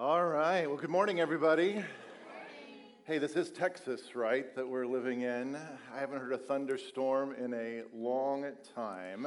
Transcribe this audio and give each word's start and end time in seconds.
All 0.00 0.24
right. 0.24 0.64
Well, 0.64 0.76
good 0.76 0.90
morning, 0.90 1.18
everybody. 1.18 1.82
Hey, 3.02 3.18
this 3.18 3.32
is 3.32 3.50
Texas, 3.50 4.14
right, 4.14 4.54
that 4.54 4.68
we're 4.68 4.86
living 4.86 5.22
in. 5.22 5.56
I 5.92 5.98
haven't 5.98 6.20
heard 6.20 6.32
a 6.32 6.38
thunderstorm 6.38 7.34
in 7.34 7.52
a 7.52 7.82
long 7.92 8.46
time. 8.76 9.26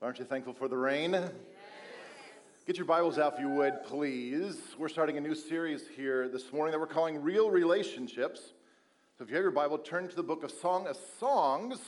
Aren't 0.00 0.18
you 0.18 0.24
thankful 0.24 0.54
for 0.54 0.66
the 0.66 0.78
rain? 0.78 1.12
Yes. 1.12 1.30
Get 2.66 2.78
your 2.78 2.86
Bibles 2.86 3.18
out 3.18 3.34
if 3.34 3.40
you 3.40 3.50
would, 3.50 3.84
please. 3.84 4.58
We're 4.78 4.88
starting 4.88 5.18
a 5.18 5.20
new 5.20 5.34
series 5.34 5.86
here 5.94 6.26
this 6.26 6.54
morning 6.54 6.72
that 6.72 6.80
we're 6.80 6.86
calling 6.86 7.22
Real 7.22 7.50
Relationships. 7.50 8.54
So 9.18 9.24
if 9.24 9.28
you 9.28 9.36
have 9.36 9.42
your 9.44 9.50
Bible, 9.50 9.76
turn 9.76 10.08
to 10.08 10.16
the 10.16 10.22
book 10.22 10.42
of 10.42 10.50
Song 10.50 10.86
of 10.86 10.96
Songs, 11.20 11.80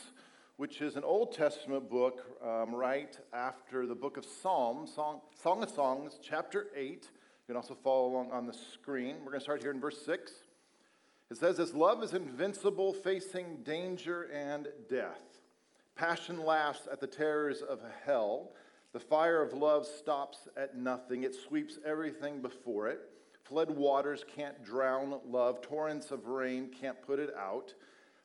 which 0.58 0.82
is 0.82 0.96
an 0.96 1.04
Old 1.04 1.32
Testament 1.32 1.88
book 1.88 2.20
um, 2.44 2.74
right 2.74 3.18
after 3.32 3.86
the 3.86 3.94
book 3.94 4.18
of 4.18 4.26
Psalms, 4.26 4.92
Song, 4.92 5.22
Song 5.42 5.62
of 5.62 5.70
Songs, 5.70 6.18
chapter 6.22 6.66
8. 6.76 7.08
You 7.50 7.54
can 7.54 7.62
also 7.62 7.76
follow 7.82 8.06
along 8.06 8.30
on 8.30 8.46
the 8.46 8.52
screen. 8.52 9.16
We're 9.24 9.32
going 9.32 9.40
to 9.40 9.42
start 9.42 9.60
here 9.60 9.72
in 9.72 9.80
verse 9.80 10.00
6. 10.06 10.30
It 11.32 11.36
says, 11.36 11.58
As 11.58 11.74
love 11.74 12.00
is 12.00 12.14
invincible, 12.14 12.92
facing 12.92 13.64
danger 13.64 14.30
and 14.32 14.68
death. 14.88 15.18
Passion 15.96 16.44
laughs 16.44 16.86
at 16.92 17.00
the 17.00 17.08
terrors 17.08 17.60
of 17.60 17.80
hell. 18.06 18.52
The 18.92 19.00
fire 19.00 19.42
of 19.42 19.52
love 19.52 19.84
stops 19.84 20.46
at 20.56 20.76
nothing, 20.76 21.24
it 21.24 21.34
sweeps 21.34 21.80
everything 21.84 22.40
before 22.40 22.86
it. 22.86 23.00
Flood 23.42 23.70
waters 23.70 24.24
can't 24.36 24.64
drown 24.64 25.18
love, 25.26 25.60
torrents 25.60 26.12
of 26.12 26.28
rain 26.28 26.70
can't 26.80 27.02
put 27.02 27.18
it 27.18 27.34
out. 27.36 27.74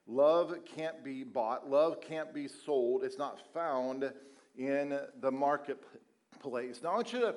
Love 0.05 0.53
can't 0.75 1.03
be 1.03 1.23
bought, 1.23 1.67
love 1.67 1.99
can't 1.99 2.31
be 2.31 2.47
sold. 2.47 3.03
It's 3.03 3.17
not 3.17 3.39
found 3.55 4.13
in 4.55 4.99
the 5.19 5.31
marketplace. 5.31 6.81
Now, 6.83 6.91
I 6.91 6.95
want 6.97 7.11
you 7.11 7.21
to 7.21 7.35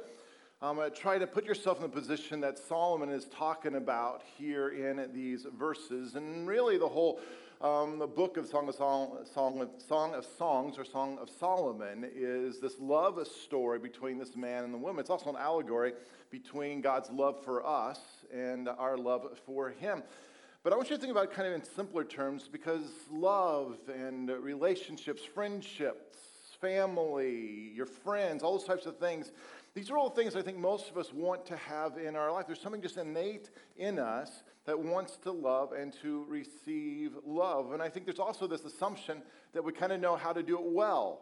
um, 0.60 0.80
try 0.94 1.18
to 1.18 1.26
put 1.26 1.44
yourself 1.44 1.78
in 1.78 1.82
the 1.82 1.88
position 1.88 2.40
that 2.40 2.58
Solomon 2.58 3.10
is 3.10 3.26
talking 3.26 3.76
about 3.76 4.22
here 4.36 4.70
in 4.70 5.08
these 5.12 5.46
verses. 5.56 6.16
And 6.16 6.48
really, 6.48 6.78
the 6.78 6.88
whole 6.88 7.20
um, 7.60 7.98
the 7.98 8.06
book 8.06 8.36
of 8.36 8.46
Song 8.46 8.68
of, 8.68 8.74
Song, 8.76 9.18
Song, 9.34 9.60
of, 9.60 9.70
Song 9.88 10.14
of 10.14 10.24
Songs 10.24 10.78
or 10.78 10.84
Song 10.84 11.18
of 11.20 11.28
Solomon 11.28 12.08
is 12.14 12.60
this 12.60 12.78
love 12.78 13.24
story 13.26 13.80
between 13.80 14.16
this 14.16 14.36
man 14.36 14.62
and 14.62 14.72
the 14.72 14.78
woman. 14.78 15.00
It's 15.00 15.10
also 15.10 15.30
an 15.30 15.36
allegory 15.36 15.92
between 16.30 16.80
God's 16.80 17.10
love 17.10 17.44
for 17.44 17.66
us 17.66 17.98
and 18.32 18.68
our 18.68 18.96
love 18.96 19.26
for 19.44 19.70
him. 19.70 20.04
But 20.62 20.72
I 20.72 20.76
want 20.76 20.90
you 20.90 20.96
to 20.96 21.00
think 21.00 21.10
about 21.10 21.24
it 21.24 21.32
kind 21.32 21.48
of 21.48 21.54
in 21.54 21.64
simpler 21.64 22.04
terms 22.04 22.48
because 22.50 22.82
love 23.10 23.76
and 23.92 24.28
relationships, 24.28 25.22
friendships, 25.22 26.18
family, 26.60 27.72
your 27.74 27.86
friends, 27.86 28.42
all 28.42 28.56
those 28.56 28.66
types 28.66 28.86
of 28.86 28.98
things 28.98 29.32
these 29.78 29.90
are 29.90 29.96
all 29.96 30.10
things 30.10 30.34
I 30.34 30.42
think 30.42 30.58
most 30.58 30.90
of 30.90 30.98
us 30.98 31.12
want 31.12 31.46
to 31.46 31.56
have 31.56 31.98
in 31.98 32.16
our 32.16 32.32
life. 32.32 32.46
There's 32.48 32.60
something 32.60 32.82
just 32.82 32.96
innate 32.96 33.50
in 33.76 34.00
us 34.00 34.42
that 34.66 34.76
wants 34.76 35.18
to 35.18 35.30
love 35.30 35.70
and 35.70 35.92
to 36.02 36.24
receive 36.28 37.12
love. 37.24 37.70
And 37.72 37.80
I 37.80 37.88
think 37.88 38.04
there's 38.04 38.18
also 38.18 38.48
this 38.48 38.64
assumption 38.64 39.22
that 39.52 39.62
we 39.62 39.72
kind 39.72 39.92
of 39.92 40.00
know 40.00 40.16
how 40.16 40.32
to 40.32 40.42
do 40.42 40.58
it 40.58 40.64
well, 40.64 41.20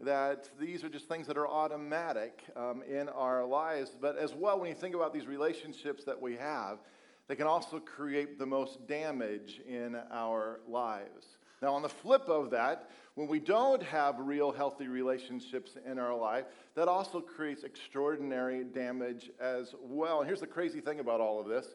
that 0.00 0.48
these 0.58 0.84
are 0.84 0.88
just 0.88 1.06
things 1.06 1.26
that 1.26 1.36
are 1.36 1.46
automatic 1.46 2.44
um, 2.56 2.82
in 2.88 3.10
our 3.10 3.44
lives. 3.44 3.94
But 4.00 4.16
as 4.16 4.34
well, 4.34 4.58
when 4.58 4.70
you 4.70 4.74
think 4.74 4.94
about 4.94 5.12
these 5.12 5.26
relationships 5.26 6.04
that 6.04 6.18
we 6.18 6.36
have, 6.36 6.78
they 7.26 7.36
can 7.36 7.46
also 7.46 7.78
create 7.78 8.38
the 8.38 8.46
most 8.46 8.86
damage 8.86 9.60
in 9.68 9.98
our 10.10 10.60
lives. 10.66 11.26
Now, 11.60 11.74
on 11.74 11.82
the 11.82 11.88
flip 11.88 12.28
of 12.28 12.50
that, 12.50 12.90
when 13.14 13.26
we 13.26 13.40
don't 13.40 13.82
have 13.82 14.20
real 14.20 14.52
healthy 14.52 14.86
relationships 14.86 15.72
in 15.84 15.98
our 15.98 16.16
life, 16.16 16.44
that 16.76 16.86
also 16.86 17.20
creates 17.20 17.64
extraordinary 17.64 18.62
damage 18.62 19.30
as 19.40 19.74
well. 19.80 20.20
And 20.20 20.28
here's 20.28 20.40
the 20.40 20.46
crazy 20.46 20.80
thing 20.80 21.00
about 21.00 21.20
all 21.20 21.40
of 21.40 21.48
this 21.48 21.74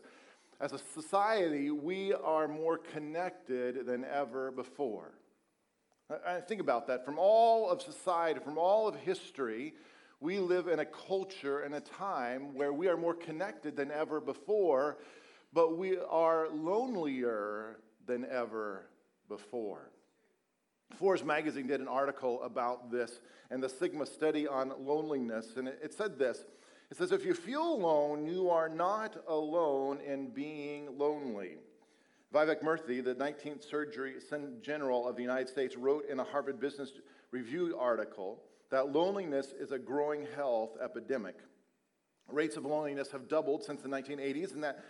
as 0.62 0.72
a 0.72 0.78
society, 0.94 1.72
we 1.72 2.14
are 2.14 2.48
more 2.48 2.78
connected 2.78 3.86
than 3.86 4.06
ever 4.06 4.50
before. 4.52 5.12
I 6.26 6.40
think 6.40 6.62
about 6.62 6.88
that. 6.88 7.04
From 7.04 7.20
all 7.20 7.70
of 7.70 7.82
society, 7.82 8.40
from 8.40 8.58
all 8.58 8.88
of 8.88 8.96
history, 8.96 9.74
we 10.22 10.40
live 10.40 10.70
in 10.70 10.80
a 10.80 10.86
culture 10.86 11.62
and 11.62 11.76
a 11.76 11.82
time 11.82 12.54
where 12.54 12.72
we 12.72 12.88
are 12.88 12.96
more 12.96 13.14
connected 13.14 13.76
than 13.76 13.92
ever 13.92 14.22
before, 14.22 15.00
but 15.52 15.78
we 15.78 15.98
are 15.98 16.48
lonelier 16.50 17.80
than 18.06 18.26
ever 18.26 18.86
before. 19.28 19.90
Forbes 20.98 21.24
magazine 21.24 21.68
did 21.68 21.82
an 21.82 21.88
article 21.88 22.42
about 22.44 22.92
this 22.92 23.20
and 23.50 23.62
the 23.62 23.68
Cigna 23.68 24.08
study 24.08 24.48
on 24.48 24.74
loneliness, 24.80 25.54
and 25.58 25.68
it, 25.68 25.94
said 25.94 26.18
this. 26.18 26.46
It 26.92 26.98
says, 26.98 27.12
if 27.12 27.26
you 27.26 27.34
feel 27.34 27.74
alone, 27.74 28.26
you 28.26 28.50
are 28.50 28.70
not 28.70 29.18
alone 29.28 30.00
in 30.06 30.30
being 30.30 30.98
lonely. 30.98 31.58
Vivek 32.34 32.62
Murthy, 32.62 33.04
the 33.04 33.16
19th 33.16 33.68
Surgeon 33.68 34.60
General 34.62 35.08
of 35.08 35.16
the 35.16 35.22
United 35.22 35.50
States, 35.50 35.76
wrote 35.76 36.10
in 36.10 36.20
a 36.20 36.24
Harvard 36.24 36.60
Business 36.60 36.92
Review 37.32 37.76
article 37.80 38.42
that 38.70 38.92
loneliness 38.92 39.54
is 39.60 39.72
a 39.72 39.80
growing 39.80 40.28
health 40.36 40.72
epidemic. 40.84 41.36
Rates 42.28 42.58
of 42.58 42.66
loneliness 42.66 43.12
have 43.12 43.28
doubled 43.28 43.64
since 43.64 43.82
the 43.82 43.90
1980s, 43.90 44.54
and 44.54 44.64
that 44.64 44.84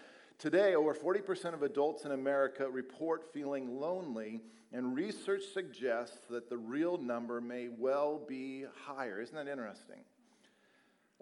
Today, 0.44 0.76
over 0.76 0.94
40% 0.94 1.54
of 1.54 1.64
adults 1.64 2.04
in 2.04 2.12
America 2.12 2.70
report 2.70 3.32
feeling 3.32 3.80
lonely, 3.80 4.42
and 4.74 4.94
research 4.94 5.44
suggests 5.54 6.28
that 6.30 6.50
the 6.50 6.58
real 6.58 6.98
number 6.98 7.40
may 7.40 7.70
well 7.70 8.20
be 8.28 8.66
higher. 8.86 9.22
Isn't 9.22 9.36
that 9.36 9.48
interesting? 9.48 10.02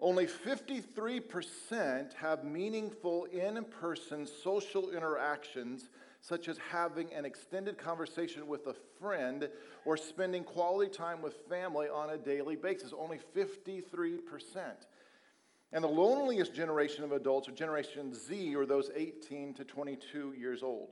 Only 0.00 0.26
53% 0.26 2.14
have 2.14 2.42
meaningful 2.42 3.26
in 3.26 3.62
person 3.62 4.26
social 4.26 4.90
interactions, 4.90 5.88
such 6.20 6.48
as 6.48 6.58
having 6.72 7.14
an 7.14 7.24
extended 7.24 7.78
conversation 7.78 8.48
with 8.48 8.66
a 8.66 8.74
friend 8.98 9.48
or 9.84 9.96
spending 9.96 10.42
quality 10.42 10.90
time 10.90 11.22
with 11.22 11.34
family 11.48 11.86
on 11.86 12.10
a 12.10 12.18
daily 12.18 12.56
basis. 12.56 12.92
Only 12.92 13.20
53%. 13.36 14.18
And 15.72 15.82
the 15.82 15.88
loneliest 15.88 16.54
generation 16.54 17.02
of 17.02 17.12
adults 17.12 17.48
are 17.48 17.52
Generation 17.52 18.14
Z, 18.14 18.54
or 18.54 18.66
those 18.66 18.90
18 18.94 19.54
to 19.54 19.64
22 19.64 20.34
years 20.38 20.62
old. 20.62 20.90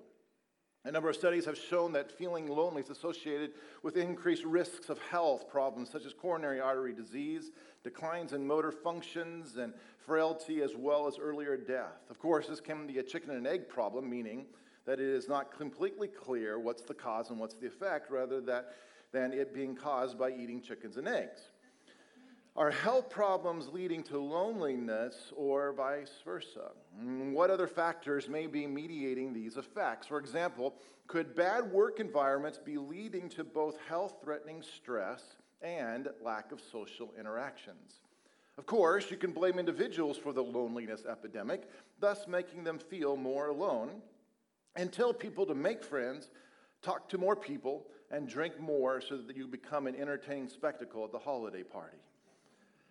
A 0.86 0.91
number 0.91 1.10
of 1.10 1.16
studies 1.16 1.44
have 1.44 1.58
shown 1.58 1.92
that 1.92 2.10
feeling 2.10 2.46
lonely 2.46 2.80
is 2.80 2.88
associated 2.88 3.50
with 3.82 3.98
increased 3.98 4.44
risks 4.44 4.88
of 4.88 4.98
health 4.98 5.46
problems 5.50 5.91
such 5.91 6.06
as 6.06 6.14
coronary 6.14 6.58
artery 6.58 6.94
disease, 6.94 7.50
declines 7.84 8.32
in 8.32 8.46
motor 8.46 8.72
functions, 8.72 9.58
and 9.58 9.74
frailty, 10.06 10.62
as 10.62 10.74
well 10.74 11.06
as 11.06 11.18
earlier 11.18 11.58
death. 11.58 12.08
Of 12.08 12.18
course, 12.18 12.47
this 12.47 12.60
can 12.60 12.86
be 12.86 12.98
a 12.98 13.02
chicken 13.02 13.30
and 13.30 13.47
egg 13.47 13.68
problem, 13.68 14.08
meaning 14.08 14.47
that 14.86 14.98
it 14.98 15.06
is 15.06 15.28
not 15.28 15.54
completely 15.54 16.08
clear 16.08 16.58
what's 16.58 16.82
the 16.82 16.94
cause 16.94 17.28
and 17.28 17.38
what's 17.38 17.54
the 17.54 17.66
effect, 17.66 18.10
rather 18.10 18.41
that, 18.41 18.76
than 19.12 19.34
it 19.34 19.52
being 19.52 19.76
caused 19.76 20.18
by 20.18 20.30
eating 20.30 20.62
chickens 20.62 20.97
and 20.97 21.06
eggs. 21.06 21.42
Are 22.56 22.71
health 22.71 23.09
problems 23.09 23.69
leading 23.69 24.03
to 24.05 24.19
loneliness 24.19 25.33
or 25.37 25.72
vice 25.72 26.11
versa? 26.25 26.72
Mm, 27.00 27.33
what 27.33 27.49
other 27.49 27.69
factors 27.69 28.28
may 28.28 28.49
be 28.49 28.66
mediating 28.66 29.33
these 29.33 29.56
effects? 29.56 30.09
For 30.09 30.19
example, 30.19 30.75
could 31.06 31.37
bad 31.37 31.71
work 31.71 32.00
environments 32.00 32.59
be 32.59 32.77
leading 32.77 33.28
to 33.31 33.44
both 33.44 33.78
health 33.89 34.16
threatening 34.22 34.62
stress 34.62 35.22
and 35.62 36.09
lack 36.22 36.50
of 36.50 36.60
social 36.60 37.12
interactions? 37.19 38.00
Of 38.59 38.66
course, 38.66 39.12
you 39.12 39.16
can 39.16 39.31
blame 39.31 39.59
individuals 39.59 40.19
for 40.19 40.33
the 40.33 40.43
loneliness 40.43 41.05
epidemic, 41.09 41.69
thus 42.00 42.27
making 42.27 42.65
them 42.65 42.78
feel 42.78 43.16
more 43.16 43.47
alone, 43.47 44.03
and 44.75 44.93
tell 44.93 45.15
people 45.15 45.47
to 45.47 45.55
make 45.55 45.84
friends, 45.84 46.31
talk 46.83 47.09
to 47.10 47.19
more 47.19 47.37
people, 47.37 47.87
and 48.10 48.28
drink 48.28 48.59
more 48.60 49.00
so 49.00 49.16
that 49.19 49.37
you 49.37 49.47
become 49.47 49.87
an 49.87 49.94
entertaining 49.94 50.49
spectacle 50.49 51.05
at 51.05 51.12
the 51.12 51.19
holiday 51.19 51.62
party. 51.62 51.97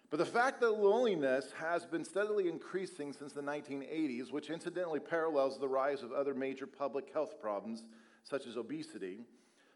But 0.10 0.18
the 0.18 0.26
fact 0.26 0.60
that 0.62 0.72
loneliness 0.72 1.52
has 1.60 1.86
been 1.86 2.04
steadily 2.04 2.50
increasing 2.50 3.14
since 3.14 3.32
the 3.32 3.42
1980s, 3.42 4.32
which 4.32 4.50
incidentally 4.50 5.00
parallels 5.00 5.60
the 5.60 5.68
rise 5.68 6.02
of 6.02 6.12
other 6.12 6.34
major 6.34 6.66
public 6.66 7.14
health 7.14 7.40
problems 7.40 7.84
such 8.24 8.48
as 8.48 8.58
obesity, 8.58 9.20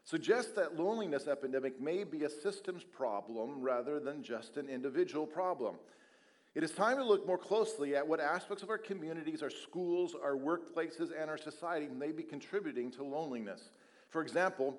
suggests 0.02 0.52
that 0.52 0.76
loneliness 0.76 1.28
epidemic 1.28 1.80
may 1.80 2.02
be 2.02 2.24
a 2.24 2.28
systems 2.28 2.82
problem 2.82 3.60
rather 3.60 4.00
than 4.00 4.22
just 4.22 4.56
an 4.56 4.68
individual 4.68 5.26
problem. 5.26 5.76
It 6.54 6.62
is 6.62 6.72
time 6.72 6.98
to 6.98 7.04
look 7.04 7.26
more 7.26 7.38
closely 7.38 7.96
at 7.96 8.06
what 8.06 8.20
aspects 8.20 8.62
of 8.62 8.70
our 8.70 8.78
communities, 8.78 9.42
our 9.42 9.50
schools, 9.50 10.14
our 10.20 10.36
workplaces, 10.36 11.10
and 11.18 11.30
our 11.30 11.38
society 11.38 11.88
may 11.88 12.12
be 12.12 12.22
contributing 12.22 12.90
to 12.92 13.04
loneliness. 13.04 13.70
For 14.10 14.20
example, 14.22 14.78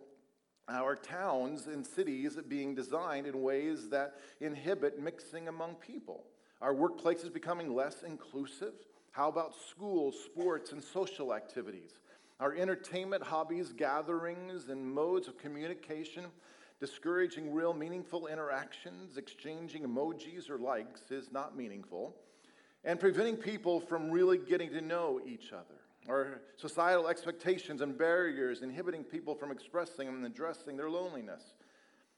our 0.68 0.96
towns 0.96 1.68
and 1.68 1.86
cities 1.86 2.38
being 2.48 2.74
designed 2.76 3.28
in 3.28 3.42
ways 3.42 3.90
that 3.90 4.16
inhibit 4.40 5.00
mixing 5.00 5.48
among 5.48 5.76
people. 5.76 6.24
Our 6.62 6.74
workplaces 6.74 7.32
becoming 7.32 7.74
less 7.74 8.04
inclusive. 8.04 8.74
How 9.12 9.30
about 9.30 9.54
schools, 9.56 10.16
sports, 10.24 10.72
and 10.72 10.84
social 10.84 11.34
activities? 11.34 11.92
Our 12.40 12.54
entertainment, 12.56 13.24
hobbies, 13.24 13.72
gatherings, 13.72 14.70
and 14.70 14.86
modes 14.86 15.28
of 15.28 15.38
communication 15.38 16.26
discouraging 16.80 17.54
real 17.54 17.74
meaningful 17.74 18.28
interactions, 18.28 19.18
exchanging 19.18 19.84
emojis 19.84 20.50
or 20.50 20.58
likes 20.58 21.10
is 21.12 21.32
not 21.32 21.56
meaningful. 21.56 22.16
and 22.88 23.00
preventing 23.00 23.36
people 23.36 23.80
from 23.80 24.12
really 24.12 24.38
getting 24.38 24.70
to 24.70 24.80
know 24.80 25.20
each 25.26 25.52
other. 25.52 25.85
Or 26.08 26.42
societal 26.56 27.08
expectations 27.08 27.82
and 27.82 27.98
barriers 27.98 28.62
inhibiting 28.62 29.04
people 29.04 29.34
from 29.34 29.52
expressing 29.52 30.08
and 30.08 30.26
addressing 30.26 30.78
their 30.78 30.90
loneliness. 30.90 31.56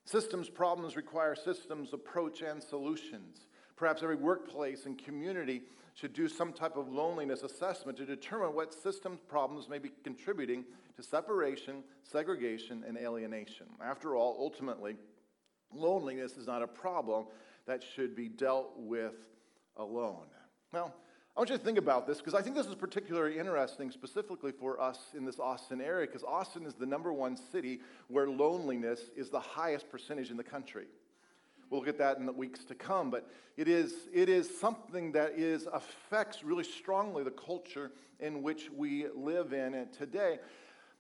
Systems 0.04 0.50
problems 0.50 0.96
require 0.96 1.36
systems 1.36 1.94
approach 1.94 2.42
and 2.42 2.62
solutions. 2.62 3.48
Perhaps 3.76 4.04
every 4.04 4.16
workplace 4.16 4.86
and 4.86 4.98
community 4.98 5.64
should 5.94 6.14
do 6.14 6.28
some 6.28 6.54
type 6.54 6.78
of 6.78 6.90
loneliness 6.90 7.44
assessment 7.44 7.98
to 7.98 8.06
determine 8.06 8.54
what 8.54 8.74
systems 8.74 9.20
problems 9.28 9.68
may 9.68 9.80
be 9.80 9.92
contributing 10.04 10.64
to 10.96 11.04
separation, 11.04 11.84
segregation, 12.04 12.84
and 12.88 12.98
alienation. 12.98 13.66
After 13.84 14.16
all, 14.16 14.36
ultimately, 14.40 14.96
loneliness 15.74 16.38
is 16.38 16.48
not 16.48 16.62
a 16.62 16.68
problem 16.68 17.26
that 17.66 17.84
should 17.84 18.16
be 18.16 18.30
dealt 18.30 18.74
with 18.78 19.28
alone. 19.76 20.28
Now, 20.72 20.94
I 21.38 21.40
want 21.40 21.52
you 21.52 21.58
to 21.58 21.64
think 21.64 21.78
about 21.78 22.08
this 22.08 22.18
because 22.18 22.34
I 22.34 22.42
think 22.42 22.56
this 22.56 22.66
is 22.66 22.74
particularly 22.74 23.38
interesting 23.38 23.92
specifically 23.92 24.52
for 24.52 24.82
us 24.82 24.98
in 25.16 25.24
this 25.24 25.40
Austin 25.40 25.80
area 25.80 26.08
because 26.08 26.24
Austin 26.24 26.66
is 26.66 26.74
the 26.74 26.88
number 26.88 27.14
one 27.14 27.38
city 27.38 27.80
where 28.08 28.28
loneliness 28.28 29.12
is 29.16 29.30
the 29.30 29.40
highest 29.40 29.88
percentage 29.92 30.32
in 30.32 30.38
the 30.38 30.44
country. 30.44 30.86
We'll 31.70 31.82
look 31.82 31.90
at 31.90 32.00
that 32.00 32.18
in 32.18 32.26
the 32.26 32.32
weeks 32.32 32.64
to 32.64 32.74
come, 32.74 33.12
but 33.12 33.30
it 33.56 33.68
is, 33.68 33.94
it 34.12 34.30
is 34.30 34.50
something 34.60 35.12
that 35.12 35.34
is 35.38 35.68
affects 35.72 36.44
really 36.44 36.64
strongly 36.64 37.24
the 37.24 37.30
culture 37.30 37.92
in 38.20 38.42
which 38.42 38.72
we 38.76 39.06
live 39.16 39.54
in 39.54 39.88
today. 39.96 40.40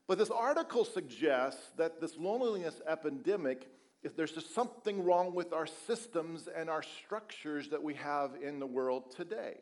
But 0.06 0.20
this 0.20 0.30
article 0.30 0.86
suggests 0.86 1.72
that 1.78 2.00
this 2.00 2.16
loneliness 2.16 2.80
epidemic, 2.88 3.72
if 4.04 4.16
there's 4.16 4.34
just 4.34 4.54
something 4.54 5.04
wrong 5.04 5.34
with 5.34 5.52
our 5.52 5.66
systems 5.66 6.48
and 6.48 6.70
our 6.70 6.84
structures 6.84 7.70
that 7.70 7.82
we 7.82 7.96
have 7.96 8.34
in 8.40 8.60
the 8.60 8.68
world 8.68 9.16
today. 9.16 9.56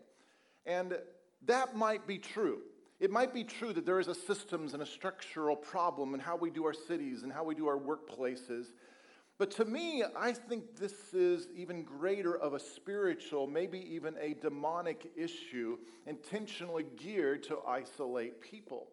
And 0.65 0.97
that 1.45 1.75
might 1.75 2.07
be 2.07 2.17
true. 2.17 2.59
It 2.99 3.11
might 3.11 3.33
be 3.33 3.43
true 3.43 3.73
that 3.73 3.85
there 3.85 3.99
is 3.99 4.07
a 4.07 4.15
systems 4.15 4.73
and 4.73 4.81
a 4.81 4.85
structural 4.85 5.55
problem 5.55 6.13
in 6.13 6.19
how 6.19 6.37
we 6.37 6.49
do 6.49 6.65
our 6.65 6.73
cities 6.73 7.23
and 7.23 7.31
how 7.31 7.43
we 7.43 7.53
do 7.53 7.67
our 7.67 7.77
workplaces. 7.77 8.67
But 9.37 9.51
to 9.51 9.65
me, 9.65 10.03
I 10.17 10.31
think 10.31 10.77
this 10.77 11.13
is 11.13 11.47
even 11.53 11.83
greater 11.83 12.37
of 12.37 12.53
a 12.53 12.59
spiritual, 12.59 13.47
maybe 13.47 13.79
even 13.93 14.15
a 14.21 14.33
demonic 14.35 15.11
issue, 15.17 15.77
intentionally 16.07 16.85
geared 16.95 17.43
to 17.43 17.57
isolate 17.67 18.39
people. 18.39 18.87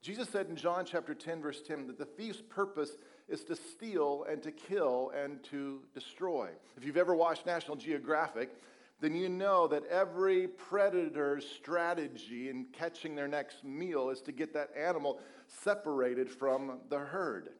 Jesus 0.00 0.28
said 0.28 0.46
in 0.46 0.54
John 0.54 0.84
chapter 0.84 1.14
10, 1.14 1.42
verse 1.42 1.60
10, 1.62 1.88
that 1.88 1.98
the 1.98 2.04
thief's 2.04 2.42
purpose 2.48 2.92
is 3.28 3.42
to 3.44 3.56
steal 3.56 4.24
and 4.30 4.40
to 4.44 4.52
kill 4.52 5.10
and 5.20 5.42
to 5.44 5.80
destroy. 5.92 6.50
If 6.76 6.84
you've 6.84 6.96
ever 6.96 7.16
watched 7.16 7.44
National 7.44 7.76
Geographic, 7.76 8.50
then 9.00 9.14
you 9.14 9.28
know 9.28 9.68
that 9.68 9.86
every 9.86 10.48
predator's 10.48 11.46
strategy 11.48 12.50
in 12.50 12.66
catching 12.72 13.14
their 13.14 13.28
next 13.28 13.64
meal 13.64 14.10
is 14.10 14.20
to 14.22 14.32
get 14.32 14.52
that 14.54 14.70
animal 14.76 15.20
separated 15.46 16.28
from 16.28 16.80
the 16.88 16.98
herd. 16.98 17.50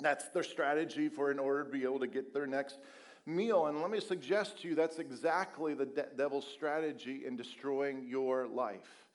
That's 0.00 0.28
their 0.30 0.42
strategy 0.42 1.08
for 1.08 1.30
in 1.30 1.38
order 1.38 1.64
to 1.64 1.70
be 1.70 1.84
able 1.84 2.00
to 2.00 2.06
get 2.06 2.32
their 2.32 2.46
next 2.46 2.78
meal. 3.26 3.66
And 3.66 3.80
let 3.80 3.90
me 3.90 4.00
suggest 4.00 4.62
to 4.62 4.68
you 4.68 4.74
that's 4.74 4.98
exactly 4.98 5.74
the 5.74 5.86
de- 5.86 6.06
devil's 6.16 6.46
strategy 6.46 7.22
in 7.26 7.36
destroying 7.36 8.06
your 8.08 8.46
life. 8.46 9.06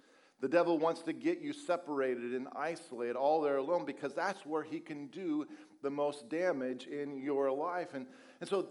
The 0.41 0.47
devil 0.47 0.77
wants 0.77 1.01
to 1.01 1.13
get 1.13 1.41
you 1.41 1.51
separated 1.51 2.33
and 2.33 2.47
isolated, 2.55 3.17
all 3.17 3.41
there 3.41 3.57
alone, 3.57 3.85
because 3.85 4.13
that's 4.13 4.45
where 4.45 4.63
he 4.63 4.79
can 4.79 5.07
do 5.07 5.45
the 5.81 5.89
most 5.89 6.29
damage 6.29 6.87
in 6.87 7.17
your 7.21 7.51
life. 7.51 7.93
And, 7.93 8.05
and 8.39 8.49
so 8.49 8.69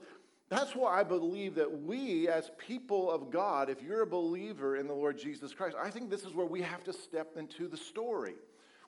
that's 0.49 0.75
why 0.75 0.99
I 0.99 1.05
believe 1.05 1.55
that 1.57 1.83
we, 1.83 2.29
as 2.29 2.51
people 2.57 3.11
of 3.11 3.31
God, 3.31 3.69
if 3.69 3.83
you're 3.83 4.03
a 4.03 4.07
believer 4.07 4.77
in 4.77 4.87
the 4.87 4.95
Lord 4.95 5.19
Jesus 5.19 5.53
Christ, 5.53 5.77
I 5.81 5.91
think 5.91 6.09
this 6.09 6.25
is 6.25 6.35
where 6.35 6.47
we 6.47 6.63
have 6.63 6.83
to 6.85 6.93
step 6.93 7.37
into 7.37 7.69
the 7.69 7.77
story. 7.77 8.35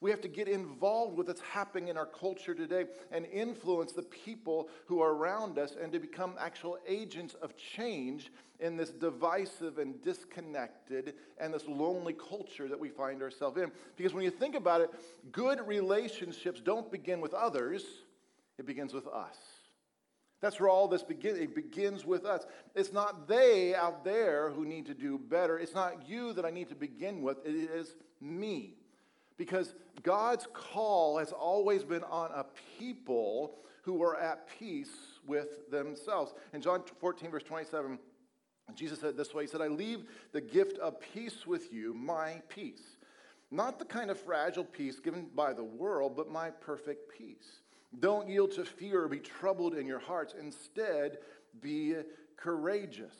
We 0.01 0.11
have 0.11 0.23
to 0.23 0.29
get 0.29 0.49
involved 0.49 1.19
with 1.19 1.29
what's 1.29 1.43
happening 1.43 1.89
in 1.89 1.99
our 1.99 2.07
culture 2.07 2.55
today 2.55 2.87
and 3.13 3.27
influence 3.27 3.93
the 3.93 4.03
people 4.03 4.71
who 4.87 5.03
are 5.03 5.13
around 5.13 5.59
us 5.59 5.77
and 5.81 5.93
to 5.93 5.99
become 5.99 6.37
actual 6.39 6.79
agents 6.89 7.35
of 7.43 7.55
change 7.59 8.33
in 8.61 8.79
this 8.79 8.91
divisive 8.91 9.77
and 9.77 10.03
disconnected 10.03 11.15
and 11.39 11.53
this 11.53 11.67
lonely 11.69 12.15
culture 12.15 12.69
that 12.69 12.81
we 12.81 12.89
find 12.89 13.21
ourselves 13.21 13.59
in. 13.59 13.71
Because 13.97 14.15
when 14.15 14.25
you 14.25 14.31
think 14.31 14.55
about 14.55 14.81
it, 14.81 14.91
good 15.33 15.61
relationships 15.67 16.61
don't 16.61 16.91
begin 16.91 17.21
with 17.21 17.35
others, 17.35 17.85
it 18.57 18.65
begins 18.65 18.95
with 18.95 19.07
us. 19.07 19.37
That's 20.41 20.59
where 20.59 20.71
all 20.71 20.89
this 20.89 21.03
begins. 21.03 21.39
It 21.39 21.55
begins 21.55 22.07
with 22.07 22.25
us. 22.25 22.47
It's 22.75 22.93
not 22.93 23.29
they 23.29 23.75
out 23.75 24.05
there 24.05 24.51
who 24.51 24.65
need 24.65 24.87
to 24.87 24.95
do 24.95 25.19
better. 25.19 25.59
It's 25.59 25.75
not 25.75 26.09
you 26.09 26.33
that 26.33 26.45
I 26.47 26.51
need 26.51 26.69
to 26.71 26.75
begin 26.75 27.23
with. 27.23 27.45
It 27.45 27.55
is 27.55 27.95
me. 28.21 28.75
Because 29.37 29.75
God's 30.03 30.47
call 30.53 31.19
has 31.19 31.33
always 31.33 31.85
been 31.85 32.05
on 32.05 32.31
a 32.33 32.47
people 32.79 33.59
who 33.83 34.03
are 34.03 34.19
at 34.19 34.49
peace 34.59 34.95
with 35.27 35.71
themselves. 35.71 36.33
In 36.53 36.61
John 36.61 36.83
14, 37.01 37.31
verse 37.31 37.43
27, 37.43 37.99
Jesus 38.75 39.01
said 39.01 39.17
this 39.17 39.35
way 39.35 39.45
He 39.45 39.49
said, 39.49 39.61
I 39.61 39.69
leave 39.69 40.05
the 40.33 40.41
gift 40.41 40.79
of 40.79 41.01
peace 41.01 41.47
with 41.47 41.73
you, 41.73 41.95
my 41.95 42.41
peace. 42.49 42.97
Not 43.51 43.79
the 43.79 43.85
kind 43.85 44.11
of 44.11 44.19
fragile 44.19 44.65
peace 44.65 45.01
given 45.01 45.27
by 45.35 45.53
the 45.53 45.65
world, 45.65 46.17
but 46.17 46.31
my 46.31 46.51
perfect 46.51 47.13
peace. 47.17 47.61
Don't 47.99 48.29
yield 48.29 48.53
to 48.53 48.65
fear 48.65 49.05
or 49.05 49.09
be 49.09 49.19
troubled 49.19 49.75
in 49.75 49.87
your 49.87 49.99
hearts. 49.99 50.35
Instead, 50.39 51.19
be 51.61 51.97
courageous. 52.37 53.15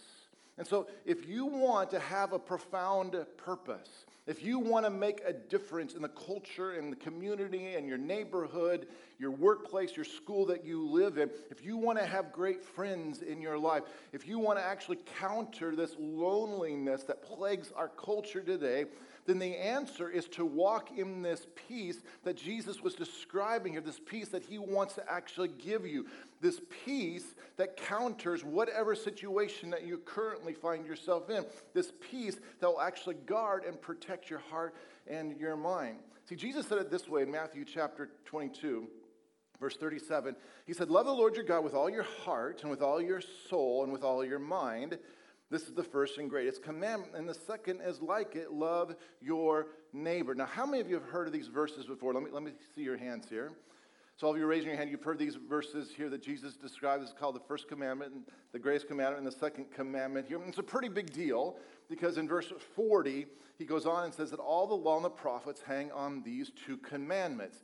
And 0.59 0.67
so, 0.67 0.89
if 1.05 1.27
you 1.29 1.47
want 1.47 1.91
to 1.91 1.99
have 1.99 2.33
a 2.33 2.39
profound 2.39 3.17
purpose, 3.37 4.05
if 4.27 4.45
you 4.45 4.59
want 4.59 4.85
to 4.85 4.91
make 4.91 5.23
a 5.27 5.33
difference 5.33 5.95
in 5.95 6.03
the 6.03 6.09
culture, 6.09 6.75
in 6.75 6.91
the 6.91 6.97
community, 6.97 7.75
in 7.75 7.89
your 7.89 7.99
neighborhood, 7.99 8.87
your 9.19 9.31
workplace, 9.31 9.97
your 9.97 10.05
school 10.05 10.47
that 10.47 10.65
you 10.65 10.87
live 10.87 11.19
in, 11.19 11.31
if 11.51 11.65
you 11.65 11.77
want 11.77 11.99
to 11.99 12.07
have 12.07 12.31
great 12.31 12.63
friends 12.63 13.23
in 13.23 13.41
your 13.41 13.59
life, 13.59 13.83
if 14.13 14.29
you 14.29 14.39
want 14.39 14.59
to 14.59 14.65
actually 14.65 14.99
counter 15.19 15.75
this 15.75 15.97
loneliness 15.99 17.03
that 17.05 17.23
plagues 17.23 17.73
our 17.75 17.89
culture 17.89 18.41
today, 18.41 18.85
then 19.31 19.39
the 19.39 19.57
answer 19.57 20.11
is 20.11 20.27
to 20.27 20.45
walk 20.45 20.99
in 20.99 21.23
this 21.23 21.47
peace 21.69 22.03
that 22.25 22.37
Jesus 22.37 22.83
was 22.83 22.95
describing 22.95 23.73
here, 23.73 23.81
this 23.81 24.01
peace 24.05 24.29
that 24.31 24.43
he 24.43 24.59
wants 24.59 24.95
to 24.95 25.09
actually 25.09 25.49
give 25.49 25.87
you, 25.87 26.07
this 26.41 26.61
peace 26.85 27.37
that 27.57 27.77
counters 27.77 28.43
whatever 28.43 28.97
situation 28.97 29.71
that 29.71 29.87
you 29.87 29.99
currently 29.99 30.53
find 30.53 30.85
yourself 30.85 31.31
in, 31.31 31.47
this 31.75 31.93
peace 32.11 32.41
that 32.59 32.67
will 32.67 32.81
actually 32.81 33.15
guard 33.15 33.65
and 33.65 33.81
protect 33.81 34.29
your 34.29 34.41
heart 34.51 34.75
and 35.07 35.39
your 35.39 35.57
mind. 35.57 35.99
See, 36.29 36.35
Jesus 36.35 36.67
said 36.67 36.79
it 36.79 36.91
this 36.91 37.09
way 37.09 37.23
in 37.23 37.31
Matthew 37.31 37.65
chapter 37.65 38.11
22. 38.25 38.89
Verse 39.61 39.77
37, 39.77 40.35
he 40.67 40.73
said, 40.73 40.89
Love 40.89 41.05
the 41.05 41.13
Lord 41.13 41.37
your 41.37 41.45
God 41.45 41.63
with 41.63 41.75
all 41.75 41.91
your 41.91 42.03
heart 42.03 42.63
and 42.63 42.71
with 42.71 42.81
all 42.81 43.01
your 43.01 43.21
soul 43.51 43.85
and 43.85 43.93
with 43.93 44.03
all 44.03 44.25
your 44.25 44.39
mind 44.39 44.99
this 45.51 45.63
is 45.63 45.73
the 45.73 45.83
first 45.83 46.19
and 46.19 46.31
greatest 46.31 46.63
commandment. 46.63 47.13
And 47.15 47.29
the 47.29 47.35
second 47.35 47.81
is 47.81 48.01
like 48.01 48.37
it 48.37 48.53
love 48.53 48.95
your 49.21 49.67
neighbor. 49.93 50.35
Now, 50.35 50.47
how 50.47 50.65
many 50.65 50.81
of 50.81 50.89
you 50.89 50.95
have 50.95 51.05
heard 51.05 51.27
of 51.27 51.33
these 51.33 51.49
verses 51.49 51.87
before? 51.87 52.15
Let 52.15 52.23
me, 52.23 52.31
let 52.33 52.43
me 52.43 52.53
see 52.75 52.83
your 52.83 52.97
hands 52.97 53.27
here. 53.29 53.51
So, 54.17 54.27
all 54.27 54.35
of 54.35 54.39
you 54.39 54.47
raising 54.47 54.69
your 54.69 54.77
hand, 54.77 54.91
you've 54.91 55.03
heard 55.03 55.19
these 55.19 55.37
verses 55.37 55.91
here 55.97 56.09
that 56.11 56.23
Jesus 56.23 56.55
describes 56.55 57.05
as 57.05 57.13
called 57.13 57.35
the 57.35 57.41
first 57.41 57.69
commandment, 57.69 58.13
and 58.13 58.23
the 58.53 58.59
greatest 58.59 58.87
commandment, 58.87 59.25
and 59.25 59.27
the 59.27 59.39
second 59.39 59.71
commandment 59.75 60.29
here. 60.29 60.39
And 60.39 60.49
it's 60.49 60.59
a 60.59 60.63
pretty 60.63 60.89
big 60.89 61.13
deal 61.13 61.57
because 61.89 62.19
in 62.19 62.29
verse 62.29 62.53
40, 62.77 63.27
he 63.59 63.65
goes 63.65 63.87
on 63.87 64.05
and 64.05 64.15
says 64.15 64.31
that 64.31 64.39
all 64.39 64.67
the 64.67 64.75
law 64.75 64.97
and 64.97 65.05
the 65.05 65.11
prophets 65.11 65.63
hang 65.67 65.91
on 65.93 66.23
these 66.23 66.53
two 66.67 66.77
commandments. 66.77 67.63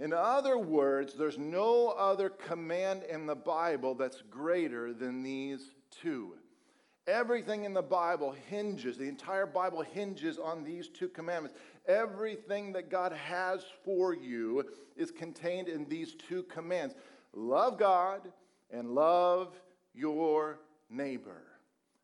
In 0.00 0.12
other 0.12 0.58
words, 0.58 1.14
there's 1.14 1.38
no 1.38 1.88
other 1.88 2.30
command 2.30 3.02
in 3.02 3.26
the 3.26 3.36
Bible 3.36 3.94
that's 3.94 4.22
greater 4.30 4.92
than 4.92 5.22
these 5.22 5.72
two. 5.90 6.34
Everything 7.08 7.64
in 7.64 7.72
the 7.72 7.80
Bible 7.80 8.34
hinges, 8.50 8.98
the 8.98 9.08
entire 9.08 9.46
Bible 9.46 9.80
hinges 9.80 10.38
on 10.38 10.62
these 10.62 10.88
two 10.88 11.08
commandments. 11.08 11.58
Everything 11.86 12.70
that 12.74 12.90
God 12.90 13.12
has 13.12 13.64
for 13.82 14.14
you 14.14 14.66
is 14.94 15.10
contained 15.10 15.68
in 15.68 15.88
these 15.88 16.14
two 16.14 16.42
commands 16.42 16.94
love 17.32 17.78
God 17.78 18.30
and 18.70 18.94
love 18.94 19.58
your 19.94 20.58
neighbor. 20.90 21.44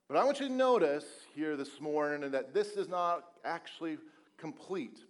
But 0.08 0.16
I 0.16 0.24
want 0.24 0.40
you 0.40 0.48
to 0.48 0.52
notice 0.52 1.04
here 1.34 1.54
this 1.56 1.82
morning 1.82 2.30
that 2.30 2.54
this 2.54 2.68
is 2.68 2.88
not 2.88 3.24
actually 3.44 3.98
complete. 4.38 5.00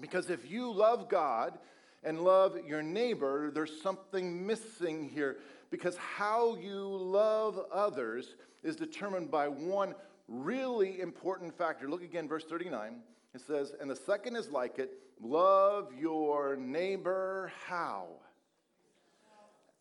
Because 0.00 0.28
if 0.28 0.50
you 0.50 0.72
love 0.72 1.08
God 1.08 1.58
and 2.02 2.20
love 2.22 2.58
your 2.66 2.82
neighbor, 2.82 3.52
there's 3.52 3.80
something 3.80 4.44
missing 4.44 5.08
here. 5.08 5.36
Because 5.70 5.96
how 5.96 6.56
you 6.56 6.84
love 6.84 7.60
others 7.72 8.34
is 8.62 8.76
determined 8.76 9.30
by 9.30 9.48
one 9.48 9.94
really 10.28 11.00
important 11.00 11.56
factor. 11.56 11.88
Look 11.88 12.02
again, 12.02 12.28
verse 12.28 12.44
39. 12.44 13.00
It 13.34 13.40
says, 13.40 13.72
And 13.80 13.90
the 13.90 13.96
second 13.96 14.36
is 14.36 14.50
like 14.50 14.78
it 14.78 14.92
love 15.20 15.92
your 15.98 16.56
neighbor 16.56 17.52
how? 17.66 18.06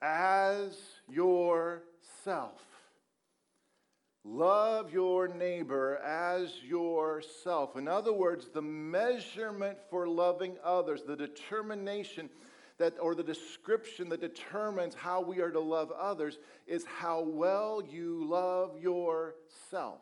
As 0.02 0.78
yourself. 1.10 2.62
Love 4.26 4.94
your 4.94 5.28
neighbor 5.28 5.98
as 5.98 6.54
yourself. 6.64 7.78
In 7.78 7.88
other 7.88 8.14
words, 8.14 8.50
the 8.54 8.62
measurement 8.62 9.78
for 9.90 10.08
loving 10.08 10.58
others, 10.64 11.02
the 11.04 11.16
determination 11.16 12.30
that, 12.80 12.96
or 13.00 13.14
the 13.14 13.24
description 13.24 14.10
that 14.10 14.22
determines 14.22 14.96
how 14.96 15.22
we 15.22 15.40
are 15.42 15.52
to 15.52 15.60
love 15.60 15.92
others, 15.92 16.40
is 16.66 16.84
how 16.86 17.22
well 17.22 17.84
you 17.88 18.26
love 18.26 18.80
yourself. 18.82 20.02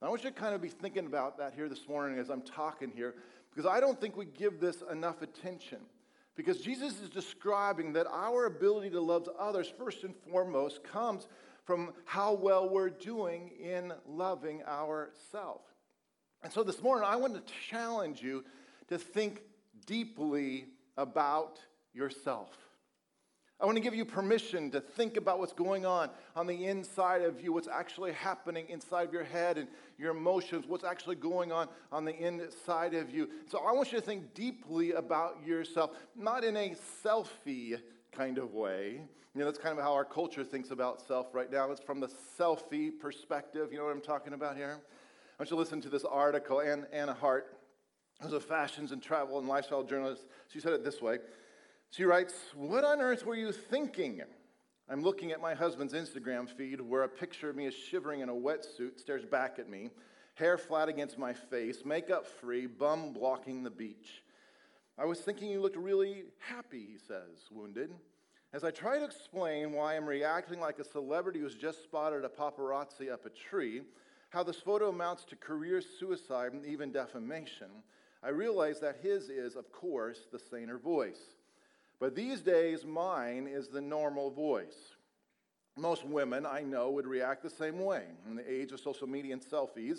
Now, 0.00 0.08
I 0.08 0.10
want 0.10 0.22
you 0.24 0.30
to 0.30 0.36
kind 0.36 0.54
of 0.54 0.60
be 0.60 0.68
thinking 0.68 1.06
about 1.06 1.38
that 1.38 1.54
here 1.54 1.68
this 1.68 1.88
morning 1.88 2.18
as 2.18 2.28
I'm 2.28 2.42
talking 2.42 2.92
here, 2.94 3.14
because 3.50 3.66
I 3.66 3.80
don't 3.80 4.00
think 4.00 4.16
we 4.16 4.26
give 4.26 4.60
this 4.60 4.82
enough 4.90 5.22
attention. 5.22 5.78
Because 6.36 6.58
Jesus 6.58 7.00
is 7.00 7.08
describing 7.08 7.94
that 7.94 8.06
our 8.06 8.46
ability 8.46 8.90
to 8.90 9.00
love 9.00 9.28
others, 9.36 9.72
first 9.76 10.04
and 10.04 10.14
foremost, 10.30 10.84
comes 10.84 11.26
from 11.64 11.92
how 12.04 12.32
well 12.32 12.68
we're 12.68 12.90
doing 12.90 13.50
in 13.60 13.92
loving 14.06 14.62
ourselves. 14.62 15.64
And 16.42 16.52
so 16.52 16.62
this 16.62 16.80
morning, 16.80 17.08
I 17.08 17.16
want 17.16 17.34
to 17.34 17.52
challenge 17.68 18.22
you 18.22 18.44
to 18.88 18.98
think 18.98 19.42
deeply 19.84 20.66
about 20.98 21.58
yourself. 21.94 22.50
I 23.60 23.66
want 23.66 23.76
to 23.76 23.82
give 23.82 23.94
you 23.94 24.04
permission 24.04 24.70
to 24.70 24.80
think 24.80 25.16
about 25.16 25.40
what's 25.40 25.52
going 25.52 25.84
on 25.84 26.10
on 26.36 26.46
the 26.46 26.66
inside 26.66 27.22
of 27.22 27.40
you, 27.40 27.52
what's 27.52 27.66
actually 27.66 28.12
happening 28.12 28.66
inside 28.68 29.08
of 29.08 29.12
your 29.12 29.24
head 29.24 29.58
and 29.58 29.66
your 29.98 30.12
emotions, 30.12 30.66
what's 30.68 30.84
actually 30.84 31.16
going 31.16 31.50
on 31.50 31.66
on 31.90 32.04
the 32.04 32.14
inside 32.14 32.94
of 32.94 33.10
you. 33.10 33.28
So 33.50 33.58
I 33.58 33.72
want 33.72 33.90
you 33.90 33.98
to 33.98 34.04
think 34.04 34.32
deeply 34.32 34.92
about 34.92 35.44
yourself, 35.44 35.90
not 36.14 36.44
in 36.44 36.56
a 36.56 36.76
selfie 37.04 37.80
kind 38.12 38.38
of 38.38 38.54
way. 38.54 39.00
You 39.34 39.40
know, 39.40 39.44
that's 39.44 39.58
kind 39.58 39.76
of 39.76 39.84
how 39.84 39.92
our 39.92 40.04
culture 40.04 40.44
thinks 40.44 40.70
about 40.70 41.04
self 41.04 41.34
right 41.34 41.50
now. 41.50 41.68
It's 41.72 41.80
from 41.80 41.98
the 41.98 42.10
selfie 42.38 42.96
perspective. 42.96 43.72
You 43.72 43.78
know 43.78 43.86
what 43.86 43.92
I'm 43.94 44.00
talking 44.00 44.34
about 44.34 44.56
here? 44.56 44.78
I 44.80 45.42
want 45.42 45.50
you 45.50 45.56
to 45.56 45.60
listen 45.60 45.80
to 45.80 45.88
this 45.88 46.04
article. 46.04 46.60
Anna 46.60 47.14
Hart, 47.14 47.57
who's 48.20 48.32
a 48.32 48.40
fashions 48.40 48.92
and 48.92 49.02
travel 49.02 49.38
and 49.38 49.48
lifestyle 49.48 49.82
journalist, 49.82 50.26
she 50.52 50.60
said 50.60 50.72
it 50.72 50.84
this 50.84 51.00
way. 51.00 51.18
She 51.90 52.04
writes, 52.04 52.34
What 52.54 52.84
on 52.84 53.00
earth 53.00 53.24
were 53.24 53.36
you 53.36 53.52
thinking? 53.52 54.22
I'm 54.90 55.02
looking 55.02 55.32
at 55.32 55.40
my 55.40 55.54
husband's 55.54 55.92
Instagram 55.92 56.48
feed 56.48 56.80
where 56.80 57.02
a 57.02 57.08
picture 57.08 57.50
of 57.50 57.56
me 57.56 57.66
is 57.66 57.74
shivering 57.74 58.20
in 58.20 58.28
a 58.28 58.34
wetsuit 58.34 58.98
stares 58.98 59.24
back 59.24 59.58
at 59.58 59.68
me, 59.68 59.90
hair 60.34 60.56
flat 60.56 60.88
against 60.88 61.18
my 61.18 61.32
face, 61.32 61.84
makeup 61.84 62.26
free, 62.26 62.66
bum 62.66 63.12
blocking 63.12 63.62
the 63.62 63.70
beach. 63.70 64.22
I 64.98 65.04
was 65.04 65.20
thinking 65.20 65.50
you 65.50 65.60
looked 65.60 65.76
really 65.76 66.24
happy, 66.38 66.86
he 66.90 66.98
says, 66.98 67.48
wounded. 67.50 67.90
As 68.52 68.64
I 68.64 68.70
try 68.70 68.98
to 68.98 69.04
explain 69.04 69.72
why 69.72 69.94
I'm 69.94 70.06
reacting 70.06 70.58
like 70.58 70.78
a 70.78 70.84
celebrity 70.84 71.38
who's 71.38 71.54
just 71.54 71.84
spotted 71.84 72.24
a 72.24 72.28
paparazzi 72.28 73.12
up 73.12 73.26
a 73.26 73.30
tree, 73.30 73.82
how 74.30 74.42
this 74.42 74.56
photo 74.56 74.88
amounts 74.88 75.24
to 75.26 75.36
career 75.36 75.82
suicide 75.82 76.54
and 76.54 76.64
even 76.64 76.90
defamation, 76.90 77.68
I 78.22 78.30
realize 78.30 78.80
that 78.80 78.98
his 79.02 79.28
is, 79.28 79.54
of 79.54 79.70
course, 79.72 80.18
the 80.32 80.38
saner 80.38 80.78
voice. 80.78 81.20
But 82.00 82.14
these 82.14 82.40
days, 82.40 82.84
mine 82.84 83.48
is 83.50 83.68
the 83.68 83.80
normal 83.80 84.30
voice. 84.30 84.94
Most 85.76 86.04
women 86.04 86.44
I 86.44 86.62
know 86.62 86.90
would 86.90 87.06
react 87.06 87.42
the 87.42 87.50
same 87.50 87.80
way. 87.80 88.04
In 88.28 88.34
the 88.34 88.52
age 88.52 88.72
of 88.72 88.80
social 88.80 89.06
media 89.06 89.32
and 89.32 89.42
selfies, 89.42 89.98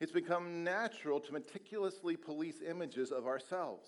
it's 0.00 0.12
become 0.12 0.64
natural 0.64 1.20
to 1.20 1.32
meticulously 1.32 2.16
police 2.16 2.60
images 2.66 3.10
of 3.10 3.26
ourselves. 3.26 3.86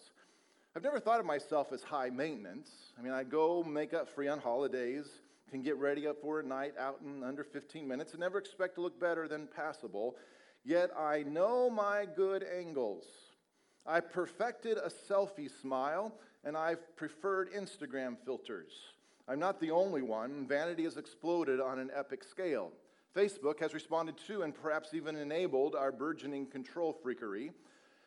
I've 0.75 0.83
never 0.83 1.01
thought 1.01 1.21
of 1.21 1.27
myself 1.27 1.73
as 1.73 1.83
high 1.83 2.11
maintenance. 2.11 2.71
I 2.99 3.03
mean, 3.03 3.13
I 3.13 3.25
go 3.25 3.63
make 3.63 3.95
up 3.95 4.09
free 4.09 4.29
on 4.29 4.39
holidays, 4.39 5.07
can 5.51 5.63
get 5.63 5.77
ready 5.77 6.07
up 6.07 6.21
for 6.21 6.41
a 6.41 6.43
night 6.43 6.75
out 6.79 7.01
in 7.05 7.23
under 7.23 7.45
15 7.45 7.87
minutes, 7.87 8.13
and 8.13 8.21
never 8.21 8.39
expect 8.39 8.75
to 8.77 8.81
look 8.81 8.99
better 9.01 9.29
than 9.29 9.47
passable. 9.47 10.17
Yet 10.65 10.91
I 10.99 11.23
know 11.23 11.71
my 11.71 12.07
good 12.17 12.45
angles. 12.45 13.05
I 13.89 14.01
perfected 14.01 14.79
a 14.79 14.91
selfie 14.91 15.51
smile 15.61 16.13
and 16.45 16.57
I've 16.57 16.97
preferred 16.97 17.53
Instagram 17.53 18.17
filters. 18.25 18.73
I'm 19.29 19.39
not 19.39 19.61
the 19.61 19.71
only 19.71 20.03
one. 20.03 20.47
Vanity 20.49 20.85
has 20.85 20.97
exploded 20.97 21.61
on 21.61 21.79
an 21.79 21.91
epic 21.95 22.25
scale. 22.25 22.73
Facebook 23.17 23.61
has 23.61 23.75
responded 23.75 24.17
to 24.27 24.43
and 24.43 24.55
perhaps 24.55 24.93
even 24.93 25.17
enabled 25.17 25.75
our 25.75 25.93
burgeoning 25.93 26.47
control 26.47 26.97
freakery. 27.05 27.51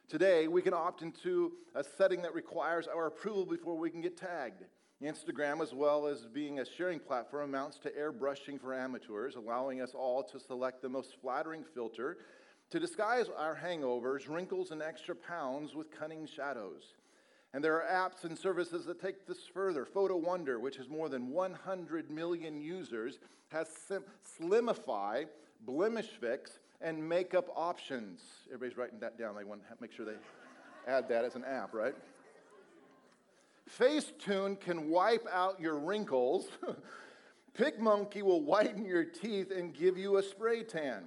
Today, 0.08 0.48
we 0.48 0.62
can 0.62 0.74
opt 0.74 1.02
into 1.02 1.54
a 1.76 1.84
setting 1.84 2.22
that 2.24 2.34
requires 2.34 2.88
our 2.88 3.08
approval 3.08 3.46
before 3.46 3.78
we 3.78 3.90
can 3.90 4.02
get 4.02 4.18
tagged. 4.18 4.64
Instagram, 5.02 5.62
as 5.62 5.74
well 5.74 6.08
as 6.08 6.26
being 6.26 6.60
a 6.60 6.66
sharing 6.66 7.00
platform, 7.00 7.50
amounts 7.50 7.80
to 7.80 7.90
airbrushing 7.92 8.60
for 8.60 8.74
amateurs, 8.74 9.36
allowing 9.36 9.82
us 9.82 9.94
all 9.94 10.24
to 10.24 10.40
select 10.40 10.82
the 10.82 10.90
most 10.90 11.16
flattering 11.22 11.64
filter 11.64 12.18
to 12.72 12.80
disguise 12.80 13.26
our 13.36 13.56
hangovers, 13.56 14.30
wrinkles, 14.30 14.72
and 14.72 14.82
extra 14.82 15.16
pounds 15.16 15.76
with 15.76 15.92
cunning 15.92 16.28
shadows. 16.28 16.94
And 17.54 17.64
there 17.64 17.82
are 17.82 18.10
apps 18.10 18.26
and 18.26 18.38
services 18.38 18.86
that 18.86 19.02
take 19.02 19.26
this 19.26 19.48
further. 19.52 19.86
Photo 19.86 20.16
Wonder, 20.16 20.60
which 20.60 20.78
has 20.78 20.88
more 20.88 21.10
than 21.10 21.30
100 21.30 22.12
million 22.12 22.62
users, 22.62 23.18
has 23.48 23.68
sim- 23.88 24.04
Slimify, 24.40 25.26
Blemish 25.66 26.10
Fix, 26.20 26.60
and 26.80 27.08
makeup 27.10 27.50
options. 27.56 28.22
Everybody's 28.48 28.78
writing 28.78 29.00
that 29.00 29.18
down. 29.18 29.36
They 29.36 29.44
want 29.44 29.62
to 29.68 29.76
make 29.82 29.92
sure 29.92 30.06
they 30.06 30.12
add 30.88 31.10
that 31.10 31.26
as 31.26 31.36
an 31.36 31.44
app, 31.44 31.74
right? 31.74 31.96
Facetune 33.80 34.60
can 34.60 34.90
wipe 34.90 35.26
out 35.32 35.60
your 35.60 35.78
wrinkles. 35.78 36.50
PicMonkey 37.58 38.22
will 38.22 38.42
whiten 38.42 38.86
your 38.86 39.04
teeth 39.04 39.52
and 39.52 39.74
give 39.74 39.98
you 39.98 40.18
a 40.18 40.24
spray 40.24 40.64
tan. 40.64 41.04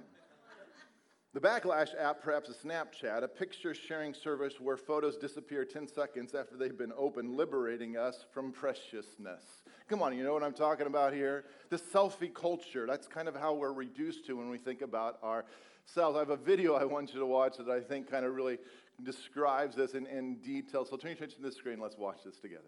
The 1.33 1.39
Backlash 1.39 1.99
app, 1.99 2.21
perhaps 2.21 2.49
a 2.49 2.53
Snapchat, 2.53 3.23
a 3.23 3.27
picture 3.27 3.73
sharing 3.73 4.13
service 4.13 4.59
where 4.59 4.77
photos 4.77 5.17
disappear 5.17 5.65
10 5.65 5.87
seconds 5.87 6.35
after 6.35 6.55
they've 6.55 6.77
been 6.77 6.93
opened, 6.95 7.35
liberating 7.35 7.97
us 7.97 8.23
from 8.31 8.51
preciousness. 8.51 9.43
Come 9.89 10.03
on, 10.03 10.15
you 10.15 10.23
know 10.23 10.33
what 10.33 10.43
I'm 10.43 10.53
talking 10.53 10.85
about 10.85 11.11
here? 11.11 11.45
The 11.71 11.77
selfie 11.77 12.31
culture. 12.31 12.85
That's 12.85 13.07
kind 13.07 13.27
of 13.27 13.35
how 13.35 13.55
we're 13.55 13.73
reduced 13.73 14.27
to 14.27 14.37
when 14.37 14.49
we 14.49 14.59
think 14.59 14.83
about 14.83 15.17
ourselves. 15.23 16.15
I 16.15 16.19
have 16.19 16.29
a 16.29 16.37
video 16.37 16.75
I 16.75 16.85
want 16.85 17.15
you 17.15 17.19
to 17.19 17.25
watch 17.25 17.57
that 17.57 17.67
I 17.67 17.79
think 17.79 18.11
kind 18.11 18.25
of 18.25 18.35
really 18.35 18.59
describes 19.01 19.75
this 19.75 19.95
in, 19.95 20.05
in 20.05 20.35
detail. 20.35 20.85
So 20.85 20.97
turn 20.97 21.09
your 21.09 21.17
attention 21.17 21.41
to 21.41 21.49
the 21.49 21.51
screen. 21.51 21.79
Let's 21.79 21.97
watch 21.97 22.17
this 22.23 22.37
together. 22.37 22.61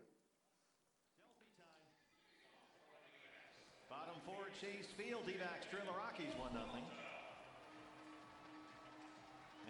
Bottom 3.92 4.16
four 4.26 4.48
Chase 4.60 4.88
Field. 4.98 5.22
D-backs 5.28 5.68
trail 5.70 5.84
the 5.86 5.96
Rockies 5.96 6.34
1 6.40 6.52
0. 6.52 6.64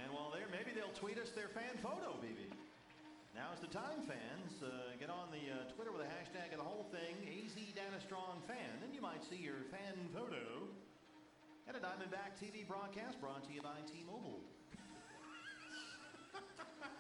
And 0.04 0.12
while 0.12 0.32
they're, 0.32 0.52
maybe 0.52 0.76
they'll 0.76 0.84
tweet 0.96 1.20
us 1.20 1.36
their 1.36 1.52
fan 1.52 1.76
photo, 1.84 2.16
BB. 2.24 2.48
Now's 3.36 3.60
the 3.60 3.68
time, 3.68 4.00
fans. 4.08 4.64
Uh, 4.64 4.96
get 4.96 5.12
on 5.12 5.28
the 5.28 5.44
uh, 5.52 5.68
Twitter 5.76 5.92
with 5.92 6.08
a 6.08 6.12
hashtag 6.16 6.56
of 6.56 6.64
the 6.64 6.68
whole 6.68 6.88
thing, 6.88 7.20
AZ 7.28 7.52
Dana 7.76 8.00
Strong 8.00 8.40
Fan. 8.48 8.80
Then 8.80 8.96
you 8.96 9.04
might 9.04 9.20
see 9.28 9.36
your 9.36 9.68
fan 9.76 9.92
photo 10.16 10.72
at 11.68 11.76
a 11.76 11.84
Diamondback 11.84 12.40
TV 12.40 12.64
broadcast 12.64 13.20
brought 13.20 13.44
to 13.44 13.52
you 13.52 13.60
by 13.60 13.76
T-Mobile. 13.92 14.40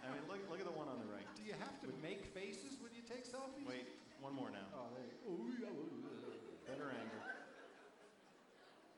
I 0.03 0.11
mean, 0.11 0.27
look, 0.27 0.43
look 0.51 0.59
at 0.59 0.67
the 0.67 0.75
one 0.75 0.91
on 0.91 0.99
the 0.99 1.07
right. 1.07 1.23
Do 1.39 1.47
you 1.47 1.55
have 1.55 1.79
to 1.87 1.89
make 2.03 2.27
faces 2.35 2.75
when 2.83 2.91
you 2.91 3.01
take 3.07 3.23
selfies? 3.23 3.63
Wait, 3.63 3.95
one 4.19 4.35
more 4.35 4.51
now. 4.51 4.67
Oh, 4.75 4.91
there 4.91 5.07
you 5.07 5.55
go. 5.63 5.71
Better 6.67 6.91
angle. 6.91 7.23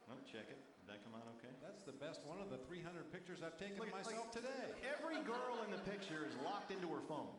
Oh, 0.10 0.18
check 0.26 0.50
it. 0.50 0.58
Did 0.58 0.90
that 0.90 1.06
come 1.06 1.14
out 1.14 1.30
okay? 1.38 1.54
That's 1.62 1.77
the 1.88 1.96
best 2.04 2.20
one 2.28 2.44
of 2.44 2.52
the 2.52 2.60
300 2.68 3.08
pictures 3.16 3.40
I've 3.40 3.56
taken 3.56 3.80
Look, 3.80 3.88
of 3.88 4.04
myself 4.04 4.28
like, 4.36 4.44
today. 4.44 4.68
Every 4.84 5.24
girl 5.24 5.64
in 5.64 5.72
the 5.72 5.80
picture 5.88 6.28
is 6.28 6.36
locked 6.44 6.70
into 6.70 6.92
her 6.92 7.00
phone. 7.08 7.32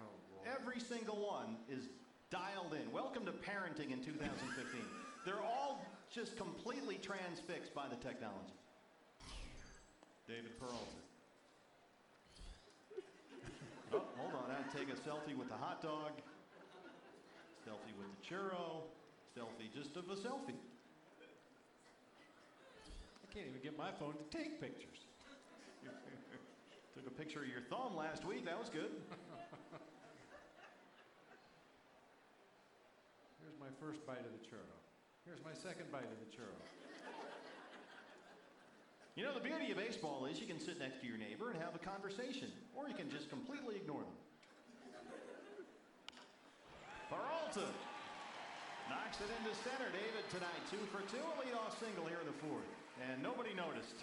Oh. 0.00 0.48
Every 0.48 0.80
single 0.80 1.20
one 1.20 1.60
is 1.68 1.92
dialed 2.32 2.72
in. 2.72 2.90
Welcome 2.90 3.28
to 3.28 3.36
parenting 3.36 3.92
in 3.92 4.00
2015. 4.00 4.80
They're 5.28 5.44
all 5.44 5.84
just 6.08 6.38
completely 6.38 6.96
transfixed 6.96 7.74
by 7.74 7.84
the 7.84 8.00
technology. 8.00 8.56
David 10.26 10.58
Peralta. 10.58 10.80
Oh, 13.92 14.02
hold 14.16 14.34
on. 14.34 14.50
I'd 14.50 14.72
take 14.76 14.88
a 14.88 14.98
selfie 14.98 15.36
with 15.36 15.48
the 15.48 15.54
hot 15.54 15.80
dog. 15.80 16.10
Selfie 17.62 17.94
with 17.96 18.08
the 18.08 18.34
churro. 18.34 18.82
Selfie 19.36 19.70
just 19.72 19.96
of 19.96 20.10
a 20.10 20.16
selfie. 20.16 20.58
I 23.36 23.44
can't 23.44 23.52
even 23.52 23.60
get 23.60 23.76
my 23.76 23.92
phone 24.00 24.16
to 24.16 24.24
take 24.32 24.64
pictures. 24.64 25.04
Took 26.96 27.04
a 27.04 27.12
picture 27.20 27.44
of 27.44 27.52
your 27.52 27.60
thumb 27.68 27.92
last 27.92 28.24
week. 28.24 28.48
That 28.48 28.56
was 28.56 28.72
good. 28.72 28.88
Here's 33.44 33.60
my 33.60 33.68
first 33.76 34.00
bite 34.08 34.24
of 34.24 34.32
the 34.32 34.40
churro. 34.40 34.80
Here's 35.28 35.44
my 35.44 35.52
second 35.52 35.92
bite 35.92 36.08
of 36.08 36.16
the 36.16 36.32
churro. 36.32 36.56
You 39.20 39.28
know, 39.28 39.36
the 39.36 39.44
beauty 39.44 39.68
of 39.68 39.76
baseball 39.76 40.24
is 40.24 40.40
you 40.40 40.48
can 40.48 40.56
sit 40.56 40.80
next 40.80 41.04
to 41.04 41.06
your 41.06 41.20
neighbor 41.20 41.52
and 41.52 41.60
have 41.60 41.76
a 41.76 41.82
conversation, 41.84 42.48
or 42.72 42.88
you 42.88 42.96
can 42.96 43.12
just 43.12 43.28
completely 43.28 43.76
ignore 43.76 44.00
them. 44.00 44.16
Peralta. 47.12 47.68
Knocks 48.88 49.20
it 49.20 49.28
into 49.28 49.52
center. 49.60 49.92
David 49.92 50.24
tonight, 50.32 50.64
two 50.72 50.80
for 50.88 51.04
two. 51.12 51.20
A 51.20 51.36
leadoff 51.44 51.76
single 51.76 52.08
here 52.08 52.24
in 52.24 52.32
the 52.32 52.40
fourth. 52.40 52.64
And 53.02 53.22
nobody 53.22 53.54
noticed. 53.54 53.94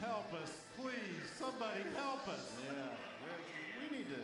Help 0.00 0.32
us, 0.42 0.52
please. 0.78 0.94
Somebody 1.38 1.80
help 1.96 2.28
us. 2.28 2.52
Yeah. 2.64 2.88
We 3.80 3.96
need 3.96 4.06
to. 4.08 4.20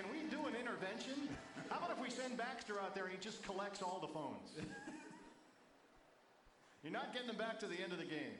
Can 0.00 0.10
we 0.10 0.28
do 0.30 0.46
an 0.46 0.54
intervention? 0.56 1.28
How 1.68 1.78
about 1.78 1.90
if 1.90 2.00
we 2.02 2.10
send 2.10 2.36
Baxter 2.36 2.80
out 2.80 2.94
there 2.94 3.04
and 3.04 3.12
he 3.12 3.18
just 3.18 3.42
collects 3.42 3.82
all 3.82 3.98
the 4.00 4.08
phones? 4.08 4.56
You're 6.82 6.92
not 6.92 7.12
getting 7.12 7.28
them 7.28 7.36
back 7.36 7.60
to 7.60 7.66
the 7.66 7.80
end 7.80 7.92
of 7.92 7.98
the 7.98 8.04
game. 8.04 8.36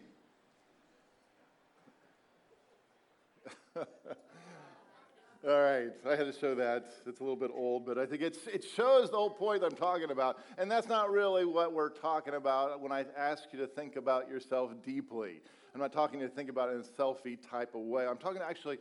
All 5.45 5.61
right, 5.61 5.91
I 6.09 6.15
had 6.15 6.27
to 6.27 6.33
show 6.33 6.55
that. 6.55 6.85
It's 7.05 7.19
a 7.19 7.23
little 7.23 7.37
bit 7.37 7.51
old, 7.53 7.85
but 7.85 7.99
I 7.99 8.07
think 8.07 8.23
it's, 8.23 8.47
it 8.47 8.65
shows 8.77 9.11
the 9.11 9.17
whole 9.17 9.31
point 9.31 9.65
I'm 9.65 9.75
talking 9.75 10.13
about. 10.13 10.39
And 10.57 10.71
that's 10.71 10.89
not 10.89 11.11
really 11.11 11.45
what 11.45 11.73
we're 11.73 11.89
talking 11.89 12.35
about 12.35 12.81
when 12.81 12.93
I 12.93 13.05
ask 13.17 13.45
you 13.53 13.59
to 13.59 13.67
think 13.67 13.97
about 13.97 14.29
yourself 14.29 14.71
deeply. 14.85 15.41
I'm 15.75 15.81
not 15.81 15.93
talking 15.93 16.21
to 16.21 16.29
think 16.29 16.49
about 16.49 16.69
it 16.69 16.75
in 16.75 16.81
a 16.81 16.85
selfie 16.85 17.39
type 17.51 17.75
of 17.75 17.81
way. 17.81 18.07
I'm 18.07 18.19
talking 18.19 18.39
to 18.39 18.47
actually 18.47 18.79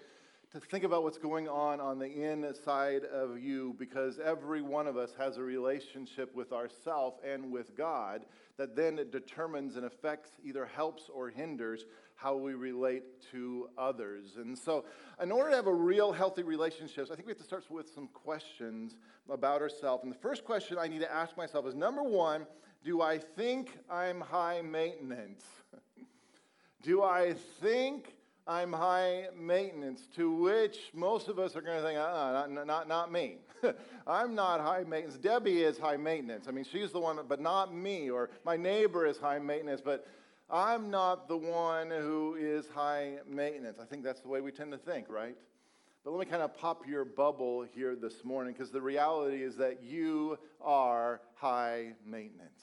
to 0.51 0.59
think 0.59 0.83
about 0.83 1.01
what's 1.01 1.17
going 1.17 1.47
on 1.47 1.79
on 1.79 1.97
the 1.97 2.29
inside 2.29 3.05
of 3.05 3.39
you 3.39 3.73
because 3.79 4.19
every 4.19 4.61
one 4.61 4.85
of 4.85 4.97
us 4.97 5.13
has 5.17 5.37
a 5.37 5.41
relationship 5.41 6.35
with 6.35 6.51
ourself 6.51 7.15
and 7.25 7.51
with 7.51 7.75
God 7.75 8.25
that 8.57 8.75
then 8.75 8.99
determines 9.11 9.77
and 9.77 9.85
affects 9.85 10.31
either 10.43 10.65
helps 10.65 11.09
or 11.11 11.29
hinders 11.29 11.85
how 12.21 12.35
we 12.35 12.53
relate 12.53 13.03
to 13.31 13.67
others. 13.77 14.35
And 14.37 14.57
so, 14.57 14.85
in 15.21 15.31
order 15.31 15.49
to 15.49 15.55
have 15.55 15.67
a 15.67 15.73
real 15.73 16.11
healthy 16.11 16.43
relationships, 16.43 17.09
I 17.11 17.15
think 17.15 17.27
we 17.27 17.31
have 17.31 17.39
to 17.39 17.43
start 17.43 17.69
with 17.69 17.89
some 17.89 18.07
questions 18.07 18.95
about 19.29 19.61
ourselves. 19.61 20.03
And 20.03 20.11
the 20.11 20.17
first 20.17 20.45
question 20.45 20.77
I 20.79 20.87
need 20.87 21.01
to 21.01 21.11
ask 21.11 21.35
myself 21.35 21.65
is 21.65 21.73
number 21.73 22.03
1, 22.03 22.45
do 22.83 23.01
I 23.01 23.17
think 23.17 23.77
I'm 23.89 24.21
high 24.21 24.61
maintenance? 24.61 25.43
do 26.83 27.01
I 27.01 27.33
think 27.61 28.15
I'm 28.45 28.73
high 28.73 29.27
maintenance, 29.39 30.07
to 30.15 30.31
which 30.31 30.77
most 30.93 31.27
of 31.27 31.39
us 31.39 31.55
are 31.55 31.61
going 31.61 31.81
to 31.81 31.87
think, 31.87 31.97
uh, 31.97 32.47
not, 32.47 32.67
not, 32.67 32.87
not 32.87 33.11
me. 33.11 33.37
I'm 34.07 34.35
not 34.35 34.61
high 34.61 34.83
maintenance. 34.83 35.17
Debbie 35.17 35.63
is 35.63 35.77
high 35.77 35.97
maintenance. 35.97 36.47
I 36.47 36.51
mean, 36.51 36.65
she's 36.65 36.91
the 36.91 36.99
one, 36.99 37.19
but 37.27 37.39
not 37.39 37.73
me. 37.73 38.09
Or 38.09 38.29
my 38.43 38.57
neighbor 38.57 39.05
is 39.05 39.17
high 39.17 39.39
maintenance, 39.39 39.81
but 39.83 40.05
I'm 40.51 40.89
not 40.89 41.29
the 41.29 41.37
one 41.37 41.89
who 41.89 42.35
is 42.37 42.67
high 42.67 43.19
maintenance. 43.25 43.79
I 43.81 43.85
think 43.85 44.03
that's 44.03 44.19
the 44.19 44.27
way 44.27 44.41
we 44.41 44.51
tend 44.51 44.73
to 44.73 44.77
think, 44.77 45.05
right? 45.07 45.37
But 46.03 46.11
let 46.11 46.19
me 46.19 46.25
kind 46.25 46.41
of 46.41 46.57
pop 46.57 46.85
your 46.85 47.05
bubble 47.05 47.65
here 47.73 47.95
this 47.95 48.25
morning 48.25 48.51
because 48.51 48.69
the 48.69 48.81
reality 48.81 49.43
is 49.43 49.55
that 49.57 49.81
you 49.81 50.37
are 50.59 51.21
high 51.35 51.93
maintenance. 52.05 52.59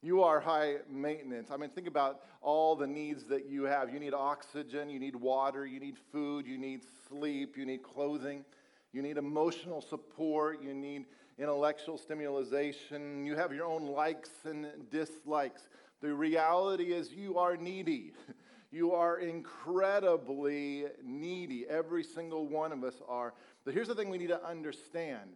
You 0.00 0.22
are 0.22 0.38
high 0.38 0.76
maintenance. 0.88 1.50
I 1.50 1.56
mean, 1.56 1.70
think 1.70 1.88
about 1.88 2.20
all 2.40 2.76
the 2.76 2.86
needs 2.86 3.24
that 3.24 3.46
you 3.46 3.64
have. 3.64 3.92
You 3.92 3.98
need 3.98 4.14
oxygen, 4.14 4.88
you 4.88 5.00
need 5.00 5.16
water, 5.16 5.66
you 5.66 5.80
need 5.80 5.96
food, 6.12 6.46
you 6.46 6.56
need 6.56 6.82
sleep, 7.08 7.56
you 7.56 7.66
need 7.66 7.82
clothing, 7.82 8.44
you 8.92 9.02
need 9.02 9.16
emotional 9.16 9.80
support, 9.80 10.62
you 10.62 10.72
need 10.72 11.06
intellectual 11.36 11.98
stimulation, 11.98 13.26
you 13.26 13.34
have 13.34 13.52
your 13.52 13.66
own 13.66 13.86
likes 13.86 14.30
and 14.44 14.66
dislikes. 14.90 15.68
The 16.00 16.12
reality 16.12 16.92
is, 16.92 17.12
you 17.12 17.38
are 17.38 17.56
needy. 17.56 18.12
You 18.74 18.90
are 18.90 19.20
incredibly 19.20 20.86
needy. 21.04 21.64
Every 21.68 22.02
single 22.02 22.48
one 22.48 22.72
of 22.72 22.82
us 22.82 23.00
are. 23.06 23.32
But 23.64 23.72
here's 23.72 23.86
the 23.86 23.94
thing 23.94 24.10
we 24.10 24.18
need 24.18 24.30
to 24.30 24.44
understand 24.44 25.30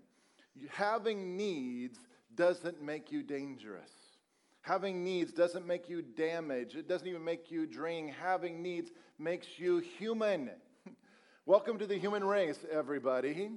having 0.70 1.36
needs 1.36 2.00
doesn't 2.34 2.82
make 2.82 3.12
you 3.12 3.22
dangerous. 3.22 3.92
Having 4.62 5.04
needs 5.04 5.32
doesn't 5.32 5.66
make 5.66 5.88
you 5.88 6.02
damaged. 6.02 6.74
It 6.74 6.88
doesn't 6.88 7.06
even 7.06 7.24
make 7.24 7.50
you 7.50 7.64
draining. 7.64 8.12
Having 8.12 8.60
needs 8.60 8.90
makes 9.20 9.46
you 9.56 9.78
human. 9.78 10.50
Welcome 11.46 11.78
to 11.78 11.86
the 11.86 11.96
human 11.96 12.24
race, 12.24 12.58
everybody. 12.70 13.50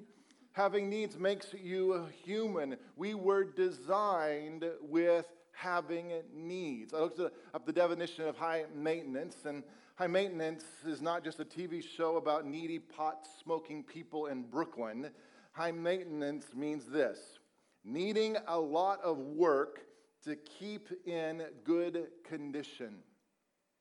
Having 0.54 0.89
needs 0.89 1.17
makes 1.17 1.54
you 1.54 2.06
human. 2.23 2.78
We 2.95 3.15
were 3.15 3.43
designed 3.43 4.63
with 4.80 5.26
having 5.62 6.12
needs. 6.34 6.93
I 6.93 7.00
looked 7.00 7.19
up 7.19 7.65
the 7.65 7.74
definition 7.74 8.28
of 8.28 8.36
high 8.36 8.65
maintenance, 8.76 9.45
and 9.45 9.63
high 9.95 10.08
maintenance 10.08 10.65
is 10.88 11.02
not 11.02 11.24
just 11.24 11.39
a 11.39 11.45
TV 11.45 11.84
show 11.84 12.17
about 12.17 12.45
needy 12.45 12.80
pot 12.80 13.28
smoking 13.43 13.84
people 13.84 14.28
in 14.28 14.43
Brooklyn. 14.43 15.12
High 15.52 15.71
maintenance 15.71 16.47
means 16.56 16.86
this 16.86 17.39
needing 17.84 18.38
a 18.47 18.60
lot 18.60 19.02
of 19.04 19.17
work 19.17 19.82
to 20.24 20.36
keep 20.36 20.89
in 21.06 21.43
good 21.63 22.08
condition. 22.24 22.97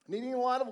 Needing 0.09 0.35
a 0.35 0.39
lot 0.39 0.63
of, 0.63 0.69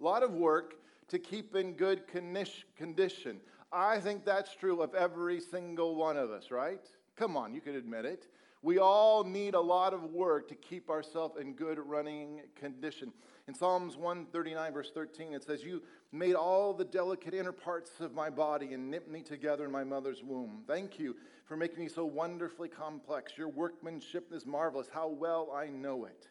lot 0.00 0.22
of 0.22 0.32
work 0.32 0.74
to 1.08 1.18
keep 1.18 1.56
in 1.56 1.72
good 1.72 2.02
condition. 2.06 3.40
I 3.72 4.00
think 4.00 4.24
that's 4.24 4.54
true 4.54 4.82
of 4.82 4.94
every 4.94 5.40
single 5.40 5.96
one 5.96 6.16
of 6.16 6.30
us, 6.30 6.50
right? 6.50 6.86
Come 7.16 7.36
on, 7.36 7.54
you 7.54 7.60
could 7.60 7.74
admit 7.74 8.04
it. 8.04 8.28
We 8.62 8.78
all 8.78 9.22
need 9.22 9.54
a 9.54 9.60
lot 9.60 9.94
of 9.94 10.02
work 10.04 10.48
to 10.48 10.54
keep 10.56 10.90
ourselves 10.90 11.36
in 11.40 11.52
good 11.52 11.78
running 11.78 12.40
condition. 12.56 13.12
In 13.46 13.54
Psalms 13.54 13.96
139, 13.96 14.72
verse 14.72 14.90
13, 14.92 15.32
it 15.32 15.44
says, 15.44 15.62
You 15.62 15.82
made 16.10 16.34
all 16.34 16.74
the 16.74 16.84
delicate 16.84 17.34
inner 17.34 17.52
parts 17.52 17.92
of 18.00 18.12
my 18.12 18.30
body 18.30 18.74
and 18.74 18.90
knit 18.90 19.08
me 19.10 19.22
together 19.22 19.64
in 19.64 19.70
my 19.70 19.84
mother's 19.84 20.24
womb. 20.24 20.64
Thank 20.66 20.98
you 20.98 21.14
for 21.46 21.56
making 21.56 21.78
me 21.78 21.88
so 21.88 22.04
wonderfully 22.04 22.68
complex. 22.68 23.38
Your 23.38 23.48
workmanship 23.48 24.32
is 24.32 24.44
marvelous. 24.44 24.88
How 24.92 25.08
well 25.08 25.52
I 25.54 25.68
know 25.68 26.04
it. 26.04 26.28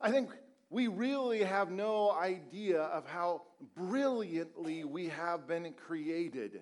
I 0.00 0.10
think 0.10 0.30
we 0.68 0.88
really 0.88 1.42
have 1.42 1.70
no 1.70 2.10
idea 2.12 2.82
of 2.82 3.06
how 3.06 3.42
brilliantly 3.76 4.84
we 4.84 5.08
have 5.08 5.46
been 5.46 5.72
created. 5.72 6.60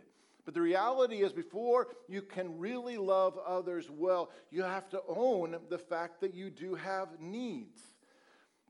But 0.49 0.55
the 0.55 0.63
reality 0.63 1.17
is, 1.17 1.35
before 1.35 1.89
you 2.09 2.23
can 2.23 2.59
really 2.59 2.97
love 2.97 3.39
others 3.47 3.91
well, 3.91 4.31
you 4.51 4.63
have 4.63 4.89
to 4.89 5.03
own 5.07 5.59
the 5.69 5.77
fact 5.77 6.23
that 6.23 6.33
you 6.33 6.49
do 6.49 6.75
have 6.75 7.21
needs. 7.21 7.83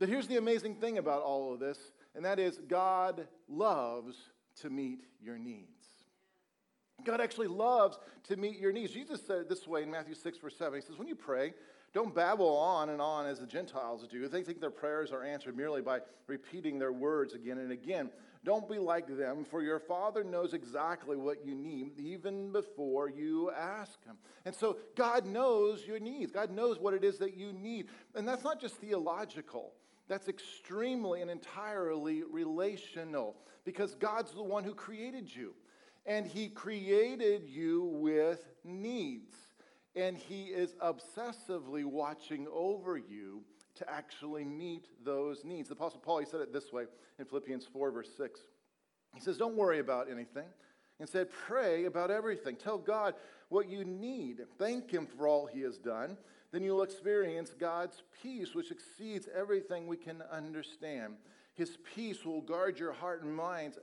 But 0.00 0.08
here's 0.08 0.26
the 0.26 0.38
amazing 0.38 0.74
thing 0.74 0.98
about 0.98 1.22
all 1.22 1.54
of 1.54 1.60
this, 1.60 1.78
and 2.16 2.24
that 2.24 2.40
is 2.40 2.58
God 2.66 3.28
loves 3.46 4.16
to 4.62 4.70
meet 4.70 5.04
your 5.22 5.38
needs. 5.38 5.86
God 7.04 7.20
actually 7.20 7.46
loves 7.46 7.96
to 8.24 8.36
meet 8.36 8.58
your 8.58 8.72
needs. 8.72 8.92
Jesus 8.92 9.24
said 9.24 9.42
it 9.42 9.48
this 9.48 9.68
way 9.68 9.84
in 9.84 9.90
Matthew 9.92 10.16
6, 10.16 10.38
verse 10.38 10.56
7. 10.58 10.80
He 10.80 10.84
says, 10.84 10.98
When 10.98 11.06
you 11.06 11.14
pray, 11.14 11.54
don't 11.94 12.12
babble 12.12 12.56
on 12.56 12.88
and 12.88 13.00
on 13.00 13.24
as 13.26 13.38
the 13.38 13.46
Gentiles 13.46 14.04
do. 14.10 14.26
They 14.26 14.42
think 14.42 14.60
their 14.60 14.70
prayers 14.72 15.12
are 15.12 15.22
answered 15.22 15.56
merely 15.56 15.82
by 15.82 16.00
repeating 16.26 16.80
their 16.80 16.92
words 16.92 17.34
again 17.34 17.58
and 17.58 17.70
again. 17.70 18.10
Don't 18.44 18.68
be 18.68 18.78
like 18.78 19.06
them, 19.08 19.44
for 19.44 19.62
your 19.62 19.80
Father 19.80 20.22
knows 20.22 20.54
exactly 20.54 21.16
what 21.16 21.44
you 21.44 21.54
need 21.54 21.98
even 21.98 22.52
before 22.52 23.10
you 23.10 23.50
ask 23.50 24.02
Him. 24.04 24.16
And 24.44 24.54
so 24.54 24.78
God 24.94 25.26
knows 25.26 25.84
your 25.86 25.98
needs. 25.98 26.30
God 26.30 26.50
knows 26.50 26.78
what 26.78 26.94
it 26.94 27.04
is 27.04 27.18
that 27.18 27.36
you 27.36 27.52
need. 27.52 27.88
And 28.14 28.26
that's 28.26 28.44
not 28.44 28.60
just 28.60 28.76
theological, 28.76 29.72
that's 30.08 30.28
extremely 30.28 31.20
and 31.20 31.30
entirely 31.30 32.22
relational 32.22 33.36
because 33.64 33.94
God's 33.94 34.32
the 34.32 34.42
one 34.42 34.64
who 34.64 34.74
created 34.74 35.34
you. 35.34 35.54
And 36.06 36.26
He 36.26 36.48
created 36.48 37.44
you 37.46 37.84
with 37.84 38.48
needs. 38.64 39.36
And 39.94 40.16
He 40.16 40.44
is 40.44 40.74
obsessively 40.82 41.84
watching 41.84 42.46
over 42.50 42.96
you 42.96 43.42
to 43.78 43.90
actually 43.90 44.44
meet 44.44 44.86
those 45.04 45.44
needs. 45.44 45.68
The 45.68 45.74
Apostle 45.74 46.00
Paul, 46.00 46.18
he 46.18 46.26
said 46.26 46.40
it 46.40 46.52
this 46.52 46.72
way 46.72 46.84
in 47.18 47.24
Philippians 47.24 47.66
4, 47.72 47.90
verse 47.90 48.10
6. 48.16 48.40
He 49.14 49.20
says, 49.20 49.38
Don't 49.38 49.56
worry 49.56 49.78
about 49.78 50.10
anything. 50.10 50.46
Instead, 51.00 51.30
pray 51.30 51.84
about 51.84 52.10
everything. 52.10 52.56
Tell 52.56 52.78
God 52.78 53.14
what 53.48 53.68
you 53.68 53.84
need. 53.84 54.42
Thank 54.58 54.90
Him 54.90 55.06
for 55.06 55.28
all 55.28 55.46
He 55.46 55.60
has 55.62 55.78
done. 55.78 56.16
Then 56.50 56.62
you'll 56.62 56.82
experience 56.82 57.52
God's 57.58 58.02
peace, 58.22 58.54
which 58.54 58.70
exceeds 58.70 59.28
everything 59.34 59.86
we 59.86 59.96
can 59.96 60.22
understand. 60.32 61.14
His 61.54 61.78
peace 61.94 62.24
will 62.24 62.40
guard 62.40 62.78
your 62.78 62.92
heart 62.92 63.22
and 63.22 63.34
minds 63.34 63.78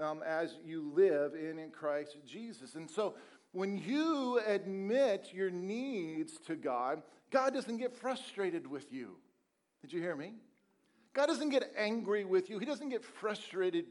um, 0.00 0.22
as 0.26 0.56
you 0.64 0.92
live 0.94 1.34
in, 1.34 1.58
in 1.58 1.70
Christ 1.70 2.16
Jesus. 2.26 2.74
And 2.74 2.90
so, 2.90 3.14
when 3.52 3.78
you 3.78 4.40
admit 4.46 5.30
your 5.32 5.50
needs 5.50 6.36
to 6.46 6.56
God, 6.56 7.02
God 7.30 7.54
doesn't 7.54 7.78
get 7.78 7.94
frustrated 7.94 8.66
with 8.66 8.92
you. 8.92 9.16
Did 9.82 9.92
you 9.92 10.00
hear 10.00 10.16
me? 10.16 10.34
God 11.12 11.26
doesn't 11.26 11.50
get 11.50 11.72
angry 11.76 12.24
with 12.24 12.50
you. 12.50 12.58
He 12.58 12.66
doesn't 12.66 12.90
get 12.90 13.04
frustrated 13.04 13.86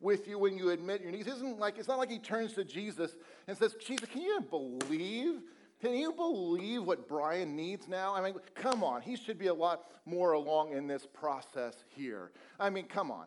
with 0.00 0.26
you 0.26 0.38
when 0.38 0.56
you 0.56 0.70
admit 0.70 1.02
your 1.02 1.10
needs. 1.10 1.26
It 1.26 1.34
isn't 1.34 1.58
like, 1.58 1.78
it's 1.78 1.88
not 1.88 1.98
like 1.98 2.10
he 2.10 2.18
turns 2.18 2.54
to 2.54 2.64
Jesus 2.64 3.16
and 3.46 3.56
says, 3.56 3.74
Jesus, 3.74 4.08
can 4.08 4.22
you 4.22 4.40
believe? 4.40 5.42
Can 5.80 5.94
you 5.94 6.12
believe 6.12 6.84
what 6.84 7.08
Brian 7.08 7.56
needs 7.56 7.88
now? 7.88 8.14
I 8.14 8.22
mean, 8.22 8.34
come 8.54 8.82
on. 8.82 9.02
He 9.02 9.16
should 9.16 9.38
be 9.38 9.48
a 9.48 9.54
lot 9.54 9.84
more 10.06 10.32
along 10.32 10.72
in 10.72 10.86
this 10.86 11.06
process 11.06 11.84
here. 11.94 12.32
I 12.58 12.70
mean, 12.70 12.86
come 12.86 13.10
on. 13.10 13.26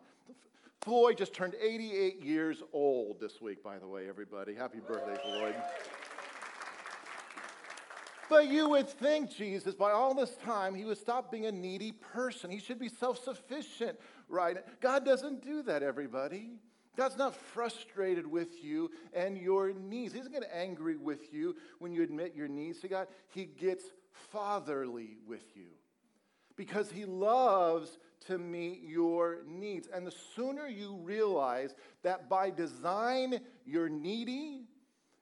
Floyd 0.81 1.17
just 1.17 1.33
turned 1.33 1.55
88 1.61 2.21
years 2.21 2.61
old 2.73 3.19
this 3.19 3.39
week, 3.39 3.63
by 3.63 3.79
the 3.79 3.87
way, 3.87 4.09
everybody. 4.09 4.53
Happy 4.53 4.79
birthday, 4.79 5.17
Floyd. 5.23 5.55
But 8.33 8.49
you 8.49 8.67
would 8.69 8.89
think 8.89 9.29
Jesus, 9.29 9.75
by 9.75 9.91
all 9.91 10.15
this 10.15 10.35
time, 10.43 10.73
he 10.73 10.85
would 10.85 10.97
stop 10.97 11.31
being 11.31 11.45
a 11.45 11.51
needy 11.51 11.91
person. 11.91 12.49
He 12.49 12.57
should 12.57 12.79
be 12.79 12.89
self 12.89 13.23
sufficient, 13.23 13.99
right? 14.27 14.57
God 14.81 15.05
doesn't 15.05 15.43
do 15.43 15.61
that, 15.61 15.83
everybody. 15.83 16.53
God's 16.97 17.15
not 17.15 17.35
frustrated 17.35 18.25
with 18.25 18.63
you 18.63 18.89
and 19.13 19.37
your 19.37 19.71
needs. 19.71 20.13
He 20.13 20.19
doesn't 20.19 20.33
get 20.33 20.49
angry 20.51 20.97
with 20.97 21.31
you 21.31 21.55
when 21.77 21.93
you 21.93 22.01
admit 22.01 22.33
your 22.35 22.47
needs 22.47 22.79
to 22.79 22.87
God. 22.87 23.05
He 23.27 23.45
gets 23.45 23.83
fatherly 24.31 25.17
with 25.27 25.55
you 25.55 25.67
because 26.55 26.89
He 26.89 27.05
loves 27.05 27.99
to 28.25 28.39
meet 28.39 28.81
your 28.81 29.43
needs. 29.47 29.87
And 29.93 30.07
the 30.07 30.13
sooner 30.35 30.67
you 30.67 30.95
realize 31.03 31.75
that 32.01 32.29
by 32.29 32.49
design 32.49 33.41
you're 33.63 33.89
needy, 33.89 34.63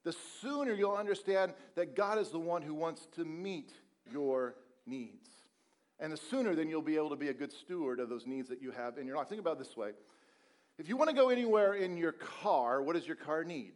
the 0.04 0.16
sooner 0.42 0.74
you'll 0.74 0.96
understand 0.96 1.54
that 1.76 1.96
God 1.96 2.18
is 2.18 2.30
the 2.30 2.40
one 2.40 2.62
who 2.62 2.74
wants 2.74 3.08
to 3.16 3.26
meet 3.26 3.72
your 4.12 4.56
needs. 4.86 5.30
And 6.00 6.12
the 6.12 6.18
sooner 6.18 6.56
then 6.56 6.70
you'll 6.70 6.82
be 6.82 6.96
able 6.96 7.12
to 7.12 7.16
be 7.16 7.30
a 7.30 7.34
good 7.34 7.52
steward 7.52 8.00
of 8.00 8.10
those 8.10 8.26
needs 8.26 8.50
that 8.50 8.62
you 8.62 8.72
have 8.72 8.98
in 8.98 9.06
your 9.06 9.18
life. 9.18 9.28
Think 9.28 9.42
about 9.42 9.60
this 9.60 9.78
way. 9.78 9.92
If 10.80 10.90
you 10.90 10.98
want 10.98 11.12
to 11.12 11.16
go 11.16 11.30
anywhere 11.30 11.76
in 11.76 11.98
your 11.98 12.14
car, 12.14 12.82
what 12.82 12.96
does 12.96 13.06
your 13.06 13.16
car 13.16 13.44
need? 13.44 13.74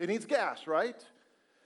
It 0.00 0.08
needs 0.08 0.24
gas, 0.24 0.66
right? 0.66 1.00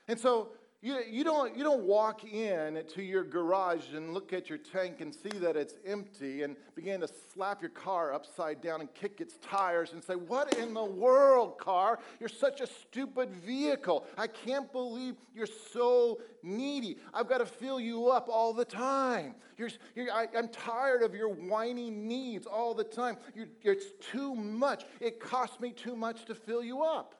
And 0.08 0.18
so 0.20 0.48
you, 0.84 0.98
you, 1.10 1.24
don't, 1.24 1.56
you 1.56 1.64
don't 1.64 1.84
walk 1.84 2.24
in 2.24 2.84
to 2.88 3.02
your 3.02 3.24
garage 3.24 3.94
and 3.94 4.12
look 4.12 4.34
at 4.34 4.50
your 4.50 4.58
tank 4.58 5.00
and 5.00 5.14
see 5.14 5.30
that 5.38 5.56
it's 5.56 5.76
empty 5.86 6.42
and 6.42 6.56
begin 6.74 7.00
to 7.00 7.08
slap 7.32 7.62
your 7.62 7.70
car 7.70 8.12
upside 8.12 8.60
down 8.60 8.82
and 8.82 8.92
kick 8.92 9.18
its 9.18 9.38
tires 9.38 9.94
and 9.94 10.04
say, 10.04 10.14
What 10.14 10.58
in 10.58 10.74
the 10.74 10.84
world, 10.84 11.56
car? 11.56 12.00
You're 12.20 12.28
such 12.28 12.60
a 12.60 12.66
stupid 12.66 13.30
vehicle. 13.30 14.04
I 14.18 14.26
can't 14.26 14.70
believe 14.72 15.14
you're 15.34 15.46
so 15.46 16.20
needy. 16.42 16.98
I've 17.14 17.30
got 17.30 17.38
to 17.38 17.46
fill 17.46 17.80
you 17.80 18.10
up 18.10 18.28
all 18.28 18.52
the 18.52 18.66
time. 18.66 19.36
You're, 19.56 19.70
you're, 19.94 20.12
I, 20.12 20.26
am 20.34 20.48
tired 20.48 21.02
of 21.02 21.14
your 21.14 21.30
whiny 21.30 21.90
needs 21.90 22.46
all 22.46 22.74
the 22.74 22.84
time. 22.84 23.16
You're, 23.34 23.46
it's 23.62 23.86
too 24.12 24.34
much. 24.34 24.84
It 25.00 25.18
costs 25.18 25.58
me 25.60 25.70
too 25.70 25.96
much 25.96 26.26
to 26.26 26.34
fill 26.34 26.62
you 26.62 26.82
up. 26.82 27.14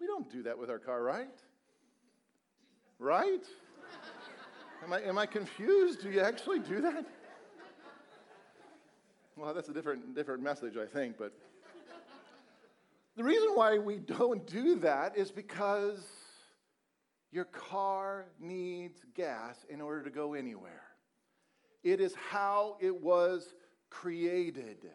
We 0.00 0.08
don't 0.08 0.28
do 0.28 0.42
that 0.42 0.58
with 0.58 0.70
our 0.70 0.80
car, 0.80 1.04
right? 1.04 1.28
Right? 2.98 3.44
Am 4.84 4.92
I, 4.92 5.00
am 5.02 5.18
I 5.18 5.26
confused? 5.26 6.02
Do 6.02 6.10
you 6.10 6.20
actually 6.20 6.60
do 6.60 6.80
that? 6.80 7.04
Well, 9.36 9.52
that's 9.52 9.68
a 9.68 9.72
different, 9.72 10.14
different 10.14 10.42
message, 10.42 10.76
I 10.76 10.86
think, 10.86 11.18
but 11.18 11.32
the 13.16 13.24
reason 13.24 13.48
why 13.54 13.78
we 13.78 13.98
don't 13.98 14.46
do 14.46 14.76
that 14.76 15.16
is 15.16 15.30
because 15.30 16.06
your 17.32 17.44
car 17.44 18.26
needs 18.40 19.04
gas 19.14 19.64
in 19.68 19.80
order 19.80 20.02
to 20.02 20.10
go 20.10 20.34
anywhere. 20.34 20.82
It 21.82 22.00
is 22.00 22.14
how 22.14 22.76
it 22.80 23.02
was 23.02 23.54
created. 23.90 24.90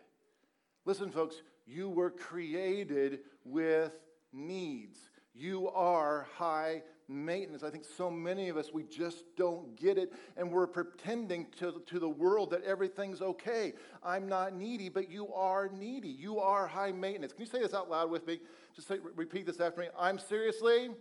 Listen, 0.86 1.12
folks, 1.12 1.42
you 1.68 1.90
were 1.90 2.10
created 2.10 3.20
with 3.46 3.94
needs. 4.34 5.00
You 5.34 5.70
are 5.70 6.28
high 6.36 6.82
maintenance. 7.12 7.64
I 7.64 7.70
think 7.70 7.84
so 7.98 8.10
many 8.10 8.50
of 8.50 8.58
us, 8.58 8.72
we 8.74 8.84
just 8.84 9.24
don't 9.36 9.76
get 9.76 9.98
it, 9.98 10.14
and 10.38 10.52
we're 10.52 10.68
pretending 10.68 11.48
to, 11.60 11.82
to 11.86 12.00
the 12.00 12.10
world 12.10 12.52
that 12.52 12.64
everything's 12.64 13.22
okay. 13.22 13.74
I'm 14.04 14.28
not 14.28 14.56
needy, 14.56 14.90
but 14.90 15.12
you 15.12 15.32
are 15.34 15.70
needy. 15.70 16.10
You 16.10 16.40
are 16.40 16.68
high 16.68 16.92
maintenance. 16.92 17.34
Can 17.34 17.42
you 17.42 17.48
say 17.52 17.60
this 17.60 17.74
out 17.74 17.90
loud 17.90 18.10
with 18.10 18.26
me? 18.26 18.40
Just 18.76 18.88
say, 18.88 18.98
repeat 19.16 19.46
this 19.46 19.60
after 19.60 19.82
me. 19.82 19.88
I'm 19.98 20.18
seriously, 20.18 20.86
I'm 20.86 20.96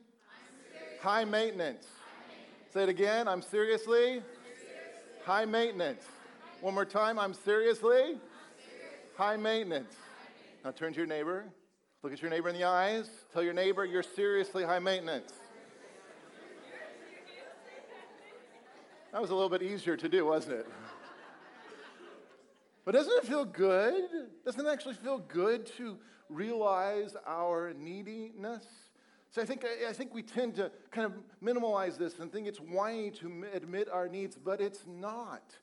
seriously 0.72 0.98
high, 1.00 1.24
maintenance. 1.24 1.86
high 1.86 2.28
maintenance. 2.28 2.72
Say 2.74 2.82
it 2.82 2.88
again. 2.88 3.28
I'm 3.28 3.42
seriously, 3.42 4.14
I'm 4.14 4.22
seriously. 4.22 5.24
high 5.24 5.44
maintenance. 5.44 6.02
One 6.60 6.74
more 6.74 6.84
time. 6.84 7.18
I'm 7.18 7.32
seriously, 7.32 7.92
I'm 7.92 8.00
seriously. 8.00 8.18
high 9.16 9.36
maintenance. 9.36 9.94
Now 10.64 10.72
turn 10.72 10.92
to 10.92 10.98
your 10.98 11.06
neighbor. 11.06 11.46
Look 12.02 12.12
at 12.12 12.22
your 12.22 12.30
neighbor 12.30 12.48
in 12.48 12.56
the 12.56 12.64
eyes. 12.64 13.10
Tell 13.32 13.42
your 13.42 13.52
neighbor 13.52 13.84
you're 13.84 14.02
seriously 14.02 14.64
high 14.64 14.78
maintenance. 14.78 15.32
That 19.12 19.20
was 19.20 19.30
a 19.30 19.34
little 19.34 19.48
bit 19.48 19.62
easier 19.62 19.96
to 19.96 20.08
do, 20.08 20.24
wasn't 20.24 20.60
it? 20.60 20.66
But 22.84 22.92
doesn't 22.92 23.12
it 23.18 23.26
feel 23.26 23.44
good? 23.44 24.04
Doesn't 24.44 24.64
it 24.64 24.68
actually 24.68 24.94
feel 24.94 25.18
good 25.18 25.66
to 25.78 25.98
realize 26.28 27.16
our 27.26 27.74
neediness? 27.76 28.64
So 29.30 29.42
I 29.42 29.44
think, 29.44 29.64
I 29.88 29.92
think 29.92 30.14
we 30.14 30.22
tend 30.22 30.54
to 30.56 30.70
kind 30.92 31.06
of 31.06 31.12
minimalize 31.42 31.98
this 31.98 32.18
and 32.20 32.32
think 32.32 32.46
it's 32.46 32.60
whiny 32.60 33.10
to 33.12 33.46
admit 33.52 33.88
our 33.88 34.08
needs, 34.08 34.36
but 34.36 34.60
it's 34.60 34.84
not. 34.86 35.54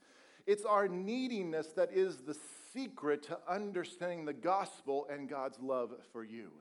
It's 0.46 0.64
our 0.66 0.88
neediness 0.88 1.68
that 1.76 1.92
is 1.92 2.18
the 2.18 2.36
secret 2.74 3.24
to 3.24 3.38
understanding 3.50 4.26
the 4.26 4.34
gospel 4.34 5.08
and 5.10 5.30
God's 5.30 5.60
love 5.60 5.92
for 6.12 6.24
you. 6.24 6.52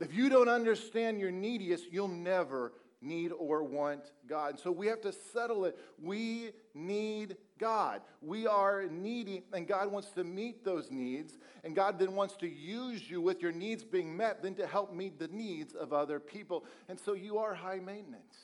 If 0.00 0.14
you 0.14 0.28
don't 0.28 0.48
understand 0.48 1.18
your 1.18 1.30
neediness, 1.30 1.82
you'll 1.90 2.08
never 2.08 2.72
need 3.00 3.32
or 3.32 3.62
want 3.62 4.12
God. 4.26 4.50
And 4.50 4.58
so 4.58 4.70
we 4.70 4.86
have 4.88 5.00
to 5.02 5.12
settle 5.12 5.64
it. 5.64 5.78
We 6.02 6.50
need 6.74 7.36
God. 7.58 8.02
We 8.20 8.46
are 8.46 8.86
needy, 8.90 9.44
and 9.52 9.66
God 9.66 9.90
wants 9.90 10.10
to 10.10 10.24
meet 10.24 10.64
those 10.64 10.90
needs. 10.90 11.38
And 11.64 11.74
God 11.74 11.98
then 11.98 12.14
wants 12.14 12.36
to 12.36 12.48
use 12.48 13.08
you 13.08 13.20
with 13.20 13.42
your 13.42 13.52
needs 13.52 13.84
being 13.84 14.16
met, 14.16 14.42
then 14.42 14.54
to 14.56 14.66
help 14.66 14.94
meet 14.94 15.18
the 15.18 15.28
needs 15.28 15.74
of 15.74 15.92
other 15.92 16.20
people. 16.20 16.64
And 16.88 16.98
so 16.98 17.14
you 17.14 17.38
are 17.38 17.54
high 17.54 17.80
maintenance. 17.80 18.36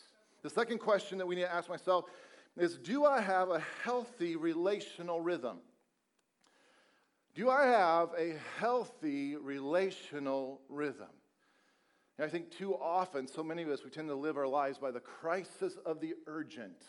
The 0.42 0.50
second 0.50 0.78
question 0.78 1.18
that 1.18 1.26
we 1.26 1.36
need 1.36 1.42
to 1.42 1.52
ask 1.52 1.68
myself 1.68 2.04
is 2.56 2.76
Do 2.76 3.04
I 3.04 3.20
have 3.20 3.50
a 3.50 3.62
healthy 3.82 4.36
relational 4.36 5.20
rhythm? 5.20 5.58
Do 7.34 7.50
I 7.50 7.66
have 7.66 8.10
a 8.16 8.36
healthy 8.58 9.36
relational 9.36 10.60
rhythm? 10.68 11.08
And 12.18 12.26
I 12.26 12.30
think 12.30 12.50
too 12.50 12.74
often, 12.74 13.26
so 13.26 13.42
many 13.42 13.62
of 13.62 13.68
us, 13.70 13.80
we 13.84 13.90
tend 13.90 14.08
to 14.08 14.14
live 14.14 14.36
our 14.36 14.46
lives 14.46 14.78
by 14.78 14.90
the 14.90 15.00
crisis 15.00 15.76
of 15.84 16.00
the 16.00 16.14
urgent. 16.26 16.82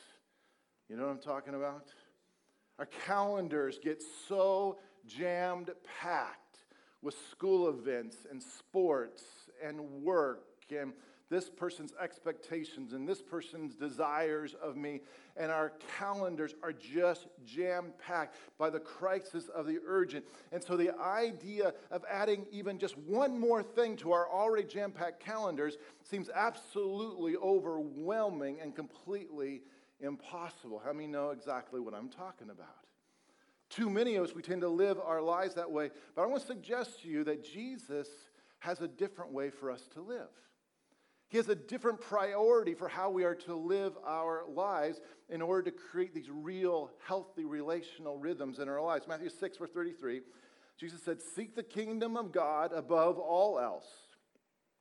You 0.89 0.97
know 0.97 1.03
what 1.03 1.11
I'm 1.11 1.19
talking 1.19 1.55
about? 1.55 1.87
Our 2.77 2.85
calendars 3.05 3.79
get 3.81 4.03
so 4.27 4.77
jammed 5.07 5.71
packed 6.01 6.59
with 7.01 7.15
school 7.31 7.69
events 7.69 8.17
and 8.29 8.41
sports 8.41 9.23
and 9.63 9.79
work 10.03 10.43
and 10.69 10.93
this 11.35 11.49
person's 11.49 11.91
expectations 12.01 12.93
and 12.93 13.05
this 13.05 13.21
person's 13.21 13.75
desires 13.75 14.55
of 14.63 14.77
me. 14.77 15.01
And 15.35 15.51
our 15.51 15.73
calendars 15.97 16.55
are 16.63 16.71
just 16.71 17.27
jam 17.45 17.91
packed 17.99 18.37
by 18.57 18.69
the 18.69 18.79
crisis 18.79 19.49
of 19.49 19.67
the 19.67 19.79
urgent. 19.85 20.23
And 20.53 20.63
so 20.63 20.77
the 20.77 20.97
idea 20.97 21.73
of 21.91 22.05
adding 22.09 22.45
even 22.53 22.79
just 22.79 22.97
one 22.97 23.37
more 23.37 23.61
thing 23.61 23.97
to 23.97 24.13
our 24.13 24.29
already 24.29 24.65
jam 24.65 24.91
packed 24.91 25.19
calendars 25.19 25.75
seems 26.09 26.29
absolutely 26.33 27.35
overwhelming 27.35 28.61
and 28.61 28.73
completely 28.73 29.61
impossible. 29.99 30.81
How 30.85 30.93
many 30.93 31.07
know 31.07 31.31
exactly 31.31 31.81
what 31.81 31.93
I'm 31.93 32.07
talking 32.07 32.49
about? 32.49 32.85
Too 33.69 33.89
many 33.89 34.15
of 34.15 34.23
us, 34.23 34.33
we 34.33 34.41
tend 34.41 34.61
to 34.61 34.69
live 34.69 35.01
our 35.03 35.21
lives 35.21 35.55
that 35.55 35.69
way. 35.69 35.91
But 36.15 36.21
I 36.21 36.27
want 36.27 36.39
to 36.43 36.47
suggest 36.47 37.01
to 37.01 37.09
you 37.09 37.25
that 37.25 37.43
Jesus 37.43 38.07
has 38.59 38.79
a 38.79 38.87
different 38.87 39.33
way 39.33 39.49
for 39.49 39.69
us 39.69 39.85
to 39.95 40.01
live. 40.01 40.29
He 41.27 41.37
has 41.37 41.49
a 41.49 41.55
different 41.55 42.01
priority 42.01 42.75
for 42.75 42.87
how 42.87 43.09
we 43.09 43.23
are 43.23 43.35
to 43.35 43.55
live 43.55 43.93
our 44.05 44.43
lives 44.47 45.01
in 45.29 45.41
order 45.41 45.63
to 45.63 45.71
create 45.71 46.13
these 46.13 46.29
real, 46.29 46.91
healthy 47.05 47.45
relational 47.45 48.17
rhythms 48.17 48.59
in 48.59 48.69
our 48.69 48.81
lives. 48.81 49.07
Matthew 49.07 49.29
6, 49.29 49.57
verse 49.57 49.71
33, 49.71 50.21
Jesus 50.79 51.01
said, 51.01 51.21
Seek 51.21 51.55
the 51.55 51.63
kingdom 51.63 52.15
of 52.15 52.31
God 52.31 52.71
above 52.73 53.17
all 53.17 53.59
else 53.59 53.87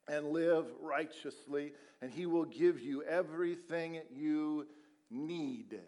and 0.06 0.28
live 0.28 0.66
righteously, 0.80 1.72
and 2.02 2.10
he 2.10 2.26
will 2.26 2.44
give 2.44 2.80
you 2.80 3.02
everything 3.04 4.02
you 4.10 4.66
need. 5.10 5.80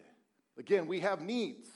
Again, 0.58 0.86
we 0.86 1.00
have 1.00 1.20
needs. 1.20 1.68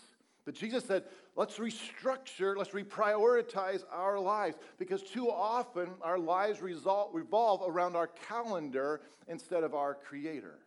But 0.50 0.58
Jesus 0.58 0.84
said, 0.84 1.04
let's 1.36 1.58
restructure, 1.58 2.56
let's 2.56 2.70
reprioritize 2.70 3.84
our 3.92 4.18
lives 4.18 4.56
because 4.80 5.00
too 5.00 5.30
often 5.30 5.90
our 6.02 6.18
lives 6.18 6.60
result, 6.60 7.10
revolve 7.12 7.62
around 7.64 7.94
our 7.94 8.08
calendar 8.08 9.00
instead 9.28 9.62
of 9.62 9.76
our 9.76 9.94
Creator. 9.94 10.58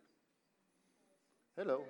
Hello. 1.54 1.82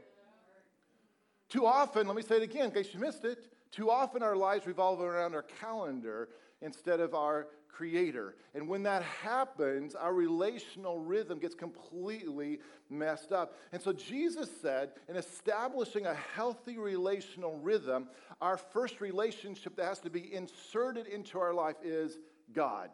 Too 1.48 1.66
often, 1.66 2.09
let 2.09 2.16
me 2.16 2.22
say 2.22 2.38
it 2.38 2.42
again 2.42 2.64
in 2.64 2.70
case 2.72 2.92
you 2.92 2.98
missed 2.98 3.24
it, 3.24 3.46
too 3.70 3.92
often 3.92 4.24
our 4.24 4.35
lives 4.35 4.66
revolve 4.66 5.00
around 5.00 5.37
our 5.37 5.44
calendar 5.61 6.30
instead 6.62 6.98
of 6.98 7.14
our 7.14 7.46
creator. 7.76 8.37
And 8.54 8.68
when 8.68 8.82
that 8.84 9.02
happens, 9.02 9.94
our 9.94 10.12
relational 10.12 11.00
rhythm 11.00 11.38
gets 11.38 11.54
completely 11.54 12.60
messed 12.88 13.32
up. 13.32 13.56
And 13.72 13.82
so 13.82 13.92
Jesus 13.92 14.48
said, 14.62 14.90
in 15.08 15.16
establishing 15.16 16.06
a 16.06 16.14
healthy 16.14 16.78
relational 16.78 17.58
rhythm, 17.58 18.08
our 18.40 18.56
first 18.56 19.00
relationship 19.00 19.76
that 19.76 19.87
has 19.87 20.00
to 20.00 20.10
be 20.10 20.32
inserted 20.32 21.06
into 21.06 21.38
our 21.38 21.52
life 21.52 21.76
is 21.82 22.18
God. 22.52 22.90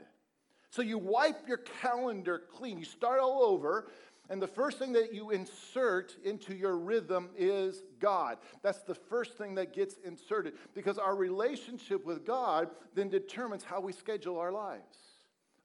So 0.71 0.83
you 0.83 0.99
wipe 0.99 1.49
your 1.49 1.59
calendar 1.83 2.43
clean, 2.53 2.79
you 2.79 2.85
start 2.85 3.21
all 3.21 3.43
over. 3.43 3.89
And 4.31 4.41
the 4.41 4.47
first 4.47 4.79
thing 4.79 4.93
that 4.93 5.13
you 5.13 5.31
insert 5.31 6.17
into 6.25 6.55
your 6.55 6.79
rhythm 6.79 7.31
is 7.37 7.83
God. 7.99 8.39
That's 8.63 8.83
the 8.83 8.95
first 8.95 9.37
thing 9.37 9.57
that 9.57 9.75
gets 9.75 9.97
inserted 10.05 10.55
because 10.73 10.99
our 10.99 11.17
relationship 11.17 12.07
with 12.07 12.25
God 12.25 12.71
then 12.95 13.09
determines 13.09 13.65
how 13.65 13.81
we 13.81 13.93
schedule 13.93 14.39
our 14.39 14.53
lives. 14.53 14.97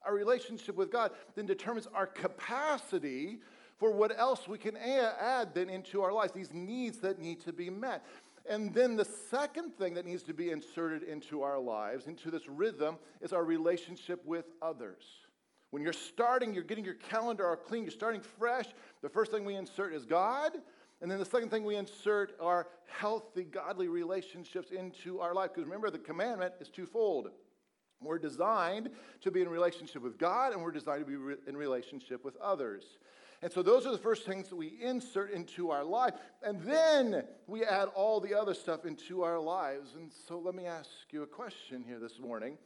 Our 0.04 0.14
relationship 0.14 0.74
with 0.74 0.90
God 0.90 1.12
then 1.36 1.46
determines 1.46 1.86
our 1.86 2.06
capacity 2.06 3.38
for 3.78 3.92
what 3.92 4.18
else 4.18 4.48
we 4.48 4.58
can 4.58 4.76
add 4.76 5.54
then 5.54 5.70
into 5.70 6.02
our 6.02 6.12
lives, 6.12 6.32
these 6.32 6.52
needs 6.52 6.98
that 6.98 7.20
need 7.20 7.40
to 7.42 7.52
be 7.52 7.70
met. 7.70 8.04
And 8.48 8.74
then 8.74 8.96
the 8.96 9.04
second 9.04 9.74
thing 9.74 9.94
that 9.94 10.06
needs 10.06 10.22
to 10.24 10.34
be 10.34 10.50
inserted 10.50 11.02
into 11.02 11.42
our 11.42 11.58
lives, 11.58 12.06
into 12.06 12.30
this 12.30 12.48
rhythm, 12.48 12.96
is 13.20 13.32
our 13.32 13.44
relationship 13.44 14.24
with 14.24 14.46
others. 14.62 15.04
When 15.70 15.82
you're 15.82 15.92
starting, 15.92 16.54
you're 16.54 16.64
getting 16.64 16.84
your 16.84 16.94
calendar 16.94 17.48
all 17.48 17.56
clean, 17.56 17.82
you're 17.82 17.90
starting 17.90 18.20
fresh, 18.20 18.66
the 19.02 19.08
first 19.08 19.30
thing 19.30 19.44
we 19.44 19.56
insert 19.56 19.92
is 19.92 20.04
God. 20.04 20.52
And 21.02 21.10
then 21.10 21.18
the 21.18 21.24
second 21.26 21.50
thing 21.50 21.64
we 21.64 21.76
insert 21.76 22.34
are 22.40 22.68
healthy, 22.88 23.44
godly 23.44 23.88
relationships 23.88 24.70
into 24.70 25.20
our 25.20 25.34
life. 25.34 25.50
Because 25.52 25.64
remember, 25.64 25.90
the 25.90 25.98
commandment 25.98 26.54
is 26.60 26.68
twofold. 26.68 27.28
We're 28.00 28.18
designed 28.18 28.90
to 29.22 29.30
be 29.30 29.42
in 29.42 29.48
relationship 29.48 30.02
with 30.02 30.18
God, 30.18 30.52
and 30.52 30.62
we're 30.62 30.70
designed 30.70 31.00
to 31.00 31.06
be 31.06 31.16
re- 31.16 31.36
in 31.46 31.56
relationship 31.56 32.24
with 32.24 32.36
others. 32.36 32.84
And 33.42 33.52
so 33.52 33.62
those 33.62 33.86
are 33.86 33.92
the 33.92 33.98
first 33.98 34.24
things 34.24 34.48
that 34.48 34.56
we 34.56 34.78
insert 34.80 35.30
into 35.30 35.70
our 35.70 35.84
life. 35.84 36.14
And 36.42 36.62
then 36.62 37.24
we 37.46 37.64
add 37.64 37.88
all 37.94 38.20
the 38.20 38.34
other 38.34 38.54
stuff 38.54 38.86
into 38.86 39.22
our 39.22 39.38
lives. 39.38 39.94
And 39.94 40.10
so 40.26 40.38
let 40.38 40.54
me 40.54 40.64
ask 40.64 40.88
you 41.10 41.22
a 41.22 41.26
question 41.26 41.84
here 41.86 41.98
this 41.98 42.18
morning. 42.18 42.56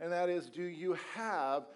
And 0.00 0.12
that 0.12 0.28
is 0.28 0.48
do 0.48 0.62
you 0.62 0.96
have 1.14 1.66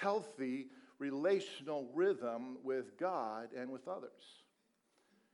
healthy 0.00 0.66
relational 0.98 1.88
rhythm 1.94 2.58
with 2.62 2.98
God 2.98 3.48
and 3.56 3.70
with 3.70 3.88
others? 3.88 4.42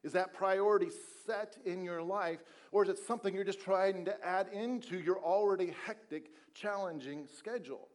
Is 0.03 0.13
that 0.13 0.35
priority 0.35 0.89
set 1.27 1.57
in 1.65 1.85
your 1.85 2.03
life, 2.03 2.41
or 2.73 2.83
is 2.83 2.89
it 2.89 2.99
something 2.99 3.35
you're 3.35 3.45
just 3.45 3.61
trying 3.61 4.05
to 4.07 4.27
add 4.27 4.49
into 4.53 4.99
your 4.99 5.19
already 5.19 5.75
hectic, 5.87 6.31
challenging 6.55 7.29
schedule? 7.39 7.89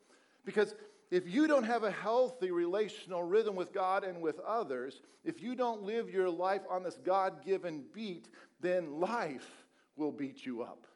Because 0.46 0.74
if 1.12 1.28
you 1.28 1.48
don't 1.48 1.65
have 1.65 1.84
a 1.84 1.91
healthy 1.91 2.52
relational 2.52 3.24
rhythm 3.24 3.56
with 3.56 3.74
God 3.74 4.04
and 4.04 4.22
with 4.22 4.39
others, 4.39 5.02
if 5.26 5.41
you 5.41 5.56
don't 5.56 5.84
live 5.84 6.10
your 6.10 6.30
life 6.30 6.62
on 6.70 6.84
this 6.84 6.98
God 7.04 7.43
given 7.46 7.84
beat, 7.93 8.30
then 8.62 9.00
life 9.00 9.65
will 9.98 10.12
beat 10.12 10.46
you 10.46 10.63
up. 10.63 10.88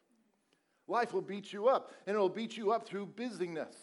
Life 0.88 1.14
will 1.14 1.22
beat 1.22 1.54
you 1.54 1.68
up, 1.68 1.92
and 2.08 2.16
it'll 2.16 2.30
beat 2.30 2.58
you 2.58 2.72
up 2.72 2.86
through 2.86 3.08
busyness. 3.08 3.76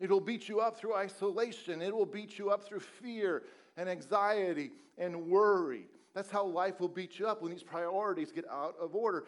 It'll 0.00 0.20
beat 0.20 0.48
you 0.48 0.60
up 0.60 0.78
through 0.78 0.94
isolation. 0.94 1.82
It 1.82 1.94
will 1.94 2.06
beat 2.06 2.38
you 2.38 2.50
up 2.50 2.64
through 2.64 2.80
fear 2.80 3.42
and 3.76 3.88
anxiety 3.88 4.70
and 4.96 5.26
worry. 5.26 5.86
That's 6.14 6.30
how 6.30 6.44
life 6.44 6.80
will 6.80 6.88
beat 6.88 7.18
you 7.18 7.26
up 7.26 7.42
when 7.42 7.50
these 7.50 7.62
priorities 7.62 8.32
get 8.32 8.48
out 8.48 8.74
of 8.80 8.94
order, 8.94 9.24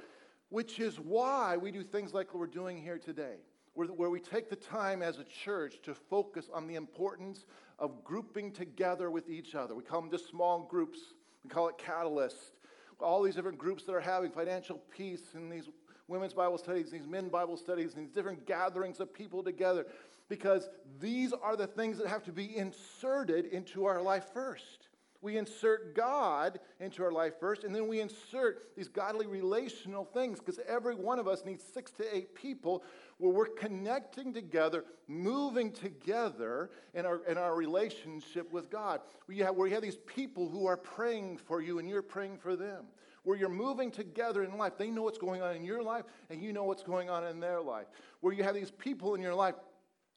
which 0.48 0.80
is 0.80 0.98
why 0.98 1.56
we 1.56 1.70
do 1.70 1.82
things 1.82 2.14
like 2.14 2.34
we're 2.34 2.46
doing 2.46 2.80
here 2.80 2.98
today, 2.98 3.36
where, 3.74 3.88
where 3.88 4.10
we 4.10 4.20
take 4.20 4.48
the 4.48 4.56
time 4.56 5.02
as 5.02 5.18
a 5.18 5.24
church 5.24 5.80
to 5.82 5.94
focus 5.94 6.48
on 6.52 6.66
the 6.66 6.74
importance 6.74 7.44
of 7.78 8.02
grouping 8.04 8.52
together 8.52 9.10
with 9.10 9.28
each 9.28 9.54
other. 9.54 9.74
We 9.74 9.82
call 9.82 10.00
them 10.00 10.10
just 10.10 10.28
small 10.28 10.60
groups, 10.60 10.98
we 11.44 11.50
call 11.50 11.68
it 11.68 11.78
Catalyst. 11.78 12.54
All 13.00 13.22
these 13.22 13.34
different 13.34 13.56
groups 13.56 13.84
that 13.84 13.92
are 13.92 14.00
having 14.00 14.30
financial 14.30 14.82
peace 14.94 15.34
and 15.34 15.50
these 15.50 15.70
women's 16.06 16.34
Bible 16.34 16.58
studies, 16.58 16.90
these 16.90 17.06
men 17.06 17.28
Bible 17.28 17.56
studies, 17.56 17.94
and 17.94 18.04
these 18.04 18.12
different 18.12 18.44
gatherings 18.46 19.00
of 19.00 19.14
people 19.14 19.42
together 19.42 19.86
because 20.30 20.70
these 21.00 21.34
are 21.34 21.56
the 21.56 21.66
things 21.66 21.98
that 21.98 22.06
have 22.06 22.22
to 22.22 22.32
be 22.32 22.56
inserted 22.56 23.44
into 23.46 23.84
our 23.84 24.00
life 24.00 24.24
first. 24.32 24.86
We 25.22 25.36
insert 25.36 25.94
God 25.94 26.60
into 26.78 27.02
our 27.04 27.12
life 27.12 27.34
first, 27.38 27.64
and 27.64 27.74
then 27.74 27.88
we 27.88 28.00
insert 28.00 28.74
these 28.74 28.88
godly 28.88 29.26
relational 29.26 30.06
things 30.06 30.38
because 30.38 30.58
every 30.66 30.94
one 30.94 31.18
of 31.18 31.28
us 31.28 31.44
needs 31.44 31.62
six 31.62 31.90
to 31.92 32.16
eight 32.16 32.34
people 32.34 32.82
where 33.18 33.30
we're 33.30 33.46
connecting 33.46 34.32
together, 34.32 34.86
moving 35.08 35.72
together 35.72 36.70
in 36.94 37.04
our, 37.04 37.22
in 37.26 37.36
our 37.36 37.54
relationship 37.54 38.50
with 38.50 38.70
God. 38.70 39.00
Where 39.26 39.36
you, 39.36 39.44
have, 39.44 39.56
where 39.56 39.68
you 39.68 39.74
have 39.74 39.82
these 39.82 39.98
people 40.06 40.48
who 40.48 40.66
are 40.66 40.78
praying 40.78 41.36
for 41.36 41.60
you 41.60 41.78
and 41.78 41.86
you're 41.86 42.00
praying 42.00 42.38
for 42.38 42.56
them. 42.56 42.86
Where 43.24 43.36
you're 43.36 43.50
moving 43.50 43.90
together 43.90 44.42
in 44.42 44.56
life. 44.56 44.78
They 44.78 44.88
know 44.88 45.02
what's 45.02 45.18
going 45.18 45.42
on 45.42 45.54
in 45.54 45.62
your 45.62 45.82
life, 45.82 46.04
and 46.30 46.42
you 46.42 46.54
know 46.54 46.64
what's 46.64 46.82
going 46.82 47.10
on 47.10 47.26
in 47.26 47.40
their 47.40 47.60
life. 47.60 47.88
Where 48.22 48.32
you 48.32 48.42
have 48.42 48.54
these 48.54 48.70
people 48.70 49.14
in 49.14 49.20
your 49.20 49.34
life 49.34 49.56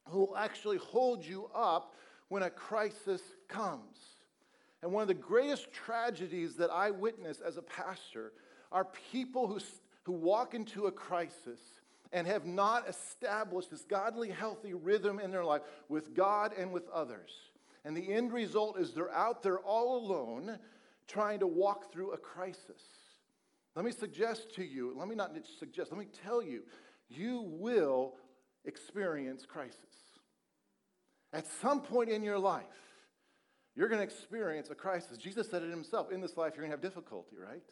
who 0.10 0.20
will 0.20 0.38
actually 0.38 0.78
hold 0.78 1.26
you 1.26 1.50
up 1.54 1.96
when 2.30 2.44
a 2.44 2.50
crisis 2.50 3.22
comes. 3.48 3.98
And 4.82 4.92
one 4.92 5.02
of 5.02 5.08
the 5.08 5.13
greatest 5.13 5.72
tragedies 5.72 6.56
that 6.56 6.70
I 6.70 6.92
witness 6.92 7.39
as 7.39 7.58
a 7.58 7.62
pastor 7.62 8.34
are 8.72 8.86
people 9.12 9.48
who, 9.48 9.60
who 10.04 10.12
walk 10.12 10.54
into 10.54 10.88
a 10.88 10.92
crisis 10.92 11.60
and 12.12 12.28
have 12.28 12.46
not 12.46 12.88
established 12.88 13.72
this 13.72 13.84
godly, 13.84 14.30
healthy 14.30 14.74
rhythm 14.74 15.20
in 15.20 15.32
their 15.32 15.46
life 15.46 15.62
with 15.89 16.13
God 16.13 16.54
and 16.58 16.72
with 16.72 16.88
others. 16.89 17.32
And 17.86 17.96
the 17.96 18.13
end 18.13 18.32
result 18.32 18.80
is 18.80 18.92
they're 18.92 19.13
out 19.13 19.42
there 19.42 19.60
all 19.60 19.98
alone 19.98 20.58
trying 21.08 21.39
to 21.39 21.48
walk 21.48 21.92
through 21.92 22.12
a 22.12 22.18
crisis. 22.18 22.82
Let 23.76 23.86
me 23.86 23.92
suggest 23.92 24.54
to 24.56 24.63
you, 24.63 24.94
let 24.96 25.08
me 25.08 25.16
not 25.16 25.36
suggest, 25.60 25.92
let 25.92 26.00
me 26.00 26.08
tell 26.24 26.42
you, 26.42 26.63
you 27.10 27.42
will 27.48 28.16
experience 28.65 29.45
crisis. 29.45 29.80
At 31.32 31.47
some 31.62 31.82
point 31.82 32.10
in 32.10 32.23
your 32.23 32.39
life, 32.39 32.63
you're 33.76 33.88
going 33.88 33.99
to 33.99 34.04
experience 34.04 34.69
a 34.69 34.76
crisis. 34.76 35.17
Jesus 35.17 35.49
said 35.49 35.63
it 35.63 35.69
himself 35.69 36.12
in 36.12 36.21
this 36.21 36.38
life, 36.38 36.54
you're 36.56 36.65
going 36.65 36.71
to 36.71 36.78
have 36.78 36.82
difficulty, 36.82 37.36
right? 37.38 37.63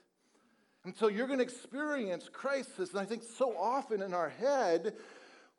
And 0.84 0.96
so 0.96 1.08
you're 1.08 1.28
going 1.28 1.40
to 1.40 1.46
experience 1.46 2.28
crisis. 2.32 2.90
And 2.92 3.00
I 3.00 3.06
think 3.06 3.22
so 3.24 3.56
often 3.56 4.02
in 4.02 4.14
our 4.14 4.30
head, 4.30 4.94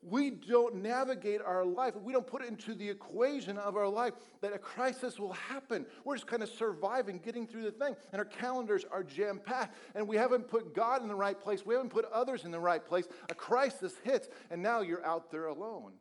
we 0.02 0.30
don't 0.30 0.76
navigate 0.76 1.40
our 1.40 1.64
life, 1.64 1.94
we 2.02 2.12
don't 2.12 2.26
put 2.26 2.42
it 2.42 2.48
into 2.48 2.74
the 2.74 2.88
equation 2.88 3.56
of 3.56 3.76
our 3.76 3.88
life 3.88 4.14
that 4.40 4.52
a 4.52 4.58
crisis 4.58 5.18
will 5.18 5.32
happen. 5.32 5.86
We're 6.04 6.16
just 6.16 6.26
kind 6.26 6.42
of 6.42 6.48
surviving, 6.48 7.18
getting 7.18 7.46
through 7.46 7.62
the 7.62 7.70
thing, 7.70 7.94
and 8.10 8.18
our 8.18 8.24
calendars 8.24 8.84
are 8.90 9.04
jam 9.04 9.40
packed, 9.44 9.76
and 9.94 10.08
we 10.08 10.16
haven't 10.16 10.48
put 10.48 10.74
God 10.74 11.02
in 11.02 11.08
the 11.08 11.14
right 11.14 11.40
place, 11.40 11.64
we 11.64 11.74
haven't 11.74 11.90
put 11.90 12.04
others 12.06 12.44
in 12.44 12.50
the 12.50 12.60
right 12.60 12.84
place. 12.84 13.06
A 13.30 13.34
crisis 13.34 13.94
hits, 14.02 14.28
and 14.50 14.60
now 14.60 14.80
you're 14.80 15.04
out 15.06 15.30
there 15.30 15.46
alone. 15.46 15.92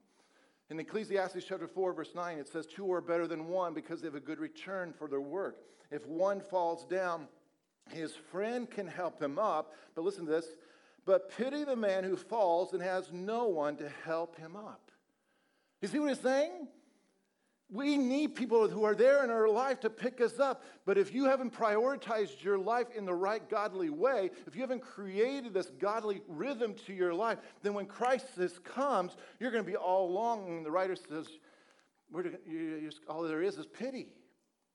In 0.71 0.79
Ecclesiastes 0.79 1.43
chapter 1.47 1.67
4, 1.67 1.93
verse 1.93 2.15
9, 2.15 2.37
it 2.37 2.47
says, 2.47 2.65
Two 2.65 2.91
are 2.93 3.01
better 3.01 3.27
than 3.27 3.49
one 3.49 3.73
because 3.73 4.01
they 4.01 4.07
have 4.07 4.15
a 4.15 4.21
good 4.21 4.39
return 4.39 4.93
for 4.93 5.07
their 5.09 5.21
work. 5.21 5.57
If 5.91 6.07
one 6.07 6.39
falls 6.39 6.85
down, 6.85 7.27
his 7.89 8.15
friend 8.15 8.69
can 8.69 8.87
help 8.87 9.21
him 9.21 9.37
up. 9.37 9.73
But 9.95 10.03
listen 10.05 10.25
to 10.25 10.31
this 10.31 10.45
but 11.05 11.35
pity 11.35 11.63
the 11.63 11.75
man 11.75 12.03
who 12.03 12.15
falls 12.15 12.73
and 12.73 12.81
has 12.81 13.11
no 13.11 13.45
one 13.45 13.75
to 13.77 13.89
help 14.05 14.37
him 14.37 14.55
up. 14.55 14.91
You 15.81 15.87
see 15.87 15.99
what 15.99 16.09
he's 16.09 16.19
saying? 16.19 16.67
We 17.73 17.97
need 17.97 18.35
people 18.35 18.67
who 18.67 18.83
are 18.83 18.93
there 18.93 19.23
in 19.23 19.29
our 19.29 19.47
life 19.47 19.79
to 19.79 19.89
pick 19.89 20.19
us 20.19 20.39
up. 20.39 20.63
But 20.85 20.97
if 20.97 21.13
you 21.13 21.25
haven't 21.25 21.53
prioritized 21.53 22.43
your 22.43 22.57
life 22.57 22.87
in 22.93 23.05
the 23.05 23.13
right 23.13 23.49
godly 23.49 23.89
way, 23.89 24.29
if 24.45 24.55
you 24.55 24.61
haven't 24.61 24.81
created 24.81 25.53
this 25.53 25.71
godly 25.79 26.21
rhythm 26.27 26.75
to 26.85 26.93
your 26.93 27.13
life, 27.13 27.37
then 27.63 27.73
when 27.73 27.85
crisis 27.85 28.59
comes, 28.59 29.15
you're 29.39 29.51
going 29.51 29.63
to 29.63 29.69
be 29.69 29.77
all 29.77 30.09
alone. 30.09 30.57
And 30.57 30.65
the 30.65 30.71
writer 30.71 30.97
says, 30.97 31.27
all 33.07 33.23
there 33.23 33.41
is 33.41 33.57
is 33.57 33.65
pity. 33.65 34.09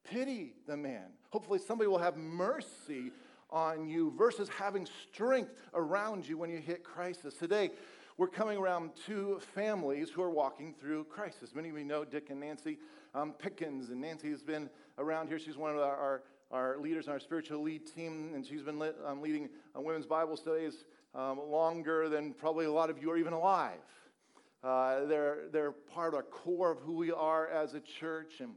Pity 0.02 0.54
the 0.66 0.76
man. 0.76 1.08
Hopefully, 1.30 1.58
somebody 1.58 1.88
will 1.88 1.98
have 1.98 2.16
mercy 2.16 3.12
on 3.56 3.88
you 3.88 4.12
versus 4.18 4.50
having 4.50 4.86
strength 5.10 5.62
around 5.72 6.28
you 6.28 6.36
when 6.36 6.50
you 6.50 6.58
hit 6.58 6.84
crisis. 6.84 7.32
Today, 7.32 7.70
we're 8.18 8.28
coming 8.28 8.58
around 8.58 8.90
two 9.06 9.40
families 9.54 10.10
who 10.10 10.20
are 10.20 10.30
walking 10.30 10.74
through 10.78 11.04
crisis. 11.04 11.54
Many 11.54 11.70
of 11.70 11.78
you 11.78 11.84
know 11.84 12.04
Dick 12.04 12.28
and 12.28 12.38
Nancy 12.38 12.76
um, 13.14 13.32
Pickens, 13.32 13.88
and 13.88 13.98
Nancy 13.98 14.28
has 14.30 14.42
been 14.42 14.68
around 14.98 15.28
here. 15.28 15.38
She's 15.38 15.56
one 15.56 15.70
of 15.70 15.78
our, 15.78 15.96
our, 15.96 16.22
our 16.50 16.78
leaders 16.78 17.08
on 17.08 17.14
our 17.14 17.20
spiritual 17.20 17.62
lead 17.62 17.86
team, 17.86 18.32
and 18.34 18.44
she's 18.44 18.60
been 18.60 18.78
lit, 18.78 18.94
um, 19.06 19.22
leading 19.22 19.48
uh, 19.74 19.80
women's 19.80 20.06
Bible 20.06 20.36
studies 20.36 20.84
um, 21.14 21.40
longer 21.48 22.10
than 22.10 22.34
probably 22.34 22.66
a 22.66 22.72
lot 22.72 22.90
of 22.90 23.00
you 23.00 23.10
are 23.10 23.16
even 23.16 23.32
alive. 23.32 23.80
Uh, 24.62 25.06
they're, 25.06 25.48
they're 25.50 25.72
part 25.72 26.12
of 26.12 26.14
our 26.14 26.24
core 26.24 26.72
of 26.72 26.78
who 26.80 26.92
we 26.92 27.10
are 27.10 27.48
as 27.48 27.72
a 27.72 27.80
church, 27.80 28.40
and 28.40 28.50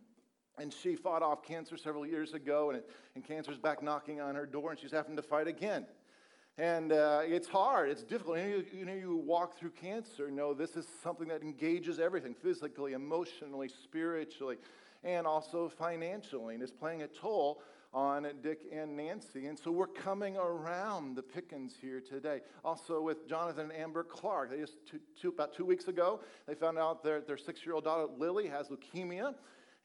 and 0.60 0.74
she 0.74 0.96
fought 0.96 1.24
off 1.24 1.44
cancer 1.44 1.78
several 1.78 2.06
years 2.06 2.34
ago, 2.34 2.72
and, 2.72 2.84
and 3.16 3.24
cancer's 3.24 3.58
back 3.58 3.82
knocking 3.82 4.22
on 4.22 4.36
her 4.36 4.46
door, 4.46 4.72
and 4.72 4.80
she's 4.80 4.92
having 4.92 5.16
to 5.16 5.22
fight 5.22 5.48
again. 5.48 5.86
And 6.58 6.92
uh, 6.92 7.22
it's 7.24 7.48
hard, 7.48 7.90
it's 7.90 8.04
difficult. 8.04 8.38
Any 8.38 8.54
of 8.54 8.74
you, 8.74 8.86
you 8.86 9.16
walk 9.16 9.58
through 9.58 9.72
cancer 9.72 10.30
know 10.30 10.54
this 10.54 10.76
is 10.76 10.86
something 11.02 11.30
that 11.30 11.42
engages 11.42 12.00
everything 12.00 12.34
physically, 12.34 12.94
emotionally, 12.94 13.70
spiritually, 13.70 14.58
and 15.04 15.26
also 15.26 15.70
financially, 15.70 16.56
and 16.56 16.64
is 16.64 16.72
playing 16.72 17.04
a 17.04 17.08
toll 17.08 17.62
on 17.94 18.28
Dick 18.44 18.60
and 18.72 18.96
Nancy. 18.96 19.48
And 19.48 19.58
so 19.58 19.72
we're 19.72 19.88
coming 19.88 20.38
around 20.38 21.16
the 21.16 21.24
Pickens 21.24 21.76
here 21.80 22.02
today. 22.02 22.42
Also 22.64 23.02
with 23.02 23.28
Jonathan 23.28 23.72
and 23.72 23.74
Amber 23.74 24.04
Clark. 24.04 24.52
They 24.52 24.58
just 24.60 24.86
two, 24.86 25.00
two, 25.20 25.30
about 25.30 25.56
two 25.56 25.66
weeks 25.66 25.88
ago, 25.88 26.20
they 26.46 26.54
found 26.54 26.78
out 26.78 27.04
their, 27.04 27.22
their 27.22 27.38
six 27.38 27.66
year 27.66 27.74
old 27.74 27.86
daughter 27.86 28.12
Lily 28.18 28.48
has 28.48 28.68
leukemia. 28.68 29.34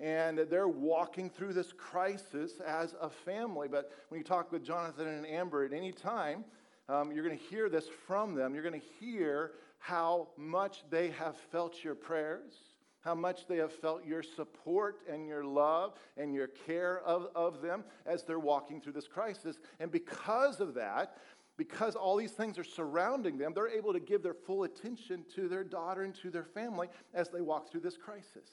And 0.01 0.39
they're 0.51 0.69
walking 0.69 1.31
through 1.31 1.53
this 1.53 1.73
crisis 1.73 2.61
as 2.67 2.95
a 3.01 3.09
family. 3.09 3.69
But 3.69 3.93
when 4.09 4.19
you 4.19 4.25
talk 4.25 4.51
with 4.51 4.65
Jonathan 4.65 5.07
and 5.07 5.27
Amber 5.27 5.65
at 5.65 5.73
any 5.73 5.93
time, 5.93 6.45
um, 6.89 7.13
you're 7.13 7.25
going 7.25 7.39
to 7.39 7.45
hear 7.45 7.69
this 7.69 7.87
from 8.07 8.35
them. 8.35 8.55
You're 8.55 8.63
going 8.65 8.81
to 8.81 8.87
hear 9.01 9.53
how 9.79 10.29
much 10.37 10.83
they 10.91 11.11
have 11.11 11.37
felt 11.37 11.85
your 11.85 11.95
prayers, 11.95 12.55
how 13.01 13.15
much 13.15 13.47
they 13.47 13.57
have 13.59 13.73
felt 13.73 14.05
your 14.05 14.23
support 14.23 15.01
and 15.11 15.27
your 15.27 15.45
love 15.45 15.95
and 16.17 16.35
your 16.35 16.49
care 16.49 17.01
of, 17.01 17.29
of 17.35 17.63
them 17.63 17.85
as 18.07 18.23
they're 18.23 18.39
walking 18.39 18.81
through 18.81 18.95
this 18.95 19.07
crisis. 19.07 19.59
And 19.81 19.93
because 19.93 20.61
of 20.61 20.75
that, 20.75 21.19
because 21.57 21.95
all 21.95 22.17
these 22.17 22.33
things 22.33 22.59
are 22.59 22.65
surrounding 22.65 23.39
them, 23.39 23.53
they're 23.55 23.69
able 23.69 23.93
to 23.93 24.01
give 24.01 24.23
their 24.23 24.35
full 24.35 24.65
attention 24.65 25.25
to 25.35 25.49
their 25.49 25.65
daughter 25.65 26.03
and 26.03 26.15
to 26.17 26.31
their 26.31 26.45
family 26.45 26.89
as 27.13 27.29
they 27.29 27.41
walk 27.41 27.71
through 27.71 27.83
this 27.83 27.97
crisis. 27.97 28.49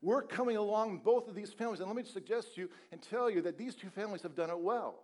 We're 0.00 0.22
coming 0.22 0.56
along 0.56 0.98
both 1.04 1.28
of 1.28 1.34
these 1.34 1.52
families, 1.52 1.80
and 1.80 1.88
let 1.88 1.96
me 1.96 2.04
suggest 2.04 2.54
to 2.54 2.62
you 2.62 2.70
and 2.92 3.02
tell 3.02 3.28
you 3.28 3.42
that 3.42 3.58
these 3.58 3.74
two 3.74 3.90
families 3.90 4.22
have 4.22 4.34
done 4.34 4.50
it 4.50 4.58
well. 4.58 5.00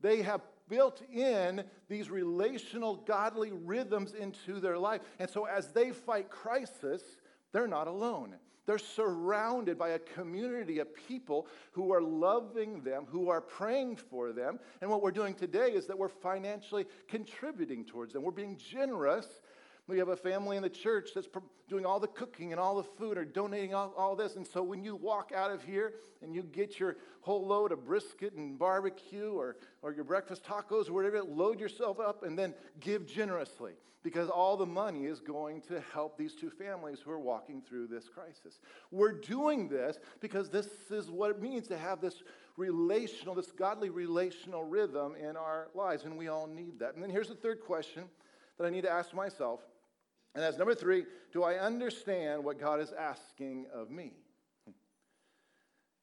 They 0.00 0.22
have 0.22 0.40
built 0.68 1.02
in 1.12 1.64
these 1.88 2.10
relational, 2.10 2.96
godly 2.96 3.52
rhythms 3.52 4.14
into 4.14 4.58
their 4.58 4.78
life. 4.78 5.02
And 5.18 5.28
so 5.28 5.44
as 5.44 5.68
they 5.68 5.90
fight 5.90 6.30
crisis, 6.30 7.02
they're 7.52 7.68
not 7.68 7.88
alone. 7.88 8.34
They're 8.64 8.78
surrounded 8.78 9.76
by 9.76 9.90
a 9.90 9.98
community 9.98 10.78
of 10.78 10.94
people 10.94 11.48
who 11.72 11.92
are 11.92 12.00
loving 12.00 12.82
them, 12.82 13.06
who 13.08 13.28
are 13.28 13.40
praying 13.40 13.96
for 13.96 14.32
them. 14.32 14.60
And 14.80 14.88
what 14.88 15.02
we're 15.02 15.10
doing 15.10 15.34
today 15.34 15.72
is 15.72 15.86
that 15.86 15.98
we're 15.98 16.08
financially 16.08 16.86
contributing 17.08 17.84
towards 17.84 18.12
them. 18.12 18.22
We're 18.22 18.30
being 18.30 18.56
generous 18.56 19.26
we 19.92 19.98
have 19.98 20.08
a 20.08 20.16
family 20.16 20.56
in 20.56 20.62
the 20.62 20.70
church 20.70 21.10
that's 21.14 21.28
doing 21.68 21.84
all 21.84 22.00
the 22.00 22.08
cooking 22.08 22.52
and 22.52 22.60
all 22.60 22.74
the 22.74 22.82
food 22.82 23.18
or 23.18 23.24
donating 23.24 23.74
all, 23.74 23.92
all 23.96 24.16
this. 24.16 24.36
And 24.36 24.46
so 24.46 24.62
when 24.62 24.82
you 24.82 24.96
walk 24.96 25.32
out 25.36 25.50
of 25.50 25.62
here 25.62 25.92
and 26.22 26.34
you 26.34 26.42
get 26.42 26.80
your 26.80 26.96
whole 27.20 27.46
load 27.46 27.72
of 27.72 27.84
brisket 27.84 28.32
and 28.32 28.58
barbecue 28.58 29.32
or, 29.32 29.58
or 29.82 29.92
your 29.92 30.04
breakfast 30.04 30.44
tacos 30.44 30.88
or 30.88 30.94
whatever, 30.94 31.22
load 31.22 31.60
yourself 31.60 32.00
up 32.00 32.22
and 32.22 32.38
then 32.38 32.54
give 32.80 33.06
generously 33.06 33.72
because 34.02 34.30
all 34.30 34.56
the 34.56 34.66
money 34.66 35.04
is 35.04 35.20
going 35.20 35.60
to 35.60 35.82
help 35.92 36.16
these 36.16 36.34
two 36.34 36.50
families 36.50 36.98
who 37.04 37.10
are 37.10 37.20
walking 37.20 37.60
through 37.60 37.86
this 37.86 38.08
crisis. 38.08 38.60
We're 38.90 39.12
doing 39.12 39.68
this 39.68 39.98
because 40.20 40.48
this 40.48 40.68
is 40.90 41.10
what 41.10 41.30
it 41.30 41.40
means 41.40 41.68
to 41.68 41.76
have 41.76 42.00
this 42.00 42.22
relational, 42.56 43.34
this 43.34 43.52
godly 43.52 43.90
relational 43.90 44.64
rhythm 44.64 45.14
in 45.16 45.36
our 45.36 45.68
lives, 45.74 46.04
and 46.04 46.16
we 46.16 46.28
all 46.28 46.46
need 46.46 46.78
that. 46.80 46.94
And 46.94 47.02
then 47.02 47.10
here's 47.10 47.28
the 47.28 47.34
third 47.34 47.60
question 47.60 48.04
that 48.58 48.66
I 48.66 48.70
need 48.70 48.82
to 48.82 48.90
ask 48.90 49.14
myself 49.14 49.60
and 50.34 50.42
that's 50.42 50.58
number 50.58 50.74
three 50.74 51.04
do 51.32 51.42
I 51.42 51.54
understand 51.54 52.44
what 52.44 52.60
God 52.60 52.80
is 52.80 52.92
asking 52.92 53.66
of 53.72 53.90
me? 53.90 54.12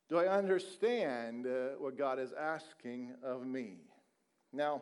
Do 0.09 0.17
I 0.17 0.25
understand 0.25 1.45
uh, 1.45 1.75
what 1.77 1.95
God 1.95 2.17
is 2.17 2.33
asking 2.33 3.13
of 3.23 3.45
me? 3.45 3.77
Now, 4.51 4.81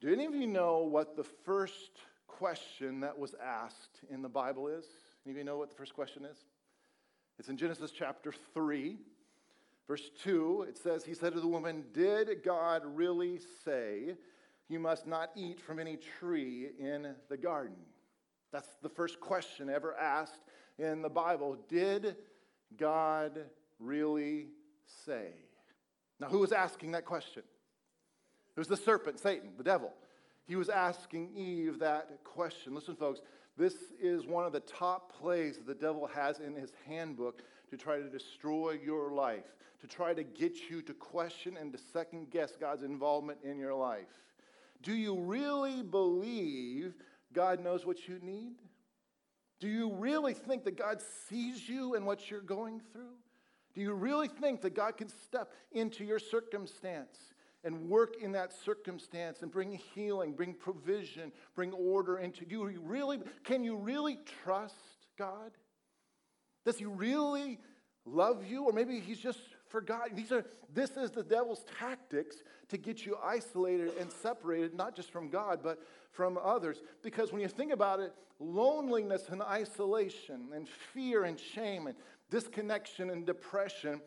do 0.00 0.12
any 0.12 0.26
of 0.26 0.34
you 0.34 0.46
know 0.46 0.78
what 0.78 1.16
the 1.16 1.24
first 1.24 1.98
question 2.28 3.00
that 3.00 3.18
was 3.18 3.34
asked 3.42 4.00
in 4.10 4.22
the 4.22 4.28
Bible 4.28 4.68
is? 4.68 4.84
Any 5.26 5.32
of 5.32 5.38
you 5.38 5.44
know 5.44 5.58
what 5.58 5.70
the 5.70 5.76
first 5.76 5.94
question 5.94 6.24
is? 6.24 6.36
It's 7.38 7.48
in 7.48 7.56
Genesis 7.56 7.90
chapter 7.90 8.32
3, 8.52 8.96
verse 9.88 10.10
2. 10.22 10.66
It 10.68 10.78
says, 10.78 11.04
He 11.04 11.14
said 11.14 11.32
to 11.32 11.40
the 11.40 11.48
woman, 11.48 11.84
Did 11.92 12.44
God 12.44 12.82
really 12.84 13.40
say, 13.64 14.14
You 14.68 14.78
must 14.78 15.04
not 15.04 15.30
eat 15.34 15.60
from 15.60 15.80
any 15.80 15.96
tree 16.20 16.68
in 16.78 17.16
the 17.28 17.36
garden? 17.36 17.74
That's 18.54 18.76
the 18.82 18.88
first 18.88 19.18
question 19.18 19.68
ever 19.68 19.96
asked 19.96 20.38
in 20.78 21.02
the 21.02 21.08
Bible. 21.08 21.58
Did 21.68 22.14
God 22.78 23.40
really 23.80 24.46
say? 25.04 25.30
Now, 26.20 26.28
who 26.28 26.38
was 26.38 26.52
asking 26.52 26.92
that 26.92 27.04
question? 27.04 27.42
It 28.56 28.60
was 28.60 28.68
the 28.68 28.76
serpent, 28.76 29.18
Satan, 29.18 29.50
the 29.58 29.64
devil. 29.64 29.92
He 30.46 30.54
was 30.54 30.68
asking 30.68 31.30
Eve 31.34 31.80
that 31.80 32.22
question. 32.22 32.76
Listen, 32.76 32.94
folks, 32.94 33.22
this 33.58 33.74
is 34.00 34.24
one 34.24 34.46
of 34.46 34.52
the 34.52 34.60
top 34.60 35.12
plays 35.18 35.58
the 35.66 35.74
devil 35.74 36.06
has 36.14 36.38
in 36.38 36.54
his 36.54 36.70
handbook 36.86 37.42
to 37.70 37.76
try 37.76 37.96
to 37.96 38.08
destroy 38.08 38.78
your 38.84 39.10
life, 39.10 39.56
to 39.80 39.88
try 39.88 40.14
to 40.14 40.22
get 40.22 40.70
you 40.70 40.80
to 40.82 40.94
question 40.94 41.56
and 41.56 41.72
to 41.72 41.78
second 41.92 42.30
guess 42.30 42.52
God's 42.52 42.84
involvement 42.84 43.40
in 43.42 43.58
your 43.58 43.74
life. 43.74 44.22
Do 44.80 44.94
you 44.94 45.18
really 45.18 45.82
believe 45.82 46.94
God 47.34 47.62
knows 47.62 47.84
what 47.84 48.08
you 48.08 48.18
need? 48.22 48.54
Do 49.60 49.68
you 49.68 49.92
really 49.94 50.34
think 50.34 50.64
that 50.64 50.76
God 50.76 51.00
sees 51.28 51.68
you 51.68 51.94
and 51.94 52.06
what 52.06 52.30
you're 52.30 52.40
going 52.40 52.80
through? 52.92 53.16
Do 53.74 53.80
you 53.80 53.92
really 53.92 54.28
think 54.28 54.62
that 54.62 54.74
God 54.74 54.96
can 54.96 55.08
step 55.08 55.52
into 55.72 56.04
your 56.04 56.18
circumstance 56.18 57.18
and 57.64 57.88
work 57.88 58.16
in 58.20 58.32
that 58.32 58.52
circumstance 58.52 59.42
and 59.42 59.50
bring 59.50 59.80
healing, 59.94 60.32
bring 60.32 60.54
provision, 60.54 61.32
bring 61.54 61.72
order 61.72 62.18
into 62.18 62.44
you? 62.48 62.64
Really, 62.80 63.18
can 63.42 63.64
you 63.64 63.76
really 63.76 64.18
trust 64.44 64.74
God? 65.18 65.50
Does 66.64 66.78
He 66.78 66.84
really 66.84 67.58
love 68.04 68.44
you? 68.46 68.64
Or 68.64 68.72
maybe 68.72 69.00
He's 69.00 69.18
just 69.18 69.40
forgotten. 69.68 70.14
These 70.14 70.30
are, 70.30 70.44
this 70.72 70.96
is 70.96 71.10
the 71.10 71.24
devil's 71.24 71.64
tactics 71.78 72.36
to 72.68 72.76
get 72.76 73.04
you 73.04 73.16
isolated 73.24 73.92
and 73.98 74.10
separated, 74.10 74.74
not 74.74 74.94
just 74.94 75.10
from 75.10 75.30
God, 75.30 75.60
but 75.62 75.80
from 76.14 76.38
others. 76.42 76.80
Because 77.02 77.32
when 77.32 77.42
you 77.42 77.48
think 77.48 77.72
about 77.72 78.00
it, 78.00 78.12
loneliness 78.40 79.28
and 79.28 79.42
isolation 79.42 80.48
and 80.54 80.68
fear 80.68 81.24
and 81.24 81.38
shame 81.38 81.86
and 81.86 81.96
disconnection 82.30 83.10
and 83.10 83.26
depression 83.26 84.00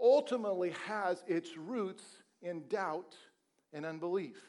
ultimately 0.00 0.72
has 0.86 1.22
its 1.26 1.56
roots 1.56 2.04
in 2.42 2.62
doubt 2.68 3.14
and 3.72 3.84
unbelief. 3.84 4.40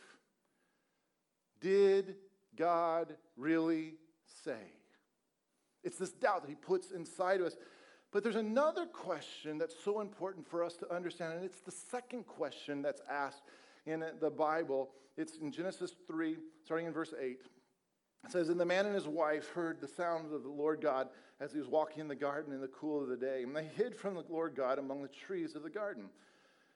Did 1.61 2.15
God 2.55 3.15
really 3.35 3.95
say? 4.43 4.73
It's 5.83 5.97
this 5.97 6.11
doubt 6.11 6.41
that 6.41 6.49
he 6.49 6.55
puts 6.55 6.91
inside 6.91 7.41
of 7.41 7.47
us. 7.47 7.55
But 8.11 8.23
there's 8.23 8.35
another 8.35 8.85
question 8.85 9.57
that's 9.57 9.75
so 9.83 9.99
important 9.99 10.47
for 10.47 10.63
us 10.63 10.75
to 10.77 10.93
understand, 10.93 11.33
and 11.33 11.43
it's 11.43 11.59
the 11.59 11.71
second 11.71 12.25
question 12.25 12.81
that's 12.81 13.01
asked 13.09 13.43
in 13.85 14.03
the 14.19 14.29
Bible. 14.29 14.91
It's 15.17 15.37
in 15.37 15.51
Genesis 15.51 15.93
3, 16.07 16.37
starting 16.63 16.87
in 16.87 16.93
verse 16.93 17.13
8. 17.19 17.39
It 18.25 18.31
says, 18.31 18.49
And 18.49 18.59
the 18.59 18.65
man 18.65 18.85
and 18.85 18.95
his 18.95 19.07
wife 19.07 19.49
heard 19.49 19.79
the 19.79 19.87
sound 19.87 20.33
of 20.33 20.43
the 20.43 20.49
Lord 20.49 20.81
God 20.81 21.09
as 21.39 21.53
he 21.53 21.59
was 21.59 21.67
walking 21.67 22.01
in 22.01 22.07
the 22.07 22.15
garden 22.15 22.53
in 22.53 22.61
the 22.61 22.67
cool 22.67 23.01
of 23.01 23.07
the 23.07 23.17
day. 23.17 23.43
And 23.43 23.55
they 23.55 23.65
hid 23.65 23.95
from 23.95 24.15
the 24.15 24.23
Lord 24.29 24.55
God 24.55 24.79
among 24.79 25.01
the 25.01 25.09
trees 25.09 25.55
of 25.55 25.63
the 25.63 25.69
garden. 25.69 26.05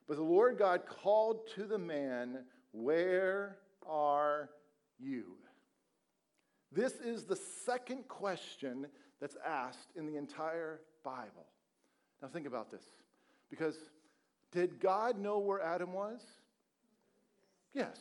But 0.07 0.17
the 0.17 0.23
Lord 0.23 0.57
God 0.57 0.85
called 0.85 1.47
to 1.55 1.65
the 1.65 1.77
man, 1.77 2.39
Where 2.71 3.57
are 3.87 4.49
you? 4.99 5.37
This 6.71 6.93
is 6.93 7.25
the 7.25 7.35
second 7.35 8.07
question 8.07 8.87
that's 9.19 9.37
asked 9.45 9.89
in 9.95 10.05
the 10.05 10.17
entire 10.17 10.81
Bible. 11.03 11.47
Now 12.21 12.27
think 12.27 12.45
about 12.45 12.69
this. 12.69 12.83
Because 13.49 13.75
did 14.51 14.79
God 14.79 15.17
know 15.19 15.39
where 15.39 15.61
Adam 15.61 15.93
was? 15.93 16.21
Yes. 17.73 17.97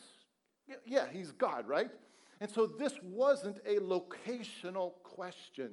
Yeah, 0.85 1.05
he's 1.11 1.31
God, 1.31 1.67
right? 1.67 1.89
And 2.41 2.49
so 2.49 2.65
this 2.65 2.93
wasn't 3.03 3.57
a 3.65 3.77
locational 3.77 4.93
question. 5.03 5.71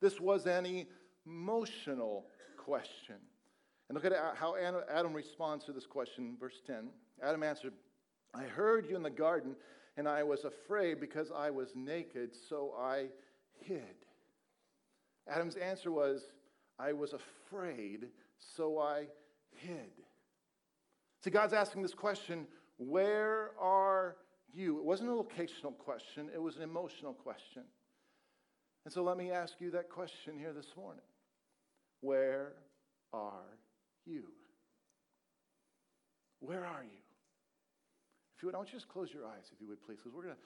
This 0.00 0.20
was 0.20 0.46
an 0.46 0.86
emotional 1.26 2.26
question. 2.56 3.16
And 3.88 3.94
look 3.94 4.04
at 4.04 4.12
how 4.36 4.56
Adam 4.56 5.12
responds 5.12 5.64
to 5.66 5.72
this 5.72 5.86
question, 5.86 6.36
verse 6.40 6.60
10. 6.66 6.88
Adam 7.22 7.42
answered, 7.42 7.74
I 8.34 8.44
heard 8.44 8.88
you 8.88 8.96
in 8.96 9.02
the 9.02 9.10
garden, 9.10 9.56
and 9.96 10.08
I 10.08 10.22
was 10.22 10.44
afraid 10.44 11.00
because 11.00 11.30
I 11.30 11.50
was 11.50 11.68
naked, 11.74 12.30
so 12.48 12.74
I 12.78 13.08
hid. 13.60 13.94
Adam's 15.28 15.56
answer 15.56 15.92
was, 15.92 16.22
I 16.78 16.92
was 16.92 17.12
afraid, 17.12 18.08
so 18.38 18.78
I 18.78 19.06
hid. 19.50 19.92
See, 21.22 21.30
God's 21.30 21.52
asking 21.52 21.82
this 21.82 21.94
question 21.94 22.46
where 22.76 23.50
are 23.60 24.16
you? 24.52 24.78
It 24.78 24.84
wasn't 24.84 25.10
a 25.10 25.12
locational 25.12 25.76
question, 25.76 26.30
it 26.32 26.40
was 26.40 26.56
an 26.56 26.62
emotional 26.62 27.12
question. 27.12 27.62
And 28.84 28.92
so 28.92 29.02
let 29.02 29.16
me 29.16 29.30
ask 29.30 29.54
you 29.60 29.70
that 29.70 29.88
question 29.88 30.38
here 30.38 30.52
this 30.52 30.66
morning 30.76 31.04
Where 32.00 32.52
are 33.12 33.58
you? 34.04 34.24
Where 36.40 36.64
are 36.64 36.82
you? 36.82 36.98
If 38.36 38.42
you 38.42 38.48
would, 38.48 38.54
I 38.54 38.58
want 38.58 38.72
you 38.72 38.78
just 38.78 38.88
close 38.88 39.08
your 39.12 39.24
eyes, 39.24 39.50
if 39.52 39.60
you 39.60 39.68
would, 39.68 39.82
please, 39.82 39.96
because 39.96 40.12
we're 40.12 40.22
going 40.24 40.36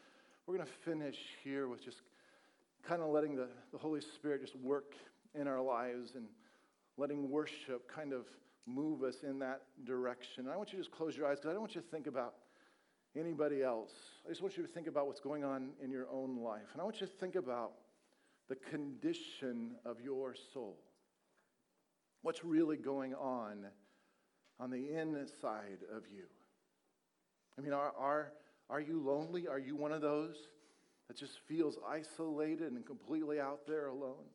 we're 0.47 0.59
to 0.59 0.65
finish 0.85 1.17
here 1.43 1.69
with 1.69 1.85
just 1.85 2.03
kind 2.87 3.03
of 3.03 3.09
letting 3.09 3.35
the, 3.35 3.49
the 3.73 3.79
Holy 3.79 4.01
Spirit 4.01 4.41
just 4.41 4.57
work 4.57 4.95
in 5.35 5.49
our 5.49 5.61
lives 5.61 6.13
and 6.15 6.27
letting 6.97 7.29
worship 7.31 7.91
kind 7.93 8.13
of 8.13 8.27
move 8.69 9.03
us 9.03 9.17
in 9.23 9.39
that 9.39 9.63
direction. 9.85 10.45
And 10.45 10.53
I 10.53 10.57
want 10.57 10.73
you 10.73 10.79
to 10.79 10.85
just 10.85 10.95
close 10.95 11.17
your 11.17 11.27
eyes 11.27 11.39
because 11.39 11.51
I 11.51 11.53
don't 11.53 11.61
want 11.61 11.75
you 11.75 11.81
to 11.81 11.87
think 11.87 12.07
about 12.07 12.35
anybody 13.17 13.63
else. 13.63 13.93
I 14.27 14.29
just 14.29 14.43
want 14.43 14.57
you 14.57 14.63
to 14.63 14.69
think 14.69 14.87
about 14.87 15.07
what's 15.07 15.21
going 15.21 15.45
on 15.45 15.71
in 15.83 15.91
your 15.91 16.07
own 16.11 16.37
life. 16.37 16.69
And 16.73 16.81
I 16.81 16.85
want 16.85 17.01
you 17.01 17.07
to 17.07 17.13
think 17.13 17.35
about 17.35 17.73
the 18.49 18.57
condition 18.57 19.73
of 19.85 20.01
your 20.01 20.35
soul. 20.53 20.79
What's 22.23 22.45
really 22.45 22.77
going 22.77 23.15
on 23.15 23.67
on 24.61 24.71
the 24.71 24.91
inside 24.91 25.79
of 25.95 26.05
you? 26.15 26.25
I 27.59 27.61
mean, 27.61 27.73
are, 27.73 27.93
are, 27.99 28.33
are 28.71 28.81
you 28.81 29.01
lonely? 29.01 29.49
Are 29.49 29.59
you 29.59 29.77
one 29.77 29.93
of 29.93 30.01
those 30.01 30.37
that 31.09 31.17
just 31.17 31.39
feels 31.47 31.79
isolated 31.89 32.73
and 32.73 32.85
completely 32.85 33.41
out 33.41 33.67
there 33.67 33.87
alone? 33.87 34.27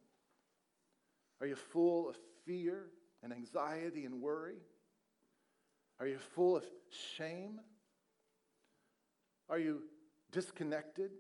Are 1.42 1.48
you 1.48 1.56
full 1.56 2.10
of 2.10 2.16
fear 2.46 2.88
and 3.24 3.34
anxiety 3.34 4.06
and 4.06 4.22
worry? 4.22 4.58
Are 6.00 6.08
you 6.08 6.18
full 6.18 6.58
of 6.58 6.66
shame? 7.16 7.60
Are 9.50 9.60
you 9.60 9.84
disconnected? 10.32 11.12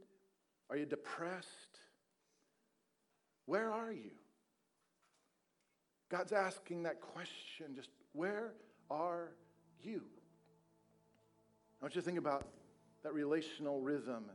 Are 0.69 0.77
you 0.77 0.85
depressed? 0.85 1.79
Where 3.45 3.71
are 3.71 3.91
you? 3.91 4.11
God's 6.09 6.31
asking 6.31 6.83
that 6.83 7.01
question 7.01 7.75
just 7.75 7.89
where 8.13 8.53
are 8.89 9.31
you? 9.81 10.03
I 11.81 11.85
want 11.85 11.95
you 11.95 12.01
to 12.01 12.05
think 12.05 12.19
about 12.19 12.45
that 13.03 13.13
relational 13.13 13.81
rhythm 13.81 14.25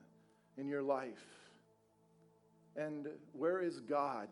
in 0.57 0.69
your 0.69 0.83
life. 0.83 1.25
And 2.77 3.09
where 3.33 3.61
is 3.61 3.81
God 3.81 4.29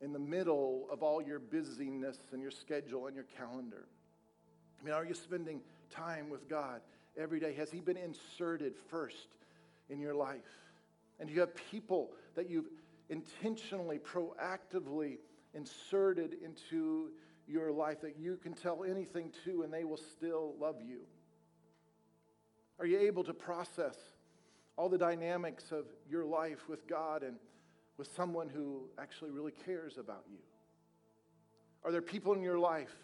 in 0.00 0.12
the 0.12 0.18
middle 0.18 0.86
of 0.90 1.02
all 1.02 1.20
your 1.22 1.38
busyness 1.38 2.18
and 2.32 2.40
your 2.40 2.50
schedule 2.50 3.06
and 3.06 3.14
your 3.14 3.26
calendar? 3.36 3.86
I 4.80 4.84
mean, 4.84 4.94
are 4.94 5.04
you 5.04 5.14
spending 5.14 5.60
time 5.90 6.30
with 6.30 6.48
God 6.48 6.80
every 7.18 7.40
day? 7.40 7.52
Has 7.54 7.70
He 7.70 7.80
been 7.80 7.96
inserted 7.96 8.74
first 8.88 9.36
in 9.88 10.00
your 10.00 10.14
life? 10.14 10.40
And 11.18 11.28
do 11.28 11.34
you 11.34 11.40
have 11.40 11.54
people 11.70 12.12
that 12.34 12.48
you've 12.48 12.70
intentionally, 13.10 13.98
proactively 13.98 15.18
inserted 15.52 16.36
into 16.42 17.10
your 17.46 17.72
life 17.72 18.00
that 18.00 18.16
you 18.18 18.36
can 18.36 18.54
tell 18.54 18.84
anything 18.84 19.32
to 19.44 19.62
and 19.62 19.72
they 19.72 19.84
will 19.84 19.98
still 19.98 20.54
love 20.58 20.76
you? 20.86 21.00
Are 22.78 22.86
you 22.86 22.98
able 23.00 23.24
to 23.24 23.34
process 23.34 23.96
all 24.76 24.88
the 24.88 24.96
dynamics 24.96 25.72
of 25.72 25.84
your 26.08 26.24
life 26.24 26.68
with 26.68 26.86
God 26.86 27.22
and 27.22 27.36
with 28.00 28.10
someone 28.16 28.48
who 28.48 28.84
actually 28.98 29.30
really 29.30 29.52
cares 29.52 29.98
about 29.98 30.24
you? 30.32 30.38
Are 31.84 31.92
there 31.92 32.00
people 32.00 32.32
in 32.32 32.40
your 32.40 32.58
life 32.58 32.94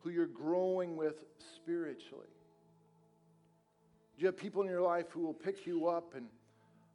who 0.00 0.10
you're 0.10 0.26
growing 0.26 0.94
with 0.94 1.24
spiritually? 1.56 2.28
Do 4.14 4.20
you 4.20 4.26
have 4.26 4.36
people 4.36 4.60
in 4.60 4.68
your 4.68 4.82
life 4.82 5.06
who 5.08 5.20
will 5.20 5.32
pick 5.32 5.66
you 5.66 5.86
up 5.86 6.14
and 6.14 6.26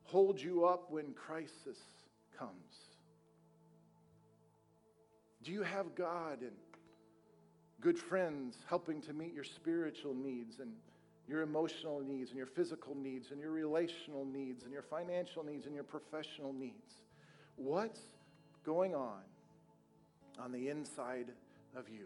hold 0.03 0.39
you 0.39 0.65
up 0.65 0.91
when 0.91 1.13
crisis 1.13 1.79
comes? 2.37 2.51
Do 5.41 5.51
you 5.51 5.63
have 5.63 5.95
God 5.95 6.41
and 6.41 6.51
good 7.81 7.97
friends 7.97 8.57
helping 8.69 9.01
to 9.01 9.13
meet 9.13 9.33
your 9.33 9.43
spiritual 9.43 10.13
needs 10.13 10.59
and 10.59 10.73
your 11.27 11.41
emotional 11.41 12.03
needs 12.07 12.29
and 12.29 12.37
your 12.37 12.45
physical 12.45 12.93
needs 12.93 13.31
and 13.31 13.39
your 13.39 13.51
relational 13.51 14.25
needs 14.25 14.63
and 14.63 14.71
your 14.71 14.83
financial 14.83 15.43
needs 15.43 15.65
and 15.65 15.73
your 15.73 15.83
professional 15.83 16.53
needs. 16.53 17.06
What's 17.57 17.99
going 18.65 18.95
on 18.95 19.21
on 20.39 20.51
the 20.51 20.69
inside 20.69 21.27
of 21.75 21.89
you? 21.89 22.05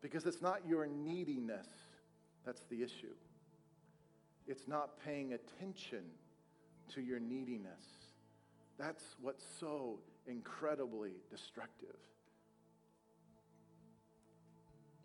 Because 0.00 0.24
it's 0.26 0.40
not 0.40 0.60
your 0.66 0.86
neediness 0.86 1.66
that's 2.48 2.64
the 2.70 2.82
issue. 2.82 3.14
It's 4.46 4.66
not 4.66 4.98
paying 5.04 5.34
attention 5.34 6.04
to 6.94 7.02
your 7.02 7.20
neediness. 7.20 7.84
That's 8.78 9.04
what's 9.20 9.44
so 9.60 9.98
incredibly 10.26 11.10
destructive. 11.30 11.96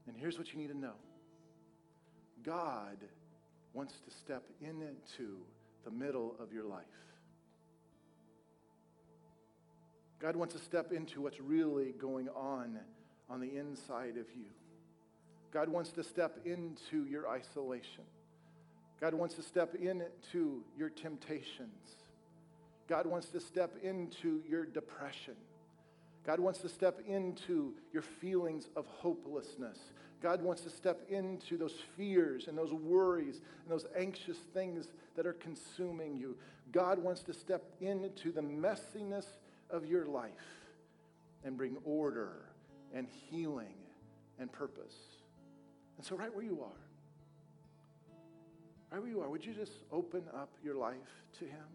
And 0.07 0.15
here's 0.15 0.37
what 0.37 0.53
you 0.53 0.59
need 0.59 0.69
to 0.69 0.77
know 0.77 0.93
God 2.43 2.97
wants 3.73 3.95
to 4.05 4.11
step 4.11 4.43
into 4.61 5.39
the 5.83 5.91
middle 5.91 6.37
of 6.39 6.53
your 6.53 6.63
life. 6.63 6.85
God 10.23 10.37
wants 10.37 10.53
to 10.53 10.61
step 10.61 10.93
into 10.93 11.19
what's 11.19 11.41
really 11.41 11.91
going 11.99 12.29
on 12.29 12.79
on 13.29 13.41
the 13.41 13.57
inside 13.57 14.15
of 14.15 14.25
you. 14.33 14.45
God 15.51 15.67
wants 15.67 15.91
to 15.91 16.03
step 16.03 16.39
into 16.45 17.05
your 17.09 17.27
isolation. 17.27 18.05
God 19.01 19.15
wants 19.15 19.35
to 19.35 19.43
step 19.43 19.75
into 19.75 20.63
your 20.77 20.89
temptations. 20.89 21.97
God 22.87 23.05
wants 23.05 23.27
to 23.31 23.41
step 23.41 23.75
into 23.83 24.41
your 24.49 24.65
depression. 24.65 25.35
God 26.25 26.39
wants 26.39 26.59
to 26.59 26.69
step 26.69 27.01
into 27.05 27.73
your 27.91 28.03
feelings 28.03 28.69
of 28.77 28.85
hopelessness. 28.87 29.77
God 30.21 30.41
wants 30.41 30.61
to 30.61 30.69
step 30.69 31.01
into 31.09 31.57
those 31.57 31.75
fears 31.97 32.47
and 32.47 32.57
those 32.57 32.71
worries 32.71 33.41
and 33.63 33.69
those 33.69 33.87
anxious 33.93 34.37
things 34.53 34.87
that 35.17 35.27
are 35.27 35.33
consuming 35.33 36.15
you. 36.15 36.37
God 36.71 36.97
wants 36.97 37.23
to 37.23 37.33
step 37.33 37.65
into 37.81 38.31
the 38.31 38.39
messiness 38.39 39.25
of 39.73 39.85
your 39.85 40.05
life 40.05 40.31
and 41.43 41.57
bring 41.57 41.75
order 41.83 42.45
and 42.93 43.07
healing 43.29 43.75
and 44.39 44.49
purpose. 44.49 44.95
And 45.97 46.05
so, 46.05 46.15
right 46.15 46.33
where 46.33 46.45
you 46.45 46.61
are, 46.61 46.79
right 48.91 49.01
where 49.01 49.11
you 49.11 49.19
are, 49.21 49.29
would 49.29 49.45
you 49.45 49.53
just 49.53 49.73
open 49.91 50.23
up 50.33 50.49
your 50.63 50.75
life 50.75 50.95
to 51.39 51.45
Him? 51.45 51.67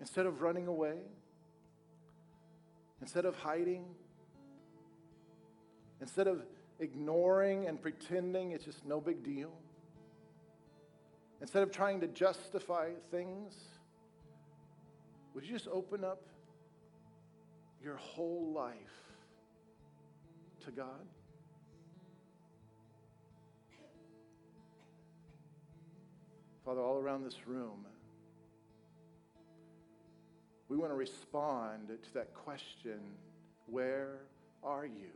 Instead 0.00 0.24
of 0.24 0.40
running 0.40 0.66
away, 0.66 0.96
instead 3.02 3.26
of 3.26 3.36
hiding, 3.36 3.84
Instead 6.02 6.26
of 6.26 6.42
ignoring 6.80 7.68
and 7.68 7.80
pretending 7.80 8.50
it's 8.50 8.64
just 8.64 8.84
no 8.84 9.00
big 9.00 9.22
deal, 9.22 9.52
instead 11.40 11.62
of 11.62 11.70
trying 11.70 12.00
to 12.00 12.08
justify 12.08 12.90
things, 13.12 13.54
would 15.34 15.44
you 15.44 15.52
just 15.52 15.68
open 15.68 16.04
up 16.04 16.22
your 17.82 17.96
whole 17.96 18.52
life 18.54 18.74
to 20.64 20.70
God? 20.70 21.06
Father, 26.64 26.80
all 26.80 26.98
around 26.98 27.24
this 27.24 27.46
room, 27.46 27.86
we 30.68 30.76
want 30.76 30.90
to 30.90 30.96
respond 30.96 31.88
to 31.88 32.14
that 32.14 32.32
question 32.34 33.00
where 33.66 34.20
are 34.62 34.86
you? 34.86 35.10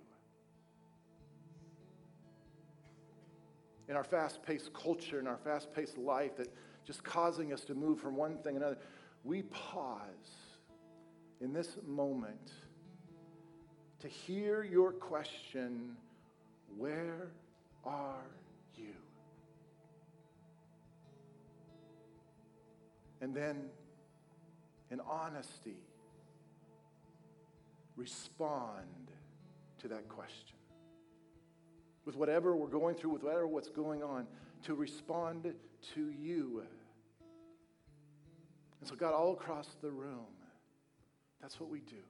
in 3.89 3.97
our 3.97 4.05
fast 4.05 4.43
paced 4.43 4.73
culture, 4.73 5.21
in 5.21 5.27
our 5.27 5.39
fast 5.39 5.73
paced 5.73 5.99
life, 5.99 6.37
that 6.37 6.53
just 6.85 7.03
causing 7.05 7.53
us 7.53 7.62
to 7.62 7.75
move 7.75 8.01
from 8.01 8.17
one 8.17 8.39
thing 8.39 8.55
to 8.55 8.61
another, 8.61 8.79
we 9.27 9.43
pause 9.43 10.01
in 11.41 11.53
this 11.53 11.77
moment 11.85 12.53
to 13.99 14.09
hear 14.09 14.62
your 14.62 14.93
question 14.93 15.97
Where 16.77 17.33
are 17.85 18.31
you? 18.77 18.95
And 23.20 23.35
then, 23.35 23.64
in 24.91 25.01
honesty, 25.01 25.81
respond 27.97 29.11
to 29.81 29.89
that 29.89 30.09
question 30.09 30.57
with 32.05 32.14
whatever 32.14 32.55
we're 32.55 32.68
going 32.68 32.95
through, 32.95 33.11
with 33.11 33.24
whatever 33.24 33.49
what's 33.49 33.70
going 33.70 34.05
on, 34.05 34.27
to 34.62 34.74
respond 34.74 35.53
to 35.95 36.11
you. 36.11 36.62
And 38.87 38.93
so, 38.93 39.05
God, 39.05 39.14
all 39.14 39.32
across 39.32 39.66
the 39.82 39.91
room, 39.91 40.28
that's 41.43 41.59
what 41.59 41.68
we 41.68 41.80
do. 41.80 42.05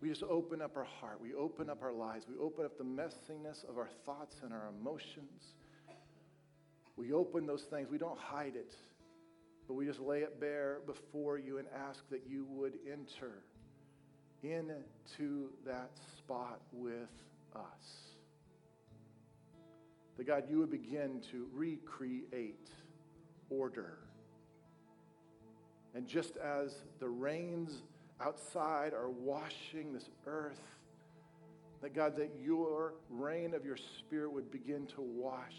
We 0.00 0.08
just 0.08 0.22
open 0.22 0.62
up 0.62 0.76
our 0.76 0.84
heart. 0.84 1.20
We 1.20 1.34
open 1.34 1.68
up 1.68 1.82
our 1.82 1.92
lives. 1.92 2.26
We 2.28 2.36
open 2.40 2.64
up 2.64 2.78
the 2.78 2.84
messiness 2.84 3.68
of 3.68 3.76
our 3.76 3.88
thoughts 4.06 4.36
and 4.44 4.52
our 4.52 4.68
emotions. 4.68 5.42
We 6.94 7.12
open 7.12 7.44
those 7.44 7.64
things. 7.64 7.88
We 7.90 7.98
don't 7.98 8.20
hide 8.20 8.54
it, 8.54 8.72
but 9.66 9.74
we 9.74 9.84
just 9.84 9.98
lay 9.98 10.20
it 10.20 10.38
bare 10.38 10.78
before 10.86 11.38
you 11.38 11.58
and 11.58 11.66
ask 11.88 12.08
that 12.10 12.22
you 12.28 12.46
would 12.48 12.74
enter 12.88 13.42
into 14.44 15.48
that 15.66 15.90
spot 16.18 16.60
with 16.72 17.10
us. 17.56 18.14
that 20.16 20.24
God, 20.24 20.44
you 20.48 20.60
would 20.60 20.70
begin 20.70 21.20
to 21.32 21.48
recreate 21.52 22.70
order. 23.50 23.98
And 25.94 26.06
just 26.06 26.36
as 26.36 26.74
the 27.00 27.08
rains 27.08 27.82
outside 28.20 28.92
are 28.92 29.10
washing 29.10 29.92
this 29.92 30.08
earth, 30.26 30.60
that 31.80 31.94
God, 31.94 32.16
that 32.16 32.30
your 32.42 32.94
rain 33.08 33.54
of 33.54 33.64
your 33.64 33.76
spirit 33.76 34.32
would 34.32 34.50
begin 34.50 34.86
to 34.86 35.00
wash 35.00 35.56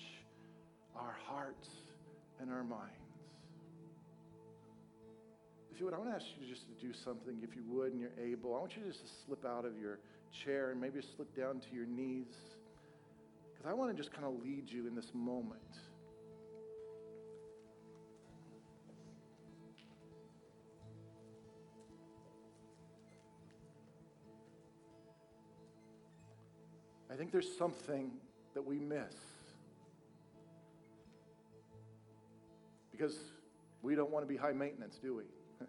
our 0.95 1.15
hearts 1.25 1.69
and 2.39 2.51
our 2.51 2.63
minds. 2.63 2.93
If 5.71 5.79
you 5.79 5.85
would, 5.85 5.93
I 5.93 5.97
want 5.97 6.09
to 6.09 6.15
ask 6.15 6.25
you 6.39 6.47
just 6.47 6.65
to 6.67 6.85
do 6.85 6.93
something, 6.93 7.37
if 7.41 7.55
you 7.55 7.63
would, 7.69 7.93
and 7.93 8.01
you're 8.01 8.11
able. 8.21 8.55
I 8.55 8.59
want 8.59 8.75
you 8.75 8.83
just 8.85 9.01
to 9.01 9.11
slip 9.25 9.45
out 9.45 9.63
of 9.63 9.77
your 9.79 9.99
chair 10.43 10.71
and 10.71 10.81
maybe 10.81 10.99
slip 11.15 11.33
down 11.35 11.61
to 11.61 11.75
your 11.75 11.85
knees. 11.85 12.35
Because 13.53 13.69
I 13.69 13.73
want 13.73 13.95
to 13.95 13.97
just 13.97 14.13
kind 14.13 14.25
of 14.25 14.43
lead 14.43 14.69
you 14.69 14.87
in 14.87 14.95
this 14.95 15.11
moment. 15.13 15.61
Think 27.19 27.33
there's 27.33 27.57
something 27.57 28.11
that 28.53 28.65
we 28.65 28.79
miss. 28.79 29.13
Because 32.93 33.17
we 33.81 33.93
don't 33.93 34.09
want 34.09 34.25
to 34.25 34.33
be 34.33 34.37
high 34.37 34.53
maintenance, 34.53 34.97
do 35.03 35.17
we? 35.17 35.23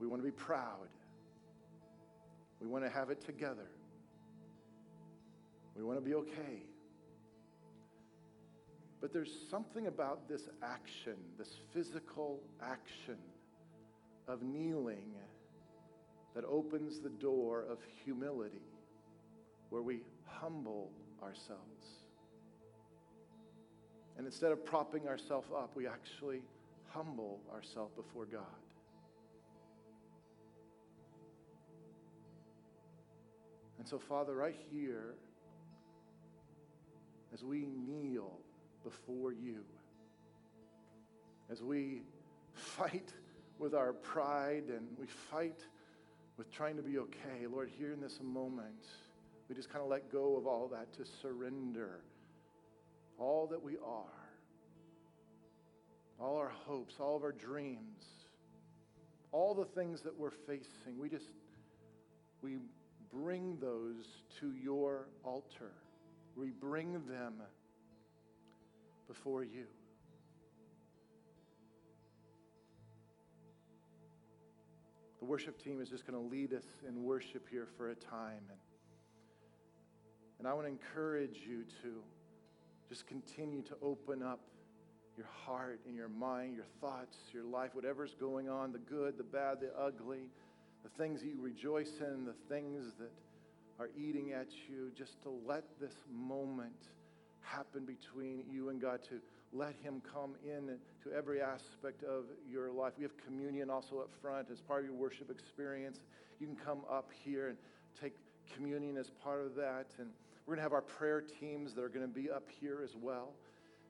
we 0.00 0.06
want 0.06 0.22
to 0.22 0.24
be 0.24 0.32
proud. 0.32 0.88
We 2.62 2.66
want 2.66 2.82
to 2.84 2.90
have 2.90 3.10
it 3.10 3.26
together. 3.26 3.68
We 5.76 5.84
want 5.84 5.98
to 5.98 6.04
be 6.04 6.14
okay. 6.14 6.62
But 9.02 9.12
there's 9.12 9.36
something 9.50 9.86
about 9.86 10.30
this 10.30 10.48
action, 10.62 11.16
this 11.36 11.58
physical 11.74 12.40
action 12.62 13.18
of 14.26 14.42
kneeling, 14.42 15.12
that 16.34 16.44
opens 16.46 17.00
the 17.00 17.10
door 17.10 17.66
of 17.70 17.78
humility 18.02 18.75
where 19.76 19.82
we 19.82 20.00
humble 20.24 20.90
ourselves. 21.22 21.86
And 24.16 24.26
instead 24.26 24.50
of 24.50 24.64
propping 24.64 25.06
ourselves 25.06 25.48
up, 25.54 25.76
we 25.76 25.86
actually 25.86 26.40
humble 26.88 27.40
ourselves 27.54 27.92
before 27.94 28.24
God. 28.24 28.40
And 33.78 33.86
so, 33.86 33.98
Father, 33.98 34.34
right 34.34 34.56
here, 34.72 35.16
as 37.34 37.44
we 37.44 37.66
kneel 37.86 38.32
before 38.82 39.34
you, 39.34 39.58
as 41.50 41.62
we 41.62 42.00
fight 42.54 43.12
with 43.58 43.74
our 43.74 43.92
pride 43.92 44.70
and 44.70 44.86
we 44.98 45.06
fight 45.06 45.60
with 46.38 46.50
trying 46.50 46.76
to 46.76 46.82
be 46.82 46.96
okay, 46.96 47.46
Lord, 47.46 47.68
here 47.78 47.92
in 47.92 48.00
this 48.00 48.20
moment, 48.22 48.86
we 49.48 49.54
just 49.54 49.70
kind 49.70 49.82
of 49.82 49.88
let 49.88 50.10
go 50.10 50.36
of 50.36 50.46
all 50.46 50.68
that 50.68 50.92
to 50.94 51.04
surrender 51.22 52.00
all 53.18 53.46
that 53.46 53.62
we 53.62 53.76
are, 53.76 54.04
all 56.20 56.36
our 56.36 56.52
hopes, 56.66 56.94
all 57.00 57.16
of 57.16 57.22
our 57.22 57.32
dreams, 57.32 58.04
all 59.32 59.54
the 59.54 59.64
things 59.64 60.02
that 60.02 60.16
we're 60.16 60.30
facing. 60.46 60.98
We 60.98 61.08
just, 61.08 61.26
we 62.42 62.58
bring 63.12 63.58
those 63.60 64.04
to 64.40 64.52
your 64.52 65.08
altar. 65.24 65.72
We 66.36 66.50
bring 66.50 66.92
them 67.08 67.34
before 69.08 69.44
you. 69.44 69.66
The 75.20 75.24
worship 75.24 75.62
team 75.62 75.80
is 75.80 75.88
just 75.88 76.06
going 76.06 76.22
to 76.22 76.28
lead 76.28 76.52
us 76.52 76.64
in 76.86 77.02
worship 77.02 77.48
here 77.50 77.66
for 77.76 77.90
a 77.90 77.94
time. 77.94 78.42
And 78.50 78.58
and 80.46 80.52
I 80.52 80.54
want 80.54 80.68
to 80.68 80.72
encourage 80.72 81.40
you 81.44 81.64
to 81.82 81.94
just 82.88 83.04
continue 83.08 83.62
to 83.62 83.74
open 83.82 84.22
up 84.22 84.38
your 85.16 85.26
heart 85.44 85.80
and 85.88 85.96
your 85.96 86.08
mind, 86.08 86.54
your 86.54 86.66
thoughts, 86.80 87.16
your 87.32 87.42
life, 87.42 87.70
whatever's 87.72 88.14
going 88.14 88.48
on 88.48 88.70
the 88.70 88.78
good, 88.78 89.18
the 89.18 89.24
bad, 89.24 89.58
the 89.60 89.76
ugly, 89.76 90.30
the 90.84 90.88
things 90.90 91.20
that 91.22 91.26
you 91.26 91.40
rejoice 91.40 91.94
in, 91.98 92.24
the 92.24 92.36
things 92.48 92.92
that 93.00 93.10
are 93.80 93.90
eating 93.98 94.34
at 94.34 94.46
you, 94.68 94.92
just 94.96 95.20
to 95.24 95.30
let 95.44 95.64
this 95.80 95.94
moment 96.14 96.90
happen 97.40 97.84
between 97.84 98.44
you 98.48 98.68
and 98.68 98.80
God, 98.80 99.00
to 99.08 99.18
let 99.52 99.74
Him 99.82 100.00
come 100.14 100.36
in 100.44 100.78
to 101.02 101.12
every 101.12 101.42
aspect 101.42 102.04
of 102.04 102.26
your 102.48 102.70
life. 102.70 102.92
We 102.96 103.02
have 103.02 103.16
communion 103.26 103.68
also 103.68 103.98
up 103.98 104.10
front 104.22 104.46
as 104.52 104.60
part 104.60 104.84
of 104.84 104.90
your 104.90 104.94
worship 104.94 105.28
experience. 105.28 105.98
You 106.38 106.46
can 106.46 106.54
come 106.54 106.82
up 106.88 107.10
here 107.24 107.48
and 107.48 107.58
take 108.00 108.14
communion 108.54 108.96
as 108.96 109.10
part 109.24 109.44
of 109.44 109.56
that. 109.56 109.86
And 109.98 110.10
we're 110.46 110.54
going 110.54 110.58
to 110.58 110.62
have 110.62 110.72
our 110.72 110.82
prayer 110.82 111.20
teams 111.20 111.74
that 111.74 111.82
are 111.82 111.88
going 111.88 112.06
to 112.06 112.12
be 112.12 112.30
up 112.30 112.46
here 112.60 112.80
as 112.82 112.94
well. 112.96 113.34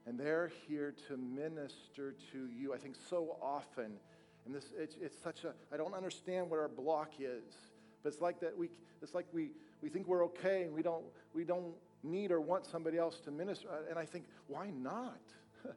And 0.07 0.19
they're 0.19 0.51
here 0.67 0.95
to 1.09 1.17
minister 1.17 2.15
to 2.33 2.49
you. 2.49 2.73
I 2.73 2.79
think 2.79 2.97
so 3.11 3.37
often, 3.43 3.93
and 4.47 4.55
this 4.55 4.67
it's, 4.79 4.97
it's 5.01 5.21
such 5.21 5.45
a 5.45 5.53
I 5.73 5.77
don't 5.77 5.95
understand 5.95 6.49
what 6.49 6.61
our 6.61 6.69
block 6.69 7.15
is, 7.19 7.43
but 8.03 8.13
it's 8.13 8.23
like 8.23 8.41
that 8.41 8.57
we 8.57 8.71
it's 9.03 9.15
like 9.15 9.27
we 9.33 9.51
we 9.83 9.89
think 9.89 10.07
we're 10.07 10.25
okay 10.27 10.63
and 10.63 10.73
we 10.73 10.83
don't 10.83 11.05
we 11.35 11.43
don't 11.45 11.75
need 12.05 12.31
or 12.31 12.41
want 12.41 12.65
somebody 12.65 12.99
else 12.99 13.19
to 13.25 13.33
minister. 13.33 13.69
Uh, 13.69 13.91
and 13.91 13.99
I 13.99 14.05
think 14.07 14.27
why 14.47 14.71
not? 14.71 15.21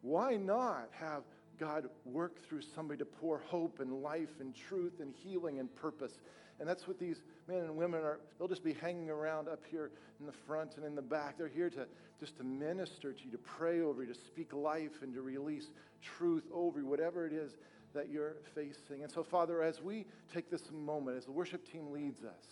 why 0.00 0.36
not 0.36 0.88
have 0.92 1.22
God 1.60 1.84
work 2.06 2.42
through 2.48 2.62
somebody 2.62 2.98
to 2.98 3.04
pour 3.04 3.38
hope 3.38 3.80
and 3.80 4.02
life 4.02 4.40
and 4.40 4.54
truth 4.54 5.00
and 5.00 5.12
healing 5.14 5.58
and 5.58 5.72
purpose? 5.76 6.20
And 6.62 6.70
that's 6.70 6.86
what 6.86 6.96
these 6.96 7.20
men 7.48 7.58
and 7.58 7.74
women 7.74 8.02
are. 8.02 8.20
They'll 8.38 8.46
just 8.46 8.62
be 8.62 8.74
hanging 8.74 9.10
around 9.10 9.48
up 9.48 9.64
here 9.68 9.90
in 10.20 10.26
the 10.26 10.32
front 10.46 10.76
and 10.76 10.86
in 10.86 10.94
the 10.94 11.02
back. 11.02 11.36
They're 11.36 11.48
here 11.48 11.68
to 11.70 11.88
just 12.20 12.36
to 12.36 12.44
minister 12.44 13.12
to 13.12 13.24
you, 13.24 13.32
to 13.32 13.38
pray 13.38 13.80
over 13.80 14.04
you, 14.04 14.14
to 14.14 14.14
speak 14.14 14.52
life 14.52 15.02
and 15.02 15.12
to 15.12 15.22
release 15.22 15.70
truth 16.00 16.44
over 16.54 16.78
you, 16.78 16.86
whatever 16.86 17.26
it 17.26 17.32
is 17.32 17.56
that 17.94 18.10
you're 18.10 18.36
facing. 18.54 19.02
And 19.02 19.10
so, 19.10 19.24
Father, 19.24 19.60
as 19.60 19.82
we 19.82 20.06
take 20.32 20.52
this 20.52 20.70
moment, 20.70 21.16
as 21.16 21.24
the 21.24 21.32
worship 21.32 21.68
team 21.68 21.90
leads 21.90 22.22
us, 22.22 22.46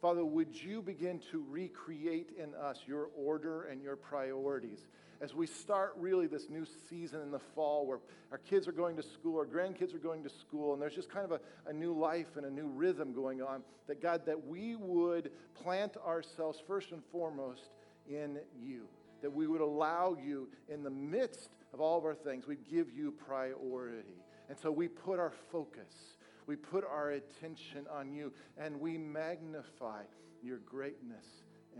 Father, 0.00 0.24
would 0.24 0.54
you 0.54 0.80
begin 0.80 1.20
to 1.30 1.44
recreate 1.50 2.30
in 2.42 2.54
us 2.54 2.78
your 2.86 3.10
order 3.14 3.64
and 3.64 3.82
your 3.82 3.96
priorities? 3.96 4.86
As 5.24 5.34
we 5.34 5.46
start 5.46 5.94
really 5.96 6.26
this 6.26 6.50
new 6.50 6.66
season 6.90 7.22
in 7.22 7.30
the 7.30 7.40
fall 7.54 7.86
where 7.86 7.98
our 8.30 8.36
kids 8.36 8.68
are 8.68 8.72
going 8.72 8.94
to 8.94 9.02
school, 9.02 9.38
our 9.38 9.46
grandkids 9.46 9.94
are 9.94 9.98
going 9.98 10.22
to 10.22 10.28
school, 10.28 10.74
and 10.74 10.82
there's 10.82 10.94
just 10.94 11.08
kind 11.08 11.24
of 11.24 11.32
a, 11.32 11.40
a 11.70 11.72
new 11.72 11.94
life 11.94 12.36
and 12.36 12.44
a 12.44 12.50
new 12.50 12.68
rhythm 12.68 13.14
going 13.14 13.40
on, 13.40 13.62
that 13.86 14.02
God, 14.02 14.26
that 14.26 14.46
we 14.46 14.76
would 14.76 15.30
plant 15.54 15.96
ourselves 16.06 16.62
first 16.66 16.92
and 16.92 17.02
foremost 17.10 17.70
in 18.06 18.38
you, 18.62 18.82
that 19.22 19.32
we 19.32 19.46
would 19.46 19.62
allow 19.62 20.14
you 20.22 20.46
in 20.68 20.82
the 20.82 20.90
midst 20.90 21.48
of 21.72 21.80
all 21.80 21.96
of 21.96 22.04
our 22.04 22.14
things, 22.14 22.46
we'd 22.46 22.68
give 22.70 22.92
you 22.92 23.10
priority. 23.10 24.20
And 24.50 24.58
so 24.58 24.70
we 24.70 24.88
put 24.88 25.18
our 25.18 25.32
focus, 25.50 26.18
we 26.46 26.54
put 26.54 26.84
our 26.84 27.12
attention 27.12 27.86
on 27.90 28.12
you, 28.12 28.30
and 28.58 28.78
we 28.78 28.98
magnify 28.98 30.02
your 30.42 30.58
greatness 30.58 31.24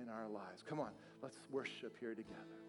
in 0.01 0.09
our 0.09 0.29
lives. 0.29 0.65
Come 0.67 0.81
on, 0.81 0.93
let's 1.23 1.37
worship 1.51 1.95
here 2.01 2.15
together. 2.15 2.64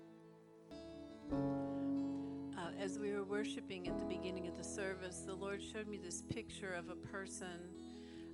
Uh, 1.32 2.70
as 2.80 3.00
we 3.00 3.12
were 3.12 3.24
worshiping 3.24 3.88
at 3.88 3.98
the 3.98 4.06
beginning 4.06 4.48
of 4.48 4.58
the 4.58 4.64
service, 4.64 5.24
the 5.26 5.34
Lord 5.34 5.62
showed 5.62 5.88
me 5.88 5.98
this 5.98 6.22
picture 6.22 6.74
of 6.74 6.90
a 6.90 6.96
person. 6.96 7.70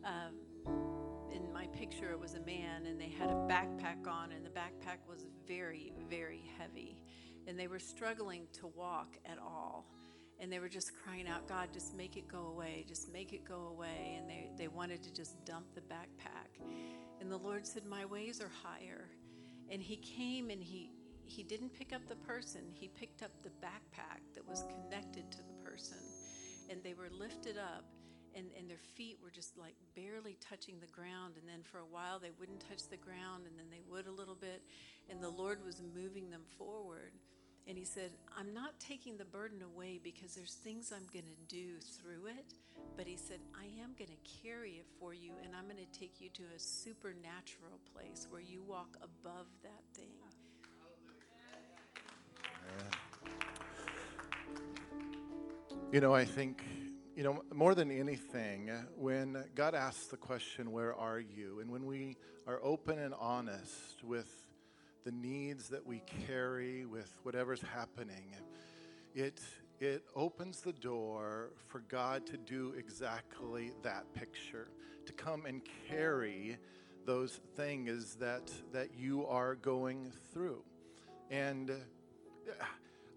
Um, 0.04 0.36
in 1.34 1.52
my 1.54 1.68
picture, 1.68 2.12
it 2.12 2.20
was 2.20 2.34
a 2.34 2.42
man, 2.42 2.86
and 2.86 3.00
they 3.00 3.10
had 3.10 3.30
a 3.30 3.36
backpack 3.36 4.08
on, 4.08 4.32
and 4.32 4.46
the 4.46 4.50
backpack 4.50 4.98
was 5.08 5.26
very, 5.48 5.94
very 6.10 6.44
heavy. 6.58 7.02
And 7.48 7.58
they 7.58 7.68
were 7.68 7.80
struggling 7.80 8.48
to 8.54 8.68
walk 8.68 9.18
at 9.26 9.40
all. 9.40 9.86
And 10.40 10.52
they 10.52 10.60
were 10.60 10.70
just 10.70 10.92
crying 11.04 11.28
out, 11.28 11.48
God, 11.48 11.70
just 11.72 11.96
make 11.96 12.18
it 12.18 12.28
go 12.28 12.48
away, 12.48 12.84
just 12.88 13.12
make 13.14 13.32
it 13.32 13.46
go 13.46 13.68
away. 13.76 14.18
And 14.20 14.30
they, 14.30 14.50
they 14.58 14.68
wanted 14.68 15.04
to 15.04 15.14
just 15.14 15.44
dump 15.46 15.66
the 15.76 15.82
backpack. 15.82 16.66
And 17.20 17.32
the 17.32 17.38
Lord 17.38 17.66
said, 17.66 17.86
My 17.86 18.06
ways 18.06 18.42
are 18.42 18.52
higher. 18.64 19.08
And 19.70 19.82
He 19.82 19.98
came 19.98 20.50
and 20.50 20.62
He 20.62 20.90
he 21.32 21.44
didn't 21.44 21.74
pick 21.74 21.94
up 21.94 22.02
the 22.08 22.16
person, 22.18 22.62
he 22.74 22.90
picked 22.90 23.24
up 23.24 23.32
the 23.42 23.50
backpack 23.66 24.20
that 24.36 24.48
was 24.48 24.66
connected 24.68 25.32
to 25.32 25.38
the 25.38 25.70
person. 25.70 25.98
And 26.70 26.84
they 26.84 26.94
were 26.94 27.10
lifted 27.10 27.58
up, 27.58 27.86
and, 28.36 28.48
and 28.58 28.70
their 28.70 28.84
feet 28.96 29.18
were 29.24 29.30
just 29.30 29.58
like 29.58 29.76
barely 29.96 30.38
touching 30.42 30.76
the 30.80 30.88
ground. 30.88 31.36
And 31.40 31.48
then 31.48 31.64
for 31.64 31.80
a 31.80 31.86
while, 31.86 32.20
they 32.20 32.32
wouldn't 32.38 32.60
touch 32.68 32.88
the 32.90 32.98
ground, 32.98 33.48
and 33.48 33.58
then 33.58 33.68
they 33.72 33.82
would 33.90 34.08
a 34.08 34.12
little 34.12 34.36
bit. 34.36 34.62
And 35.10 35.24
the 35.24 35.30
Lord 35.30 35.64
was 35.66 35.82
moving 35.96 36.30
them 36.30 36.44
forward. 36.58 37.14
And 37.68 37.78
he 37.78 37.86
said, 37.86 38.12
I'm 38.38 38.54
not 38.54 38.80
taking 38.80 39.18
the 39.18 39.26
burden 39.26 39.62
away 39.62 40.00
because 40.04 40.36
there's 40.36 40.56
things 40.56 40.92
I'm 40.92 41.08
going 41.14 41.26
to 41.26 41.56
do 41.56 41.80
through 41.80 42.28
it. 42.28 42.54
But 42.98 43.08
he 43.08 43.16
said, 43.16 43.40
I 43.56 43.66
am 43.82 43.94
going 43.98 44.10
to 44.10 44.32
carry 44.44 44.72
it 44.72 44.88
for 45.00 45.14
you, 45.14 45.34
and 45.44 45.54
I'm 45.56 45.66
going 45.66 45.78
to 45.78 46.00
take 46.00 46.20
you 46.20 46.30
to 46.34 46.44
a 46.56 46.60
supernatural 46.60 47.80
place 47.94 48.28
where 48.30 48.42
you 48.42 48.64
walk 48.64 48.98
above 49.02 49.48
that 49.64 49.84
thing 49.94 50.12
you 55.92 56.00
know, 56.00 56.16
I 56.16 56.24
think, 56.24 56.64
you 57.18 57.24
know, 57.24 57.44
more 57.54 57.76
than 57.76 57.92
anything, 57.92 58.72
when 58.96 59.44
God 59.56 59.76
asks 59.76 60.08
the 60.08 60.16
question, 60.16 60.72
Where 60.72 60.96
are 60.96 61.20
you? 61.20 61.60
and 61.60 61.70
when 61.70 61.86
we 61.86 62.16
are 62.48 62.62
open 62.64 62.98
and 62.98 63.14
honest 63.20 64.02
with 64.02 64.30
the 65.04 65.12
needs 65.12 65.68
that 65.68 65.86
we 65.86 66.02
carry, 66.26 66.86
with 66.86 67.12
whatever's 67.24 67.62
happening, 67.62 68.36
it, 69.14 69.42
it 69.82 70.04
opens 70.16 70.62
the 70.62 70.72
door 70.72 71.52
for 71.68 71.80
God 71.90 72.26
to 72.28 72.38
do 72.38 72.74
exactly 72.78 73.72
that 73.84 74.06
picture, 74.14 74.70
to 75.06 75.12
come 75.12 75.46
and 75.46 75.62
carry 75.90 76.58
those 77.06 77.42
things 77.58 78.16
that, 78.16 78.50
that 78.72 78.96
you 78.98 79.26
are 79.26 79.56
going 79.56 80.14
through. 80.32 80.64
And 81.30 81.72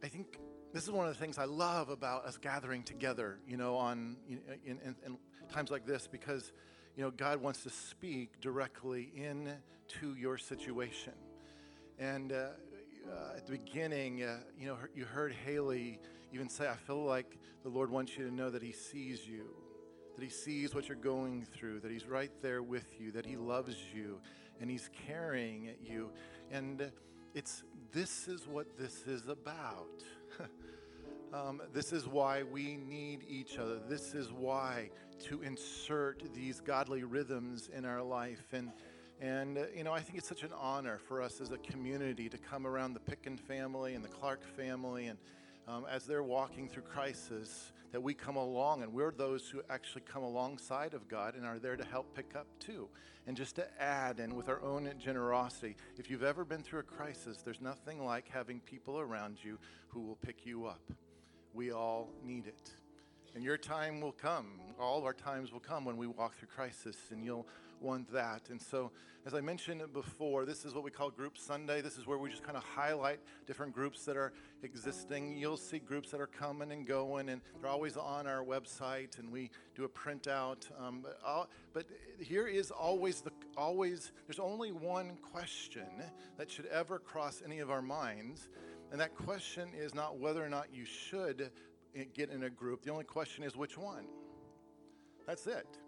I 0.03 0.09
think 0.09 0.39
this 0.73 0.83
is 0.83 0.91
one 0.91 1.07
of 1.07 1.15
the 1.15 1.19
things 1.19 1.39
I 1.39 1.45
love 1.45 1.89
about 1.89 2.27
us 2.27 2.37
gathering 2.37 2.83
together, 2.83 3.39
you 3.49 3.57
know, 3.57 3.77
on 3.77 4.17
in, 4.29 4.41
in, 4.67 4.95
in 5.07 5.17
times 5.49 5.71
like 5.71 5.87
this, 5.87 6.09
because 6.11 6.53
you 6.97 7.03
know 7.03 7.11
God 7.11 7.41
wants 7.41 7.63
to 7.63 7.71
speak 7.71 8.41
directly 8.41 9.13
into 9.15 10.15
your 10.19 10.37
situation. 10.37 11.15
And 11.99 12.33
uh, 12.33 12.49
uh, 13.09 13.37
at 13.37 13.47
the 13.47 13.53
beginning, 13.53 14.25
uh, 14.25 14.39
you 14.59 14.67
know, 14.67 14.77
you 14.95 15.05
heard 15.05 15.33
Haley 15.33 16.01
even 16.33 16.49
say, 16.49 16.69
"I 16.69 16.77
feel 16.77 17.05
like 17.05 17.39
the 17.63 17.69
Lord 17.69 17.91
wants 17.91 18.19
you 18.19 18.27
to 18.27 18.35
know 18.35 18.51
that 18.51 18.63
He 18.63 18.73
sees 18.73 19.27
you, 19.27 19.47
that 20.17 20.25
He 20.25 20.31
sees 20.31 20.75
what 20.75 20.89
you're 20.89 20.97
going 20.97 21.47
through, 21.55 21.81
that 21.81 21.91
He's 21.91 22.07
right 22.07 22.33
there 22.43 22.63
with 22.63 23.01
you, 23.01 23.13
that 23.13 23.25
He 23.25 23.37
loves 23.37 23.77
you, 23.95 24.21
and 24.61 24.69
He's 24.71 24.91
carrying 25.07 25.71
you." 25.81 26.11
And 26.51 26.91
it's 27.35 27.65
this 27.93 28.29
is 28.29 28.47
what 28.47 28.79
this 28.79 29.07
is 29.07 29.29
about. 29.29 30.03
um, 31.33 31.61
this 31.73 31.93
is 31.93 32.07
why 32.07 32.43
we 32.45 32.77
need 32.77 33.25
each 33.29 33.59
other. 33.59 33.79
This 33.89 34.15
is 34.15 34.33
why 34.33 34.91
to 35.25 35.43
insert 35.43 36.23
these 36.33 36.61
godly 36.61 37.03
rhythms 37.03 37.71
in 37.77 37.85
our 37.85 38.03
life. 38.03 38.47
And, 38.53 38.73
and 39.21 39.59
uh, 39.59 39.63
you 39.77 39.85
know, 39.85 39.93
I 39.93 40.01
think 40.01 40.19
it's 40.19 40.29
such 40.29 40.43
an 40.43 40.53
honor 40.59 40.99
for 40.99 41.21
us 41.23 41.41
as 41.41 41.51
a 41.51 41.59
community 41.59 42.29
to 42.29 42.39
come 42.39 42.67
around 42.67 42.95
the 42.95 43.01
Picken 43.01 43.39
family 43.39 43.95
and 43.95 44.05
the 44.05 44.09
Clark 44.09 44.45
family. 44.57 45.07
And 45.07 45.19
um, 45.67 45.87
as 45.91 46.05
they're 46.05 46.23
walking 46.23 46.69
through 46.69 46.83
crisis, 46.83 47.73
that 47.93 48.03
we 48.03 48.13
come 48.13 48.35
along 48.35 48.83
and 48.83 48.93
we're 48.93 49.13
those 49.13 49.49
who 49.49 49.63
actually 49.71 50.03
come 50.03 50.25
alongside 50.25 50.95
of 50.95 51.07
God 51.07 51.37
and 51.37 51.47
are 51.47 51.61
there 51.61 51.77
to 51.77 51.85
help 51.85 52.13
pick 52.15 52.35
up 52.35 52.47
too. 52.59 52.89
And 53.27 53.37
just 53.37 53.55
to 53.57 53.67
add, 53.81 54.19
and 54.19 54.33
with 54.33 54.49
our 54.49 54.61
own 54.63 54.93
generosity, 54.99 55.77
if 55.97 56.11
you've 56.11 56.25
ever 56.25 56.45
been 56.45 56.63
through 56.63 56.81
a 56.81 56.83
crisis, 56.83 57.39
there's 57.45 57.61
nothing 57.61 58.05
like 58.05 58.29
having 58.29 58.61
people 58.61 58.99
around 58.99 59.39
you 59.43 59.59
who 59.89 60.01
will 60.01 60.17
pick 60.17 60.45
you 60.45 60.67
up. 60.67 60.93
We 61.55 61.71
all 61.71 62.11
need 62.25 62.49
it. 62.49 62.73
And 63.35 63.45
your 63.45 63.57
time 63.57 64.01
will 64.01 64.13
come. 64.13 64.47
All 64.79 64.99
of 64.99 65.05
our 65.05 65.13
times 65.13 65.53
will 65.53 65.61
come 65.61 65.85
when 65.85 65.97
we 65.97 66.07
walk 66.07 66.37
through 66.37 66.49
crisis, 66.49 66.97
and 67.11 67.25
you'll 67.25 67.47
want 67.85 68.11
that. 68.13 68.49
And 68.51 68.61
so, 68.61 68.91
as 69.27 69.35
I 69.35 69.41
mentioned 69.41 69.83
before, 69.93 70.45
this 70.45 70.65
is 70.65 70.75
what 70.75 70.83
we 70.83 70.91
call 70.91 71.11
Group 71.11 71.39
Sunday. 71.39 71.81
This 71.81 71.97
is 71.97 72.07
where 72.07 72.19
we 72.19 72.31
just 72.31 72.43
kind 72.43 72.57
of 72.57 72.65
highlight 72.65 73.21
different 73.47 73.73
groups 73.73 74.05
that 74.07 74.17
are 74.17 74.33
existing. 74.63 75.37
You'll 75.37 75.57
see 75.57 75.79
groups 75.79 76.11
that 76.11 76.21
are 76.21 76.27
coming 76.27 76.73
and 76.73 76.87
going, 76.87 77.29
and 77.29 77.41
they're 77.61 77.71
always 77.71 77.97
on 77.97 78.27
our 78.27 78.43
website, 78.43 79.19
and 79.19 79.31
we 79.31 79.51
do 79.77 79.85
a 79.85 79.89
printout. 79.89 80.69
Um, 80.81 81.03
but, 81.03 81.49
but 81.73 81.87
here 82.19 82.47
is 82.47 82.71
always 82.71 83.21
the 83.21 83.31
always. 83.57 84.13
There's 84.27 84.41
only 84.41 84.73
one 84.73 85.17
question 85.23 85.87
that 86.39 86.51
should 86.51 86.67
ever 86.67 86.99
cross 86.99 87.43
any 87.45 87.61
of 87.61 87.71
our 87.71 87.83
minds, 87.83 88.49
and 88.91 89.01
that 89.01 89.15
question 89.15 89.69
is 89.79 89.95
not 89.95 90.19
whether 90.19 90.45
or 90.45 90.49
not 90.49 90.69
you 90.73 90.85
should 90.85 91.51
get 92.15 92.31
in 92.31 92.45
a 92.45 92.51
group. 92.51 92.83
The 92.83 92.91
only 92.91 93.05
question 93.05 93.45
is 93.45 93.57
which 93.57 93.79
one. 93.79 94.07
That's 95.27 95.47
it. 95.47 95.79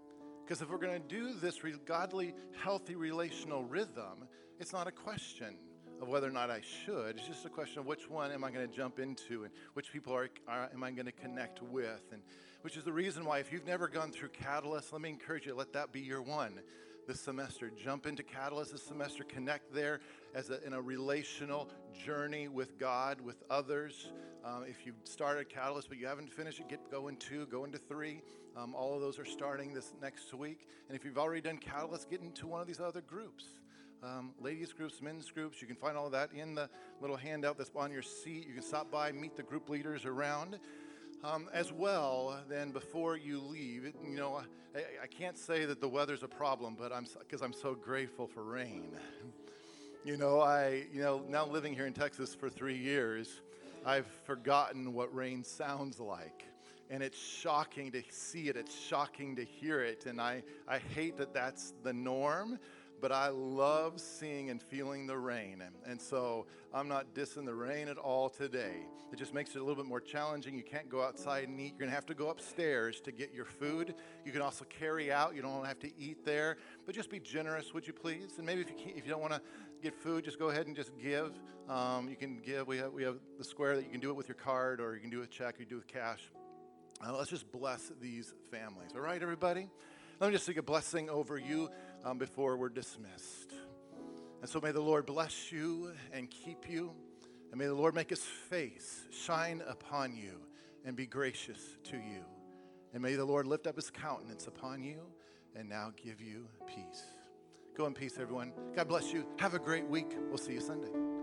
Because 0.47 0.62
if 0.62 0.70
we're 0.70 0.78
going 0.78 0.92
to 0.92 1.09
do 1.09 1.32
this 1.32 1.61
godly, 1.86 2.32
healthy 2.62 2.94
relational 2.94 3.64
rhythm, 3.64 4.28
it's 4.61 4.72
not 4.72 4.86
a 4.86 4.92
question 4.92 5.57
of 6.01 6.07
whether 6.07 6.28
or 6.28 6.30
not 6.30 6.51
I 6.51 6.61
should. 6.61 7.16
It's 7.16 7.26
just 7.26 7.44
a 7.47 7.49
question 7.49 7.80
of 7.80 7.86
which 7.86 8.09
one 8.09 8.30
am 8.30 8.44
I 8.44 8.53
going 8.53 8.68
to 8.68 8.72
jump 8.72 9.01
into 9.01 9.42
and 9.42 9.53
which 9.74 9.92
people 9.92 10.12
are, 10.12 10.28
are 10.47 10.70
am 10.72 10.84
I 10.84 10.92
going 10.92 11.07
to 11.07 11.12
connect 11.12 11.62
with. 11.62 12.05
And 12.12 12.22
which 12.61 12.76
is 12.76 12.84
the 12.84 12.92
reason 12.92 13.24
why, 13.24 13.40
if 13.40 13.51
you've 13.51 13.66
never 13.66 13.88
gone 13.88 14.12
through 14.12 14.28
Catalyst, 14.28 14.92
let 14.92 15.03
me 15.03 15.09
encourage 15.09 15.47
you, 15.47 15.55
let 15.57 15.72
that 15.72 15.90
be 15.90 16.01
your 16.01 16.22
one 16.22 16.61
this 17.07 17.20
semester. 17.20 17.70
Jump 17.70 18.07
into 18.07 18.22
Catalyst 18.22 18.72
this 18.72 18.82
semester. 18.82 19.24
Connect 19.24 19.72
there 19.72 20.00
as 20.34 20.50
a, 20.50 20.64
in 20.64 20.72
a 20.72 20.80
relational 20.80 21.68
journey 22.04 22.48
with 22.48 22.78
God, 22.78 23.20
with 23.20 23.42
others. 23.48 24.11
Um, 24.44 24.64
if 24.68 24.84
you've 24.84 24.96
started 25.04 25.48
Catalyst 25.48 25.88
but 25.88 25.98
you 25.98 26.07
haven't 26.07 26.32
finished 26.32 26.61
it, 26.61 26.68
get 26.68 26.90
going 26.90 27.16
two, 27.16 27.46
go 27.46 27.64
into 27.64 27.78
three. 27.78 28.22
Um, 28.57 28.74
all 28.74 28.94
of 28.94 29.00
those 29.00 29.18
are 29.18 29.24
starting 29.24 29.72
this 29.72 29.92
next 30.00 30.32
week. 30.34 30.66
And 30.88 30.96
if 30.96 31.04
you've 31.04 31.18
already 31.18 31.40
done 31.40 31.59
Catalyst, 31.59 32.11
get 32.11 32.22
into 32.22 32.46
one 32.46 32.61
of 32.61 32.66
these 32.66 32.80
other 32.80 33.00
groups. 33.00 33.44
Um, 34.02 34.32
ladies 34.40 34.72
groups, 34.72 35.00
men's 35.00 35.30
groups. 35.30 35.61
You 35.61 35.66
can 35.66 35.76
find 35.76 35.96
all 35.96 36.07
of 36.07 36.12
that 36.12 36.30
in 36.32 36.54
the 36.54 36.68
little 37.00 37.16
handout 37.16 37.59
that's 37.59 37.70
on 37.74 37.90
your 37.90 38.02
seat. 38.02 38.46
You 38.46 38.54
can 38.54 38.62
stop 38.62 38.90
by, 38.90 39.11
meet 39.12 39.36
the 39.36 39.42
group 39.42 39.68
leaders 39.68 40.04
around. 40.04 40.59
Um, 41.24 41.48
as 41.52 41.72
well, 41.72 42.38
then 42.48 42.70
before 42.70 43.16
you 43.16 43.40
leave, 43.40 43.92
you 44.04 44.16
know, 44.16 44.42
I, 44.74 44.80
I 45.02 45.06
can't 45.06 45.36
say 45.36 45.64
that 45.64 45.80
the 45.80 45.88
weather's 45.88 46.22
a 46.22 46.28
problem, 46.28 46.76
but 46.78 46.92
I'm 46.92 47.06
because 47.18 47.42
I'm 47.42 47.52
so 47.52 47.74
grateful 47.74 48.26
for 48.26 48.44
rain. 48.44 48.90
you 50.04 50.16
know, 50.16 50.40
I, 50.40 50.84
you 50.92 51.02
know, 51.02 51.24
now 51.28 51.46
living 51.46 51.74
here 51.74 51.86
in 51.86 51.92
Texas 51.92 52.34
for 52.34 52.48
three 52.48 52.76
years, 52.76 53.40
I've 53.84 54.06
forgotten 54.24 54.92
what 54.92 55.14
rain 55.14 55.42
sounds 55.42 55.98
like. 55.98 56.44
And 56.90 57.02
it's 57.02 57.18
shocking 57.18 57.90
to 57.92 58.02
see 58.10 58.48
it. 58.48 58.56
It's 58.56 58.78
shocking 58.78 59.34
to 59.36 59.44
hear 59.44 59.80
it. 59.82 60.06
And 60.06 60.20
I, 60.20 60.44
I 60.68 60.78
hate 60.78 61.16
that 61.16 61.34
that's 61.34 61.72
the 61.82 61.92
norm 61.92 62.60
but 63.01 63.12
I 63.12 63.28
love 63.28 64.01
seeing 64.01 64.51
and 64.51 64.62
feeling 64.62 65.07
the 65.07 65.16
rain. 65.16 65.62
And 65.86 66.01
so 66.01 66.47
I'm 66.72 66.88
not 66.88 67.14
dissing 67.14 67.44
the 67.44 67.55
rain 67.55 67.88
at 67.88 67.99
all 67.99 68.28
today. 68.28 68.86
It 69.12 69.16
just 69.16 69.32
makes 69.32 69.55
it 69.55 69.59
a 69.59 69.61
little 69.61 69.76
bit 69.76 69.88
more 69.88 70.01
challenging. 70.01 70.57
You 70.57 70.64
can't 70.64 70.88
go 70.88 71.03
outside 71.03 71.49
and 71.49 71.61
eat. 71.61 71.70
You're 71.70 71.78
going 71.78 71.90
to 71.90 71.94
have 71.94 72.07
to 72.07 72.14
go 72.14 72.28
upstairs 72.28 73.01
to 73.03 73.12
get 73.12 73.32
your 73.32 73.44
food. 73.44 73.94
You 74.24 74.32
can 74.32 74.42
also 74.42 74.64
carry 74.64 75.12
out. 75.12 75.36
You 75.36 75.42
don't 75.42 75.64
have 75.64 75.78
to 75.80 75.90
eat 75.99 76.24
there. 76.24 76.57
But 76.84 76.94
just 76.94 77.11
be 77.11 77.20
generous, 77.20 77.72
would 77.72 77.86
you 77.86 77.92
please? 77.92 78.34
And 78.36 78.47
maybe 78.47 78.62
if 78.62 78.70
you, 78.70 78.76
if 78.97 79.07
you 79.07 79.12
don't 79.12 79.20
want 79.20 79.32
to 79.32 79.40
get 79.82 79.94
food, 79.94 80.24
just 80.24 80.38
go 80.38 80.49
ahead 80.49 80.66
and 80.66 80.74
just 80.74 80.90
give. 81.01 81.38
Um, 81.68 82.09
you 82.09 82.16
can 82.16 82.38
give. 82.38 82.66
We 82.66 82.78
have, 82.78 82.92
we 82.92 83.05
have 83.05 83.16
the 83.38 83.44
square 83.44 83.76
that 83.76 83.84
you 83.84 83.90
can 83.90 84.01
do 84.01 84.11
it 84.11 84.16
with 84.16 84.28
your 84.28 84.36
card 84.36 84.80
or 84.80 84.94
you 84.94 85.01
can 85.01 85.11
do 85.11 85.18
it 85.18 85.20
with 85.20 85.30
check, 85.30 85.57
you 85.59 85.66
do 85.66 85.76
it 85.76 85.78
with 85.78 85.88
cash. 85.88 86.30
Uh, 87.05 87.16
let's 87.16 87.30
just 87.30 87.51
bless 87.53 87.92
these 88.01 88.34
families. 88.51 88.90
All 88.94 89.03
right, 89.03 89.22
everybody? 89.22 89.68
Let 90.18 90.28
me 90.28 90.32
just 90.32 90.47
speak 90.47 90.57
a 90.57 90.62
blessing 90.62 91.11
over 91.11 91.36
you 91.36 91.68
um, 92.07 92.18
before 92.18 92.57
we're 92.57 92.68
dismissed. 92.68 93.52
And 94.40 94.48
so 94.48 94.61
may 94.61 94.70
the 94.70 94.80
Lord 94.80 95.07
bless 95.07 95.50
you 95.50 95.90
and 96.12 96.30
keep 96.30 96.70
you. 96.70 96.92
And 97.50 97.59
may 97.59 97.66
the 97.66 97.74
Lord 97.74 97.94
make 97.94 98.11
his 98.11 98.22
face 98.22 99.04
shine 99.11 99.62
upon 99.66 100.14
you 100.14 100.40
and 100.84 100.96
be 100.96 101.07
gracious 101.07 101.59
to 101.84 101.96
you. 101.96 102.24
And 102.94 103.02
may 103.02 103.14
the 103.14 103.24
Lord 103.24 103.46
lift 103.46 103.66
up 103.66 103.76
his 103.76 103.90
countenance 103.90 104.46
upon 104.46 104.82
you 104.82 105.00
and 105.57 105.68
now 105.68 105.92
give 106.02 106.20
you 106.20 106.46
peace. 106.66 107.04
Go 107.76 107.86
in 107.86 107.94
peace, 107.94 108.18
everyone. 108.20 108.52
God 108.74 108.88
bless 108.88 109.12
you. 109.12 109.26
Have 109.38 109.54
a 109.54 109.59
great 109.59 109.86
week. 109.86 110.16
We'll 110.28 110.38
see 110.38 110.52
you 110.52 110.61
Sunday. 110.61 111.15